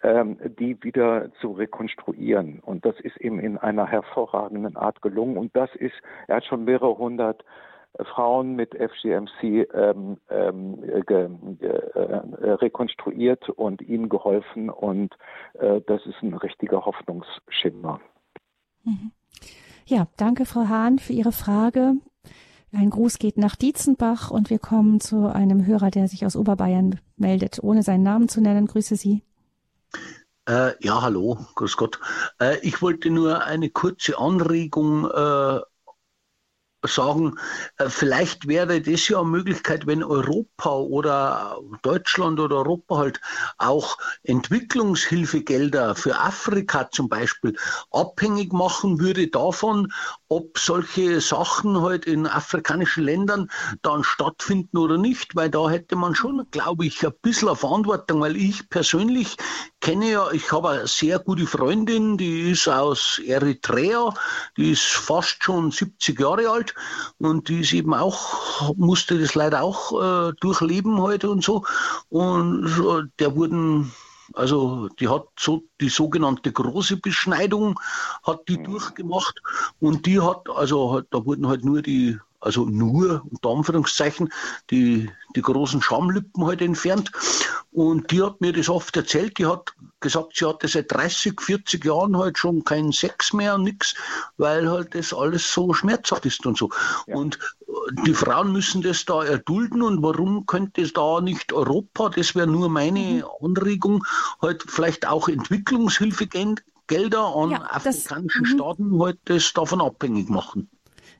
ähm, 0.03 0.37
die 0.59 0.81
wieder 0.83 1.31
zu 1.41 1.53
rekonstruieren. 1.53 2.59
Und 2.59 2.85
das 2.85 2.99
ist 2.99 3.19
ihm 3.19 3.39
in 3.39 3.57
einer 3.57 3.87
hervorragenden 3.87 4.77
Art 4.77 5.01
gelungen. 5.01 5.37
Und 5.37 5.55
das 5.55 5.73
ist, 5.75 5.95
er 6.27 6.35
hat 6.35 6.45
schon 6.45 6.65
mehrere 6.65 6.95
hundert 6.95 7.43
Frauen 8.13 8.55
mit 8.55 8.75
FGMC 8.75 9.67
ähm, 9.73 10.17
ähm, 10.29 10.81
ge, 11.05 11.29
äh, 11.59 12.51
rekonstruiert 12.51 13.49
und 13.49 13.81
ihnen 13.81 14.09
geholfen. 14.09 14.69
Und 14.69 15.15
äh, 15.53 15.81
das 15.87 16.05
ist 16.05 16.21
ein 16.21 16.33
richtiger 16.33 16.85
Hoffnungsschimmer. 16.85 17.99
Mhm. 18.83 19.11
Ja, 19.85 20.07
danke, 20.17 20.45
Frau 20.45 20.67
Hahn, 20.67 20.99
für 20.99 21.13
Ihre 21.13 21.31
Frage. 21.31 21.95
Ein 22.71 22.91
Gruß 22.91 23.17
geht 23.17 23.37
nach 23.37 23.55
Dietzenbach 23.55 24.29
und 24.29 24.51
wir 24.51 24.59
kommen 24.59 24.99
zu 24.99 25.25
einem 25.25 25.65
Hörer, 25.65 25.89
der 25.89 26.07
sich 26.07 26.25
aus 26.25 26.35
Oberbayern 26.35 26.99
meldet, 27.17 27.63
ohne 27.63 27.81
seinen 27.81 28.03
Namen 28.03 28.29
zu 28.29 28.41
nennen. 28.41 28.67
Grüße 28.67 28.95
Sie. 28.95 29.23
Äh, 30.47 30.73
ja, 30.79 31.01
hallo, 31.01 31.37
grüß 31.55 31.77
Gott. 31.77 31.99
Äh, 32.39 32.57
ich 32.61 32.81
wollte 32.81 33.09
nur 33.09 33.43
eine 33.43 33.69
kurze 33.69 34.17
Anregung 34.19 35.05
äh, 35.05 35.59
sagen, 36.85 37.37
äh, 37.77 37.89
vielleicht 37.89 38.47
wäre 38.47 38.81
das 38.81 39.07
ja 39.07 39.19
eine 39.19 39.29
Möglichkeit, 39.29 39.87
wenn 39.87 40.03
Europa 40.03 40.75
oder 40.75 41.59
Deutschland 41.81 42.39
oder 42.39 42.57
Europa 42.57 42.97
halt 42.97 43.21
auch 43.57 43.97
Entwicklungshilfegelder 44.23 45.95
für 45.95 46.17
Afrika 46.19 46.89
zum 46.91 47.09
Beispiel 47.09 47.55
abhängig 47.91 48.53
machen 48.53 48.99
würde 48.99 49.27
davon, 49.27 49.91
ob 50.27 50.57
solche 50.57 51.21
Sachen 51.21 51.81
halt 51.81 52.05
in 52.05 52.27
afrikanischen 52.27 53.03
Ländern 53.03 53.49
dann 53.81 54.03
stattfinden 54.03 54.77
oder 54.77 54.97
nicht, 54.97 55.35
weil 55.35 55.49
da 55.49 55.69
hätte 55.69 55.95
man 55.95 56.15
schon, 56.15 56.45
glaube 56.51 56.85
ich, 56.85 57.05
ein 57.05 57.13
bisschen 57.21 57.55
Verantwortung, 57.55 58.21
weil 58.21 58.37
ich 58.37 58.69
persönlich 58.69 59.37
kenne 59.81 60.11
ja, 60.11 60.31
ich 60.31 60.51
habe 60.51 60.69
eine 60.69 60.87
sehr 60.87 61.19
gute 61.19 61.47
Freundin, 61.47 62.17
die 62.17 62.51
ist 62.51 62.67
aus 62.67 63.19
Eritrea, 63.25 64.13
die 64.57 64.71
ist 64.71 64.85
fast 64.85 65.43
schon 65.43 65.71
70 65.71 66.19
Jahre 66.19 66.49
alt 66.49 66.75
und 67.17 67.49
die 67.49 67.61
ist 67.61 67.73
eben 67.73 67.93
auch, 67.93 68.75
musste 68.75 69.19
das 69.19 69.35
leider 69.35 69.61
auch 69.61 70.29
äh, 70.29 70.33
durchleben 70.39 70.99
heute 70.99 71.29
und 71.29 71.43
so. 71.43 71.63
Und 72.09 73.09
der 73.19 73.35
wurden 73.35 73.91
also 74.33 74.89
die 74.99 75.07
hat 75.07 75.25
so 75.37 75.63
die 75.81 75.89
sogenannte 75.89 76.51
große 76.51 76.97
Beschneidung 76.97 77.79
hat 78.23 78.47
die 78.47 78.57
mhm. 78.57 78.65
durchgemacht 78.65 79.41
und 79.79 80.05
die 80.05 80.19
hat 80.19 80.49
also 80.49 81.01
da 81.09 81.25
wurden 81.25 81.47
halt 81.47 81.65
nur 81.65 81.81
die 81.81 82.19
also 82.39 82.65
nur 82.65 83.23
unter 83.29 83.49
Anführungszeichen 83.49 84.31
die 84.69 85.09
die 85.35 85.41
großen 85.41 85.81
Schamlippen 85.81 86.45
halt 86.45 86.61
entfernt 86.61 87.11
und 87.71 88.11
die 88.11 88.21
hat 88.21 88.41
mir 88.41 88.51
das 88.51 88.67
oft 88.67 88.95
erzählt. 88.97 89.37
Die 89.37 89.45
hat 89.45 89.75
gesagt, 89.99 90.35
sie 90.35 90.45
hatte 90.45 90.67
seit 90.67 90.91
30, 90.91 91.39
40 91.39 91.85
Jahren 91.85 92.17
halt 92.17 92.37
schon 92.37 92.63
keinen 92.63 92.91
Sex 92.91 93.31
mehr 93.33 93.55
und 93.55 93.63
nichts, 93.63 93.95
weil 94.37 94.69
halt 94.69 94.95
das 94.95 95.13
alles 95.13 95.53
so 95.53 95.73
schmerzhaft 95.73 96.25
ist 96.25 96.45
und 96.45 96.57
so. 96.57 96.69
Ja. 97.05 97.15
Und 97.15 97.37
äh, 97.67 97.71
die 98.05 98.13
Frauen 98.13 98.51
müssen 98.51 98.81
das 98.81 99.05
da 99.05 99.23
erdulden 99.23 99.81
und 99.81 100.01
warum 100.01 100.45
könnte 100.45 100.81
es 100.81 100.93
da 100.93 101.21
nicht 101.21 101.53
Europa, 101.53 102.09
das 102.09 102.33
wäre 102.33 102.47
nur 102.47 102.69
meine 102.69 102.99
mhm. 102.99 103.23
Anregung, 103.41 104.03
halt 104.41 104.63
vielleicht 104.67 105.07
auch 105.07 105.27
Entwicklungshilfegelder 105.27 106.55
an 107.35 107.51
ja, 107.51 107.61
afrikanischen 107.69 108.43
das, 108.43 108.51
mhm. 108.53 108.57
Staaten 108.57 108.99
halt 109.01 109.19
das 109.25 109.53
davon 109.53 109.81
abhängig 109.81 110.29
machen. 110.29 110.69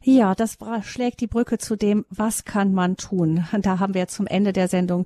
Ja, 0.02 0.34
das 0.34 0.58
schlägt 0.84 1.20
die 1.20 1.28
Brücke 1.28 1.58
zu 1.58 1.76
dem, 1.76 2.06
was 2.10 2.46
kann 2.46 2.74
man 2.74 2.96
tun? 2.96 3.46
Da 3.62 3.80
haben 3.80 3.94
wir 3.94 4.08
zum 4.08 4.28
Ende 4.28 4.54
der 4.54 4.68
Sendung 4.68 5.06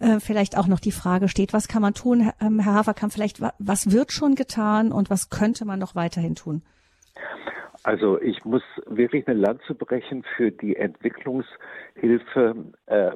äh, 0.00 0.20
vielleicht 0.20 0.56
auch 0.56 0.68
noch 0.68 0.80
die 0.80 0.92
Frage 0.92 1.28
steht, 1.28 1.52
was 1.52 1.66
kann 1.66 1.82
man 1.82 1.94
tun? 1.94 2.30
Ähm, 2.40 2.60
Herr 2.60 2.74
Haferkamp, 2.74 3.12
vielleicht, 3.12 3.40
was 3.58 3.90
wird 3.90 4.12
schon 4.12 4.36
getan 4.36 4.92
und 4.92 5.10
was 5.10 5.30
könnte 5.30 5.64
man 5.64 5.78
noch 5.78 5.94
weiterhin 5.96 6.36
tun? 6.36 6.62
Also 7.82 8.20
ich 8.20 8.44
muss 8.44 8.62
wirklich 8.86 9.26
eine 9.26 9.38
Lanze 9.38 9.74
brechen 9.74 10.24
für 10.36 10.50
die 10.50 10.76
Entwicklungshilfe 10.76 12.54
äh, 12.86 13.12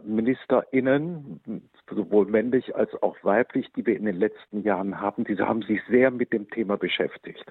sowohl 1.90 2.26
männlich 2.26 2.74
als 2.74 2.90
auch 3.02 3.16
weiblich, 3.22 3.70
die 3.76 3.84
wir 3.84 3.96
in 3.96 4.06
den 4.06 4.16
letzten 4.16 4.62
Jahren 4.62 5.00
haben. 5.00 5.24
Diese 5.24 5.46
haben 5.46 5.62
sich 5.62 5.80
sehr 5.88 6.10
mit 6.10 6.32
dem 6.32 6.48
Thema 6.50 6.76
beschäftigt 6.76 7.44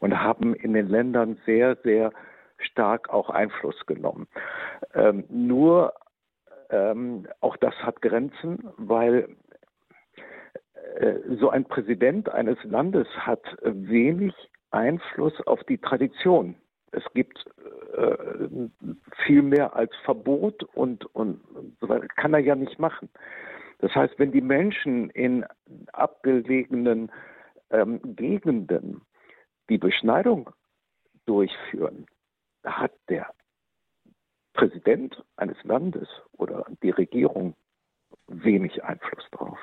und 0.00 0.20
haben 0.20 0.54
in 0.54 0.72
den 0.72 0.88
Ländern 0.88 1.38
sehr, 1.46 1.76
sehr 1.84 2.12
stark 2.64 3.08
auch 3.10 3.30
Einfluss 3.30 3.86
genommen. 3.86 4.26
Ähm, 4.94 5.24
nur 5.28 5.94
ähm, 6.70 7.26
auch 7.40 7.56
das 7.56 7.74
hat 7.82 8.02
Grenzen, 8.02 8.68
weil 8.76 9.28
äh, 10.96 11.14
so 11.38 11.50
ein 11.50 11.64
Präsident 11.64 12.28
eines 12.28 12.62
Landes 12.64 13.06
hat 13.16 13.42
wenig 13.62 14.34
Einfluss 14.70 15.34
auf 15.46 15.62
die 15.64 15.78
Tradition. 15.78 16.56
Es 16.90 17.04
gibt 17.14 17.44
äh, 17.96 18.46
viel 19.24 19.42
mehr 19.42 19.74
als 19.74 19.92
Verbot 20.04 20.62
und, 20.74 21.04
und 21.14 21.40
so 21.80 21.88
weiter. 21.88 22.06
Kann 22.16 22.34
er 22.34 22.40
ja 22.40 22.54
nicht 22.54 22.78
machen. 22.78 23.08
Das 23.78 23.94
heißt, 23.94 24.18
wenn 24.18 24.32
die 24.32 24.40
Menschen 24.40 25.10
in 25.10 25.44
abgelegenen 25.92 27.10
ähm, 27.70 28.00
Gegenden 28.16 29.02
die 29.68 29.78
Beschneidung 29.78 30.50
durchführen, 31.26 32.06
hat 32.64 32.92
der 33.08 33.32
Präsident 34.52 35.22
eines 35.36 35.56
Landes 35.64 36.08
oder 36.32 36.66
die 36.82 36.90
Regierung 36.90 37.54
wenig 38.28 38.82
Einfluss 38.84 39.24
drauf. 39.30 39.58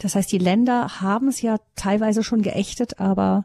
Das 0.00 0.14
heißt, 0.14 0.30
die 0.32 0.38
Länder 0.38 1.00
haben 1.00 1.28
es 1.28 1.42
ja 1.42 1.58
teilweise 1.74 2.22
schon 2.22 2.42
geächtet, 2.42 3.00
aber 3.00 3.44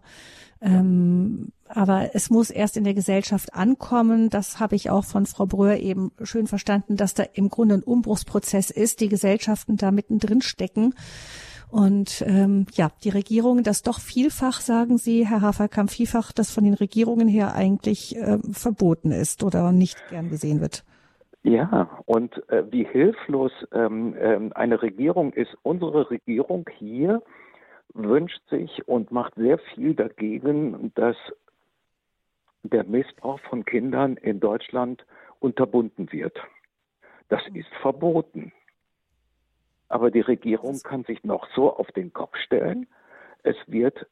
ähm, 0.61 1.51
aber 1.67 2.13
es 2.13 2.29
muss 2.29 2.51
erst 2.51 2.77
in 2.77 2.83
der 2.83 2.93
Gesellschaft 2.93 3.53
ankommen. 3.53 4.29
Das 4.29 4.59
habe 4.59 4.75
ich 4.75 4.89
auch 4.89 5.03
von 5.03 5.25
Frau 5.25 5.45
Bröhr 5.45 5.77
eben 5.77 6.11
schön 6.21 6.47
verstanden, 6.47 6.95
dass 6.95 7.15
da 7.15 7.23
im 7.33 7.49
Grunde 7.49 7.75
ein 7.75 7.83
Umbruchsprozess 7.83 8.69
ist, 8.69 9.01
die 9.01 9.09
Gesellschaften 9.09 9.75
da 9.75 9.91
mittendrin 9.91 10.41
stecken. 10.41 10.93
Und 11.73 12.23
ähm, 12.27 12.67
ja, 12.73 12.91
die 13.03 13.09
Regierungen, 13.09 13.63
das 13.63 13.81
doch 13.81 13.99
vielfach, 13.99 14.61
sagen 14.61 14.99
Sie, 14.99 15.27
Herr 15.27 15.41
Haferkamp, 15.41 15.89
vielfach, 15.89 16.31
das 16.31 16.53
von 16.53 16.65
den 16.65 16.75
Regierungen 16.75 17.27
her 17.27 17.55
eigentlich 17.55 18.15
äh, 18.15 18.37
verboten 18.51 19.11
ist 19.11 19.43
oder 19.43 19.71
nicht 19.71 19.97
gern 20.11 20.29
gesehen 20.29 20.61
wird. 20.61 20.83
Ja, 21.41 21.89
und 22.05 22.47
äh, 22.49 22.71
wie 22.71 22.85
hilflos 22.85 23.51
ähm, 23.71 24.15
äh, 24.15 24.53
eine 24.53 24.83
Regierung 24.83 25.33
ist. 25.33 25.57
Unsere 25.63 26.11
Regierung 26.11 26.69
hier 26.77 27.23
wünscht 27.95 28.47
sich 28.51 28.87
und 28.87 29.11
macht 29.11 29.33
sehr 29.33 29.57
viel 29.57 29.95
dagegen, 29.95 30.91
dass 30.93 31.17
der 32.61 32.83
Missbrauch 32.83 33.39
von 33.49 33.65
Kindern 33.65 34.17
in 34.17 34.39
Deutschland 34.39 35.07
unterbunden 35.39 36.11
wird. 36.11 36.37
Das 37.29 37.41
ist 37.55 37.73
verboten. 37.81 38.51
Aber 39.93 40.09
die 40.09 40.21
Regierung 40.21 40.79
kann 40.81 41.03
sich 41.03 41.23
noch 41.23 41.47
so 41.53 41.71
auf 41.71 41.91
den 41.91 42.13
Kopf 42.13 42.35
stellen. 42.37 42.87
Es 43.43 43.55
wird, 43.67 44.07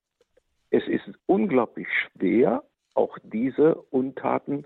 es 0.70 0.88
ist 0.88 1.10
unglaublich 1.26 1.88
schwer, 1.90 2.64
auch 2.94 3.18
diese 3.24 3.74
Untaten 3.90 4.66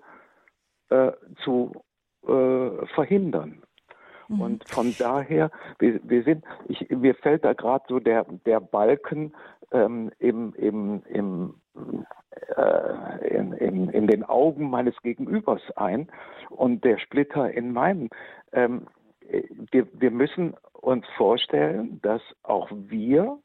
äh, 0.89 1.13
zu 1.41 1.71
äh, 2.27 2.85
verhindern. 2.87 3.63
Mhm. 4.27 4.41
Und 4.41 4.69
von 4.69 4.93
daher, 4.99 5.51
wir, 5.79 6.01
wir 6.03 6.23
sind, 6.23 6.43
ich, 6.67 6.89
mir 6.89 7.15
fällt 7.15 7.45
da 7.45 7.53
gerade 7.53 7.85
so 7.87 8.01
der, 8.01 8.25
der 8.45 8.59
Balken 8.59 9.33
ähm, 9.71 10.11
im, 10.19 10.53
im, 10.55 11.01
im, 11.07 11.55
äh, 12.57 13.27
in, 13.29 13.53
in, 13.53 13.87
in 13.87 14.07
den 14.07 14.25
Augen 14.25 14.69
meines 14.69 15.01
Gegenübers 15.01 15.61
ein 15.77 16.11
und 16.49 16.83
der 16.83 16.97
Splitter 16.97 17.49
in 17.49 17.71
meinem. 17.71 18.09
Ähm, 18.51 18.87
wir, 19.71 19.87
wir 19.93 20.11
müssen 20.11 20.55
uns 20.73 21.05
vorstellen, 21.17 21.99
dass 22.01 22.21
auch 22.43 22.69
wir 22.71 23.39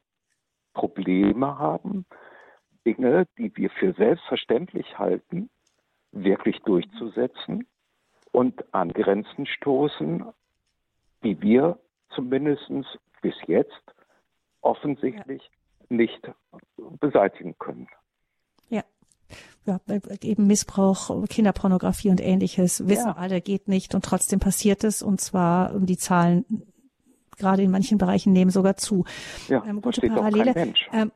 Probleme 0.74 1.58
haben, 1.58 2.06
Dinge, 2.86 3.26
die 3.38 3.54
wir 3.56 3.70
für 3.70 3.92
selbstverständlich 3.92 4.98
halten, 4.98 5.50
wirklich 6.12 6.60
durchzusetzen 6.62 7.66
und 8.32 8.74
an 8.74 8.92
Grenzen 8.92 9.46
stoßen, 9.46 10.24
die 11.22 11.40
wir 11.40 11.78
zumindest 12.10 12.70
bis 13.22 13.34
jetzt 13.46 13.94
offensichtlich 14.62 15.42
ja. 15.42 15.96
nicht 15.96 16.30
beseitigen 17.00 17.58
können. 17.58 17.88
Ja. 19.66 19.78
Eben 20.22 20.46
Missbrauch, 20.46 21.26
Kinderpornografie 21.28 22.11
und 22.11 22.20
ähnliches, 22.20 22.86
wissen 22.88 23.08
ja. 23.08 23.16
alle, 23.16 23.40
geht 23.40 23.68
nicht 23.68 23.94
und 23.94 24.04
trotzdem 24.04 24.40
passiert 24.40 24.84
es 24.84 25.02
und 25.02 25.20
zwar 25.20 25.78
die 25.78 25.98
Zahlen 25.98 26.44
gerade 27.36 27.62
in 27.62 27.70
manchen 27.70 27.98
Bereichen 27.98 28.32
nehmen 28.32 28.50
sogar 28.50 28.76
zu. 28.76 29.04
Ja, 29.48 29.64
ähm, 29.66 29.80
gute 29.80 30.00
Parallele. 30.02 30.72
Ähm, 30.92 31.12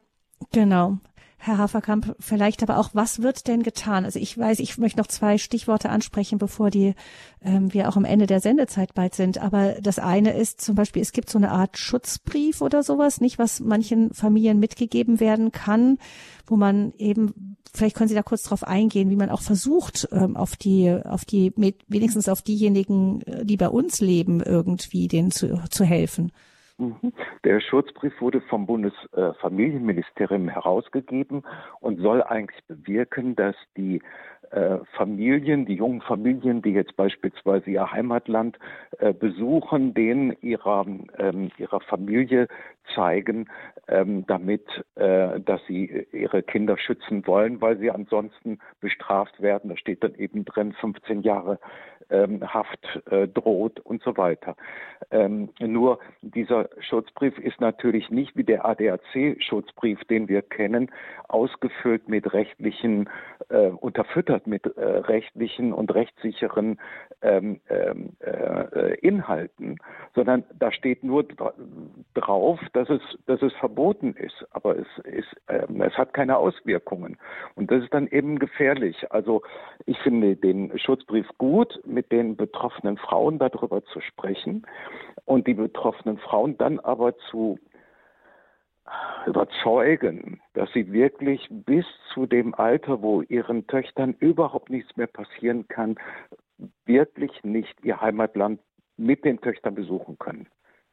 genau. 0.53 0.99
Herr 1.45 1.59
Haferkamp, 1.59 2.17
vielleicht 2.21 2.63
aber 2.63 2.79
auch, 2.79 2.91
was 2.95 3.21
wird 3.21 3.49
denn 3.49 3.63
getan? 3.63 4.07
Also 4.07 4.19
ich 4.19 4.37
weiß, 4.37 4.61
ich 4.61 4.79
möchte 4.79 4.99
noch 4.99 5.09
zwei 5.09 5.37
Stichworte 5.37 5.91
ansprechen, 5.91 6.39
bevor 6.39 6.71
die 6.71 6.95
ähm, 7.43 7.75
wir 7.75 7.91
auch 7.91 7.99
am 7.99 8.07
Ende 8.07 8.27
der 8.27 8.41
Sendezeit 8.41 8.95
bald 8.95 9.15
sind. 9.15 9.37
Aber 9.37 9.75
das 9.83 9.99
eine 9.99 10.33
ist 10.33 10.63
zum 10.63 10.75
Beispiel, 10.75 11.03
es 11.03 11.13
gibt 11.13 11.29
so 11.29 11.37
eine 11.37 11.51
Art 11.51 11.77
Schutzbrief 11.77 12.63
oder 12.63 12.83
sowas, 12.83 13.21
nicht, 13.21 13.39
was 13.39 13.61
manchen 13.61 14.15
Familien 14.15 14.59
mitgegeben 14.59 15.21
werden 15.21 15.53
kann, 15.53 15.99
wo 16.47 16.57
man 16.57 16.95
eben, 16.97 17.54
vielleicht 17.75 17.97
können 17.97 18.09
Sie 18.09 18.15
da 18.15 18.23
kurz 18.23 18.43
drauf 18.43 18.65
eingehen, 18.65 19.11
wie 19.11 19.17
man 19.17 19.31
auch 19.31 19.43
versucht, 19.43 20.09
ähm, 20.13 20.37
auf 20.37 20.57
die, 20.57 20.91
auf 21.05 21.25
die, 21.25 21.53
wenigstens 21.89 22.29
auf 22.29 22.43
diejenigen, 22.43 23.23
äh, 23.23 23.45
die 23.45 23.57
bei 23.57 23.69
uns 23.69 24.01
leben, 24.01 24.41
irgendwie 24.41 25.09
denen 25.09 25.31
zu, 25.31 25.63
zu 25.71 25.85
helfen. 25.85 26.33
Mhm. 26.79 27.13
Der 27.45 27.61
Schutzbrief 27.61 28.21
wurde 28.21 28.41
vom 28.41 28.67
Bundesfamilienministerium 28.67 30.49
herausgegeben 30.49 31.45
und 31.81 32.01
soll 32.01 32.23
eigentlich 32.23 32.65
bewirken, 32.67 33.37
dass 33.37 33.55
die 33.77 34.03
äh, 34.55 34.79
Familien, 34.97 35.67
die 35.67 35.75
jungen 35.75 36.01
Familien, 36.01 36.63
die 36.63 36.71
jetzt 36.71 36.97
beispielsweise 36.97 37.71
ihr 37.71 37.91
Heimatland 37.91 38.59
äh, 38.99 39.13
besuchen, 39.13 39.95
denen 39.95 40.37
ihrer, 40.43 40.87
ähm, 41.19 41.51
ihrer 41.59 41.81
Familie 41.81 42.47
zeigen, 42.95 43.49
ähm, 43.89 44.25
damit, 44.27 44.65
äh, 44.95 45.41
dass 45.41 45.61
sie 45.67 46.07
ihre 46.13 46.43
Kinder 46.43 46.79
schützen 46.79 47.27
wollen, 47.27 47.61
weil 47.61 47.79
sie 47.79 47.91
ansonsten 47.91 48.59
bestraft 48.81 49.43
werden. 49.43 49.71
Da 49.71 49.77
steht 49.77 50.05
dann 50.05 50.15
eben 50.15 50.45
drin, 50.45 50.73
15 50.73 51.23
Jahre 51.23 51.59
ähm, 52.11 52.41
Haft 52.43 53.03
äh, 53.11 53.27
droht 53.29 53.81
und 53.81 54.03
so 54.03 54.17
weiter. 54.17 54.57
Ähm, 55.11 55.51
nur 55.59 55.99
dieser 56.23 56.69
Schutzbrief 56.81 57.39
ist 57.39 57.61
natürlich 57.61 58.11
nicht 58.11 58.37
wie 58.37 58.45
der 58.45 58.65
ADAC-Schutzbrief, 58.65 60.05
den 60.05 60.29
wir 60.29 60.43
kennen, 60.43 60.91
ausgefüllt 61.29 62.09
mit 62.09 62.33
rechtlichen, 62.33 63.09
äh, 63.49 63.69
unterfüttert 63.69 64.44
mit 64.47 64.65
äh, 64.77 64.81
rechtlichen 64.81 65.73
und 65.73 65.95
rechtssicheren 65.95 66.81
ähm, 67.23 67.61
ähm 67.69 68.11
äh, 68.21 68.95
Inhalten, 69.01 69.79
sondern 70.15 70.45
da 70.59 70.73
steht 70.73 71.05
nur 71.05 71.25
drauf, 72.15 72.61
dass 72.73 72.89
es, 72.91 73.01
dass 73.27 73.43
es 73.43 73.53
verboten 73.55 74.15
ist, 74.15 74.47
aber 74.51 74.77
es, 74.79 74.87
ist, 75.05 75.37
ähm, 75.49 75.81
es 75.83 75.97
hat 75.97 76.15
keine 76.15 76.37
Auswirkungen. 76.37 77.17
Und 77.55 77.71
das 77.71 77.83
ist 77.83 77.95
dann 77.95 78.07
eben 78.07 78.39
gefährlich. 78.39 79.11
Also 79.11 79.43
ich 79.87 79.99
finde 80.01 80.37
den 80.37 80.77
Schutzbrief 80.79 81.27
gut, 81.39 81.81
mit 81.85 82.13
den 82.13 82.37
betroffenen 82.37 82.97
Frauen 82.97 83.39
darüber 83.39 83.85
zu 83.85 84.01
sprechen 84.01 84.67
und 85.25 85.47
die 85.47 85.55
betroffenen 85.55 86.19
Frauen 86.19 86.57
dann 86.59 86.81
aber 86.81 87.17
zu 87.31 87.59
überzeugen, 89.27 90.41
dass 90.53 90.71
sie 90.73 90.93
wirklich 90.93 91.49
bis 91.51 91.87
zu 92.13 92.27
dem 92.27 92.55
Alter, 92.55 93.03
wo 93.03 93.23
ihren 93.23 93.67
Töchtern 93.67 94.15
überhaupt 94.19 94.71
nichts 94.71 94.97
mehr 94.97 95.07
passieren 95.07 95.67
kann, 95.69 95.97
wirklich 96.87 97.43
nicht 97.43 97.75
ihr 97.83 98.01
Heimatland 98.01 98.61
mit 98.97 99.25
den 99.25 99.41
Töchtern 99.41 99.75
besuchen 99.75 100.19
können. 100.19 100.47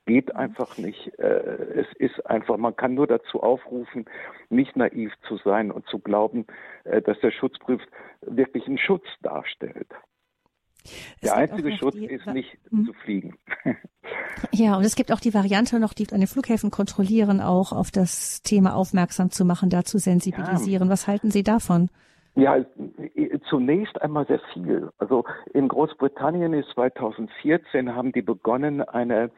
Geht 0.08 0.36
einfach 0.36 0.78
nicht. 0.78 1.20
Äh, 1.20 1.80
es 1.82 1.88
ist 1.97 2.26
einfach, 2.26 2.58
man 2.58 2.76
kann 2.76 2.95
nur 2.95 3.06
dazu 3.06 3.43
aufrufen, 3.43 4.06
nicht 4.49 4.76
naiv 4.76 5.14
zu 5.28 5.38
sein 5.38 5.72
und 5.72 5.86
zu 5.88 5.99
glauben, 5.99 6.47
äh, 6.86 7.02
dass 7.02 7.20
der 7.20 7.32
Schutzbrief 7.32 7.82
wirklich 8.22 8.66
einen 8.66 8.80
Schutz 8.80 9.06
darstellt. 9.22 9.88
Es 10.84 11.22
der 11.22 11.36
einzige 11.36 11.76
Schutz 11.78 11.96
die, 11.96 12.06
ist 12.06 12.26
nicht 12.28 12.58
hm? 12.70 12.86
zu 12.86 12.94
fliegen. 12.94 13.36
Ja, 14.52 14.76
und 14.76 14.84
es 14.84 14.96
gibt 14.96 15.12
auch 15.12 15.20
die 15.20 15.34
Variante 15.34 15.80
noch, 15.80 15.94
die 15.94 16.12
an 16.12 16.20
den 16.20 16.28
Flughäfen 16.28 16.72
kontrollieren, 16.72 17.40
auch 17.40 17.72
auf 17.72 17.92
das 17.92 18.42
Thema 18.42 18.76
aufmerksam 18.76 19.30
zu 19.30 19.46
machen, 19.46 19.70
da 19.70 19.84
zu 19.86 20.00
sensibilisieren. 20.00 20.88
Ja. 20.88 20.92
Was 20.92 21.08
halten 21.08 21.32
Sie 21.32 21.44
davon? 21.44 21.90
Ja, 22.36 22.56
zunächst 23.50 24.02
einmal 24.02 24.26
sehr 24.26 24.40
viel. 24.54 24.90
Also 25.00 25.26
in 25.54 25.68
Großbritannien 25.68 26.54
ist 26.54 26.70
2014 26.70 27.94
haben 27.94 28.14
die 28.14 28.22
begonnen, 28.22 28.82
eine 28.82 29.32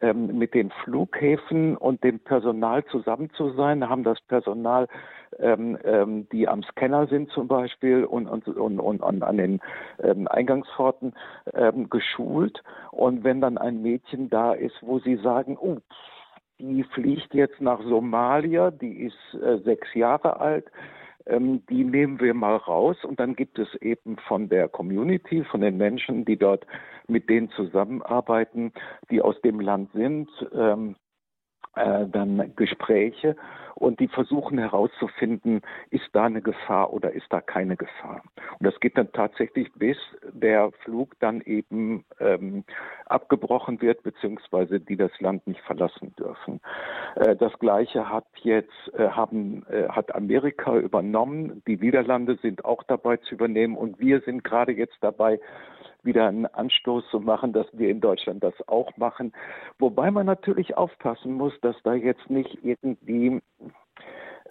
ähm, 0.00 0.38
mit 0.38 0.54
den 0.54 0.70
Flughäfen 0.84 1.76
und 1.76 2.02
dem 2.04 2.20
Personal 2.20 2.84
zusammen 2.86 3.30
zu 3.34 3.50
sein, 3.50 3.88
haben 3.88 4.02
das 4.02 4.20
Personal, 4.22 4.88
ähm, 5.38 5.76
ähm, 5.84 6.26
die 6.30 6.48
am 6.48 6.62
Scanner 6.62 7.06
sind 7.06 7.30
zum 7.32 7.48
Beispiel 7.48 8.04
und, 8.04 8.26
und, 8.26 8.48
und, 8.48 8.80
und 8.80 9.22
an 9.22 9.36
den 9.36 9.60
ähm, 10.02 10.26
Eingangspforten 10.28 11.14
ähm, 11.52 11.90
geschult. 11.90 12.62
Und 12.92 13.24
wenn 13.24 13.42
dann 13.42 13.58
ein 13.58 13.82
Mädchen 13.82 14.30
da 14.30 14.52
ist, 14.52 14.76
wo 14.80 15.00
sie 15.00 15.16
sagen, 15.16 15.58
oh, 15.60 15.78
die 16.58 16.82
fliegt 16.82 17.34
jetzt 17.34 17.60
nach 17.60 17.82
Somalia, 17.82 18.70
die 18.70 19.02
ist 19.02 19.42
äh, 19.42 19.58
sechs 19.58 19.92
Jahre 19.94 20.40
alt, 20.40 20.70
ähm, 21.28 21.62
die 21.68 21.84
nehmen 21.84 22.20
wir 22.20 22.34
mal 22.34 22.56
raus 22.56 22.96
und 23.04 23.20
dann 23.20 23.36
gibt 23.36 23.58
es 23.58 23.68
eben 23.80 24.16
von 24.26 24.48
der 24.48 24.68
Community, 24.68 25.44
von 25.44 25.60
den 25.60 25.76
Menschen, 25.76 26.24
die 26.24 26.36
dort 26.36 26.66
mit 27.06 27.28
denen 27.28 27.50
zusammenarbeiten, 27.50 28.72
die 29.10 29.22
aus 29.22 29.40
dem 29.42 29.60
Land 29.60 29.90
sind, 29.92 30.28
ähm, 30.54 30.96
äh, 31.78 32.08
dann 32.08 32.52
Gespräche 32.56 33.36
und 33.78 34.00
die 34.00 34.08
versuchen 34.08 34.58
herauszufinden, 34.58 35.62
ist 35.90 36.08
da 36.12 36.24
eine 36.24 36.42
Gefahr 36.42 36.92
oder 36.92 37.12
ist 37.12 37.26
da 37.30 37.40
keine 37.40 37.76
Gefahr. 37.76 38.22
Und 38.58 38.66
das 38.66 38.78
geht 38.80 38.98
dann 38.98 39.12
tatsächlich 39.12 39.72
bis 39.74 39.96
der 40.32 40.72
Flug 40.82 41.14
dann 41.20 41.40
eben 41.42 42.04
ähm, 42.18 42.64
abgebrochen 43.06 43.80
wird, 43.80 44.02
beziehungsweise 44.02 44.80
die 44.80 44.96
das 44.96 45.12
Land 45.20 45.46
nicht 45.46 45.60
verlassen 45.60 46.14
dürfen. 46.18 46.60
Äh, 47.16 47.36
das 47.36 47.56
Gleiche 47.60 48.08
hat 48.08 48.26
jetzt 48.42 48.92
äh, 48.96 49.08
haben 49.08 49.64
äh, 49.70 49.88
hat 49.88 50.14
Amerika 50.14 50.76
übernommen. 50.76 51.62
Die 51.66 51.76
Niederlande 51.76 52.36
sind 52.42 52.64
auch 52.64 52.82
dabei 52.82 53.18
zu 53.18 53.34
übernehmen 53.34 53.76
und 53.76 54.00
wir 54.00 54.20
sind 54.22 54.42
gerade 54.42 54.72
jetzt 54.72 54.98
dabei, 55.00 55.38
wieder 56.04 56.28
einen 56.28 56.46
Anstoß 56.46 57.04
zu 57.10 57.20
machen, 57.20 57.52
dass 57.52 57.66
wir 57.72 57.90
in 57.90 58.00
Deutschland 58.00 58.42
das 58.42 58.54
auch 58.66 58.96
machen. 58.96 59.32
Wobei 59.78 60.10
man 60.10 60.26
natürlich 60.26 60.76
aufpassen 60.76 61.32
muss, 61.32 61.52
dass 61.60 61.76
da 61.82 61.94
jetzt 61.94 62.30
nicht 62.30 62.58
irgendwie 62.62 63.40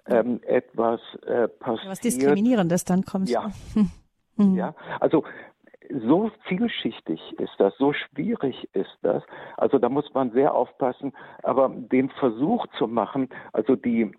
ähm, 0.06 0.40
etwas 0.46 1.00
äh, 1.26 1.48
passiert. 1.48 1.90
Was 1.90 2.00
Diskriminierendes 2.00 2.84
dann 2.84 3.04
kommt. 3.04 3.28
Ja. 3.28 3.50
Hm. 4.40 4.54
Ja, 4.54 4.72
also 5.00 5.24
so 5.90 6.30
vielschichtig 6.44 7.20
ist 7.38 7.54
das, 7.58 7.76
so 7.76 7.92
schwierig 7.92 8.68
ist 8.72 8.96
das. 9.02 9.22
Also 9.56 9.78
da 9.78 9.88
muss 9.88 10.12
man 10.14 10.30
sehr 10.30 10.54
aufpassen. 10.54 11.12
Aber 11.42 11.68
den 11.68 12.10
Versuch 12.10 12.66
zu 12.78 12.86
machen, 12.86 13.28
also 13.52 13.74
die 13.74 14.12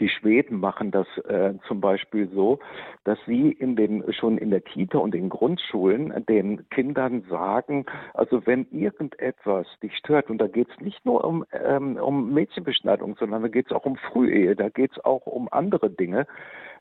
Die 0.00 0.08
Schweden 0.08 0.60
machen 0.60 0.90
das 0.90 1.06
äh, 1.28 1.54
zum 1.66 1.80
Beispiel 1.80 2.28
so, 2.28 2.58
dass 3.04 3.18
sie 3.26 3.50
in 3.52 3.76
den, 3.76 4.04
schon 4.12 4.38
in 4.38 4.50
der 4.50 4.60
Kita 4.60 4.98
und 4.98 5.14
in 5.14 5.28
Grundschulen 5.28 6.12
den 6.28 6.68
Kindern 6.70 7.22
sagen, 7.28 7.86
also 8.14 8.46
wenn 8.46 8.66
irgendetwas 8.70 9.66
dich 9.82 9.96
stört, 9.96 10.30
und 10.30 10.38
da 10.38 10.48
geht 10.48 10.68
es 10.70 10.80
nicht 10.80 11.04
nur 11.04 11.24
um, 11.24 11.44
ähm, 11.52 11.96
um 11.96 12.32
Mädchenbeschneidung, 12.32 13.16
sondern 13.16 13.42
da 13.42 13.48
geht 13.48 13.66
es 13.66 13.72
auch 13.72 13.84
um 13.84 13.96
Frühehe, 13.96 14.56
da 14.56 14.68
geht 14.68 14.92
es 14.92 15.04
auch 15.04 15.26
um 15.26 15.48
andere 15.50 15.90
Dinge, 15.90 16.26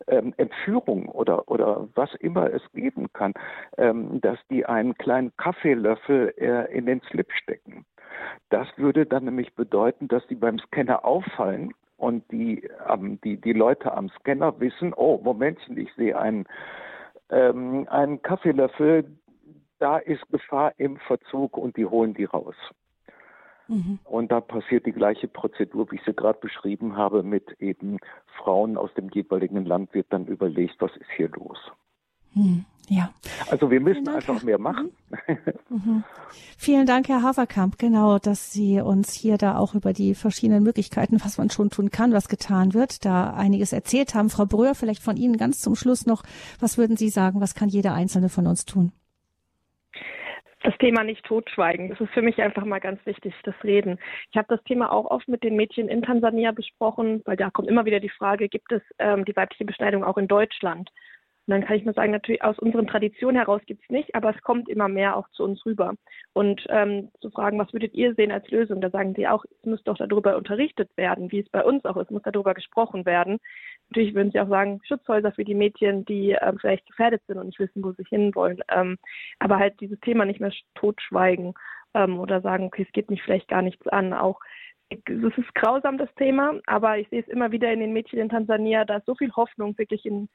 ähm, 0.07 0.33
Entführung 0.37 1.09
oder, 1.09 1.49
oder 1.49 1.87
was 1.95 2.13
immer 2.15 2.51
es 2.51 2.63
geben 2.73 3.11
kann, 3.13 3.33
ähm, 3.77 4.21
dass 4.21 4.39
die 4.49 4.65
einen 4.65 4.95
kleinen 4.95 5.35
Kaffeelöffel 5.37 6.33
äh, 6.37 6.75
in 6.75 6.85
den 6.85 7.01
Slip 7.09 7.31
stecken. 7.33 7.85
Das 8.49 8.67
würde 8.77 9.05
dann 9.05 9.25
nämlich 9.25 9.55
bedeuten, 9.55 10.07
dass 10.07 10.25
die 10.27 10.35
beim 10.35 10.59
Scanner 10.59 11.05
auffallen 11.05 11.73
und 12.01 12.29
die, 12.31 12.67
ähm, 12.89 13.19
die, 13.23 13.37
die 13.37 13.53
Leute 13.53 13.93
am 13.93 14.09
Scanner 14.09 14.59
wissen, 14.59 14.93
oh, 14.95 15.19
Momentchen, 15.23 15.77
ich 15.77 15.93
sehe 15.93 16.17
einen, 16.17 16.45
ähm, 17.29 17.87
einen 17.89 18.21
Kaffeelöffel, 18.23 19.05
da 19.77 19.97
ist 19.97 20.27
Gefahr 20.31 20.73
im 20.77 20.97
Verzug 20.97 21.57
und 21.57 21.77
die 21.77 21.85
holen 21.85 22.15
die 22.15 22.25
raus. 22.25 22.55
Mhm. 23.67 23.99
Und 24.03 24.31
da 24.31 24.41
passiert 24.41 24.87
die 24.87 24.91
gleiche 24.91 25.27
Prozedur, 25.27 25.91
wie 25.91 25.97
ich 25.97 26.03
sie 26.03 26.13
gerade 26.13 26.39
beschrieben 26.39 26.97
habe, 26.97 27.21
mit 27.21 27.51
eben 27.59 27.99
Frauen 28.37 28.77
aus 28.77 28.91
dem 28.95 29.09
jeweiligen 29.09 29.65
Land 29.65 29.93
wird 29.93 30.07
dann 30.09 30.25
überlegt, 30.25 30.75
was 30.79 30.95
ist 30.97 31.11
hier 31.15 31.29
los. 31.29 31.59
Mhm. 32.33 32.65
Ja. 32.89 33.13
Also 33.49 33.71
wir 33.71 33.79
müssen 33.79 34.07
einfach 34.09 34.43
mehr 34.43 34.59
machen. 34.59 34.91
Mhm. 35.27 35.37
mhm. 35.69 36.03
Vielen 36.57 36.85
Dank, 36.85 37.07
Herr 37.07 37.23
Haverkamp, 37.23 37.79
genau, 37.79 38.19
dass 38.19 38.51
Sie 38.51 38.79
uns 38.81 39.13
hier 39.13 39.37
da 39.37 39.57
auch 39.57 39.73
über 39.73 39.93
die 39.93 40.13
verschiedenen 40.13 40.63
Möglichkeiten, 40.63 41.19
was 41.23 41.37
man 41.37 41.49
schon 41.49 41.69
tun 41.69 41.89
kann, 41.89 42.13
was 42.13 42.27
getan 42.27 42.73
wird, 42.73 43.03
da 43.03 43.33
einiges 43.33 43.73
erzählt 43.73 44.13
haben. 44.13 44.29
Frau 44.29 44.45
Bröhr, 44.45 44.75
vielleicht 44.75 45.01
von 45.01 45.17
Ihnen 45.17 45.37
ganz 45.37 45.59
zum 45.59 45.75
Schluss 45.75 46.05
noch, 46.05 46.23
was 46.59 46.77
würden 46.77 46.97
Sie 46.97 47.09
sagen, 47.09 47.41
was 47.41 47.55
kann 47.55 47.69
jeder 47.69 47.93
Einzelne 47.93 48.29
von 48.29 48.45
uns 48.45 48.65
tun? 48.65 48.91
das 50.63 50.77
Thema 50.77 51.03
nicht 51.03 51.25
totschweigen. 51.25 51.89
Das 51.89 51.99
ist 51.99 52.13
für 52.13 52.21
mich 52.21 52.41
einfach 52.41 52.65
mal 52.65 52.79
ganz 52.79 53.03
wichtig, 53.05 53.33
das 53.43 53.55
Reden. 53.63 53.97
Ich 54.29 54.37
habe 54.37 54.47
das 54.49 54.63
Thema 54.65 54.91
auch 54.91 55.09
oft 55.09 55.27
mit 55.27 55.43
den 55.43 55.55
Mädchen 55.55 55.87
in 55.87 56.03
Tansania 56.03 56.51
besprochen, 56.51 57.21
weil 57.25 57.35
da 57.35 57.49
kommt 57.49 57.67
immer 57.67 57.85
wieder 57.85 57.99
die 57.99 58.09
Frage, 58.09 58.47
gibt 58.47 58.71
es 58.71 58.81
ähm, 58.99 59.25
die 59.25 59.35
weibliche 59.35 59.65
Beschneidung 59.65 60.03
auch 60.03 60.17
in 60.17 60.27
Deutschland? 60.27 60.89
Und 61.47 61.51
dann 61.53 61.65
kann 61.65 61.75
ich 61.75 61.85
nur 61.85 61.93
sagen, 61.93 62.11
natürlich 62.11 62.43
aus 62.43 62.59
unseren 62.59 62.87
Traditionen 62.87 63.35
heraus 63.35 63.61
gibt 63.65 63.83
es 63.83 63.89
nicht, 63.89 64.13
aber 64.13 64.29
es 64.35 64.41
kommt 64.43 64.69
immer 64.69 64.87
mehr 64.87 65.17
auch 65.17 65.27
zu 65.29 65.43
uns 65.43 65.65
rüber. 65.65 65.95
Und 66.33 66.65
ähm, 66.69 67.09
zu 67.19 67.31
fragen, 67.31 67.57
was 67.57 67.73
würdet 67.73 67.93
ihr 67.93 68.13
sehen 68.13 68.31
als 68.31 68.49
Lösung? 68.51 68.79
Da 68.79 68.89
sagen 68.89 69.15
sie 69.15 69.27
auch, 69.27 69.43
es 69.45 69.65
muss 69.65 69.83
doch 69.83 69.97
darüber 69.97 70.37
unterrichtet 70.37 70.95
werden, 70.97 71.31
wie 71.31 71.39
es 71.39 71.49
bei 71.49 71.63
uns 71.63 71.83
auch 71.85 71.97
ist, 71.97 72.11
muss 72.11 72.21
darüber 72.23 72.53
gesprochen 72.53 73.05
werden. 73.05 73.39
Natürlich 73.89 74.13
würden 74.13 74.31
sie 74.31 74.39
auch 74.39 74.49
sagen, 74.49 74.79
Schutzhäuser 74.83 75.31
für 75.31 75.43
die 75.43 75.55
Mädchen, 75.55 76.05
die 76.05 76.37
ähm, 76.39 76.57
vielleicht 76.59 76.85
gefährdet 76.85 77.23
sind 77.27 77.39
und 77.39 77.47
nicht 77.47 77.59
wissen, 77.59 77.83
wo 77.83 77.91
sie 77.91 78.05
hinwollen. 78.07 78.61
Ähm, 78.69 78.97
aber 79.39 79.57
halt 79.57 79.79
dieses 79.81 79.99
Thema 80.01 80.25
nicht 80.25 80.39
mehr 80.39 80.53
totschweigen 80.75 81.53
ähm, 81.95 82.19
oder 82.19 82.41
sagen, 82.41 82.65
okay, 82.65 82.85
es 82.87 82.93
geht 82.93 83.09
mich 83.09 83.23
vielleicht 83.23 83.47
gar 83.47 83.63
nichts 83.63 83.87
an. 83.87 84.13
Auch 84.13 84.39
es 84.91 85.37
ist 85.37 85.55
grausam, 85.55 85.97
das 85.97 86.13
Thema, 86.15 86.59
aber 86.67 86.97
ich 86.97 87.07
sehe 87.09 87.21
es 87.21 87.27
immer 87.29 87.51
wieder 87.51 87.71
in 87.71 87.79
den 87.79 87.93
Mädchen 87.93 88.19
in 88.19 88.29
Tansania, 88.29 88.83
da 88.85 88.97
ist 88.97 89.05
so 89.05 89.15
viel 89.15 89.31
Hoffnung 89.33 89.77
wirklich 89.77 90.05
in 90.05 90.27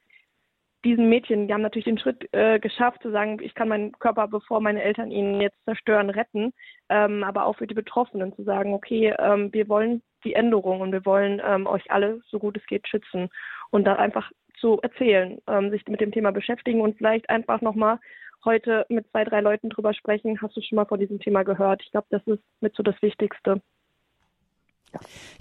diesen 0.87 1.09
Mädchen, 1.09 1.49
die 1.49 1.53
haben 1.53 1.63
natürlich 1.63 1.85
den 1.85 1.99
Schritt 1.99 2.29
äh, 2.33 2.61
geschafft, 2.61 3.03
zu 3.03 3.11
sagen, 3.11 3.39
ich 3.43 3.55
kann 3.55 3.69
meinen 3.69 3.93
Körper, 3.99 4.29
bevor 4.29 4.61
meine 4.61 4.83
Eltern 4.83 5.11
ihn 5.11 5.41
jetzt 5.41 5.59
zerstören, 5.65 6.11
retten, 6.11 6.53
ähm, 6.89 7.25
aber 7.25 7.45
auch 7.45 7.57
für 7.57 7.67
die 7.67 7.75
Betroffenen 7.75 8.35
zu 8.37 8.45
sagen, 8.45 8.73
okay, 8.73 9.13
ähm, 9.19 9.53
wir 9.53 9.69
wollen 9.69 10.03
die 10.23 10.35
Änderung 10.35 10.81
und 10.81 10.93
wir 10.93 11.05
wollen 11.05 11.43
ähm, 11.45 11.67
euch 11.67 11.91
alle, 11.91 12.21
so 12.29 12.39
gut 12.39 12.57
es 12.57 12.65
geht, 12.67 12.87
schützen 12.87 13.29
und 13.71 13.85
da 13.85 13.97
einfach 13.97 14.31
zu 14.61 14.79
erzählen, 14.81 15.39
ähm, 15.49 15.71
sich 15.71 15.85
mit 15.89 16.01
dem 16.01 16.13
Thema 16.13 16.31
beschäftigen 16.31 16.81
und 16.81 16.97
vielleicht 16.97 17.29
einfach 17.29 17.61
nochmal 17.61 17.99
heute 18.45 18.87
mit 18.89 19.11
zwei, 19.11 19.25
drei 19.25 19.41
Leuten 19.41 19.71
drüber 19.71 19.93
sprechen. 19.93 20.41
Hast 20.41 20.57
du 20.57 20.61
schon 20.63 20.77
mal 20.77 20.87
von 20.87 21.01
diesem 21.01 21.19
Thema 21.19 21.43
gehört? 21.43 21.83
Ich 21.83 21.91
glaube, 21.91 22.07
das 22.11 22.23
ist 22.27 22.43
mit 22.61 22.77
so 22.77 22.85
das 22.85 23.01
Wichtigste. 23.03 23.61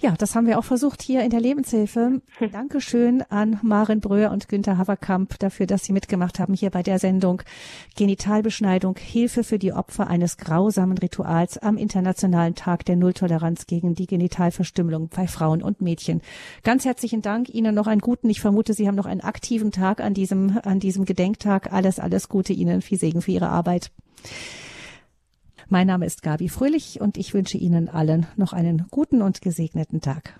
Ja, 0.00 0.14
das 0.16 0.34
haben 0.34 0.46
wir 0.46 0.58
auch 0.58 0.64
versucht 0.64 1.02
hier 1.02 1.22
in 1.22 1.30
der 1.30 1.40
Lebenshilfe. 1.40 2.20
Dankeschön 2.52 3.22
an 3.22 3.58
Maren 3.62 4.00
Bröhr 4.00 4.30
und 4.30 4.48
Günther 4.48 4.78
Haverkamp 4.78 5.38
dafür, 5.38 5.66
dass 5.66 5.84
Sie 5.84 5.92
mitgemacht 5.92 6.38
haben 6.38 6.54
hier 6.54 6.70
bei 6.70 6.82
der 6.82 6.98
Sendung 6.98 7.42
Genitalbeschneidung, 7.96 8.96
Hilfe 8.98 9.44
für 9.44 9.58
die 9.58 9.72
Opfer 9.72 10.08
eines 10.08 10.36
grausamen 10.36 10.98
Rituals 10.98 11.58
am 11.58 11.76
Internationalen 11.76 12.54
Tag 12.54 12.84
der 12.84 12.96
Nulltoleranz 12.96 13.66
gegen 13.66 13.94
die 13.94 14.06
Genitalverstümmelung 14.06 15.08
bei 15.08 15.26
Frauen 15.26 15.62
und 15.62 15.80
Mädchen. 15.80 16.20
Ganz 16.62 16.84
herzlichen 16.84 17.22
Dank. 17.22 17.48
Ihnen 17.48 17.74
noch 17.74 17.86
einen 17.86 18.00
guten, 18.00 18.28
ich 18.30 18.40
vermute, 18.40 18.74
Sie 18.74 18.86
haben 18.86 18.96
noch 18.96 19.06
einen 19.06 19.20
aktiven 19.20 19.72
Tag 19.72 20.00
an 20.00 20.14
diesem, 20.14 20.58
an 20.62 20.80
diesem 20.80 21.04
Gedenktag. 21.04 21.72
Alles, 21.72 21.98
alles 21.98 22.28
Gute 22.28 22.52
Ihnen. 22.52 22.82
Viel 22.82 22.98
Segen 22.98 23.22
für 23.22 23.32
Ihre 23.32 23.48
Arbeit. 23.48 23.90
Mein 25.68 25.88
Name 25.88 26.06
ist 26.06 26.22
Gabi 26.22 26.48
Fröhlich 26.48 27.00
und 27.00 27.16
ich 27.16 27.34
wünsche 27.34 27.58
Ihnen 27.58 27.88
allen 27.88 28.26
noch 28.36 28.52
einen 28.52 28.86
guten 28.92 29.20
und 29.20 29.40
gesegneten 29.40 30.00
Tag. 30.00 30.38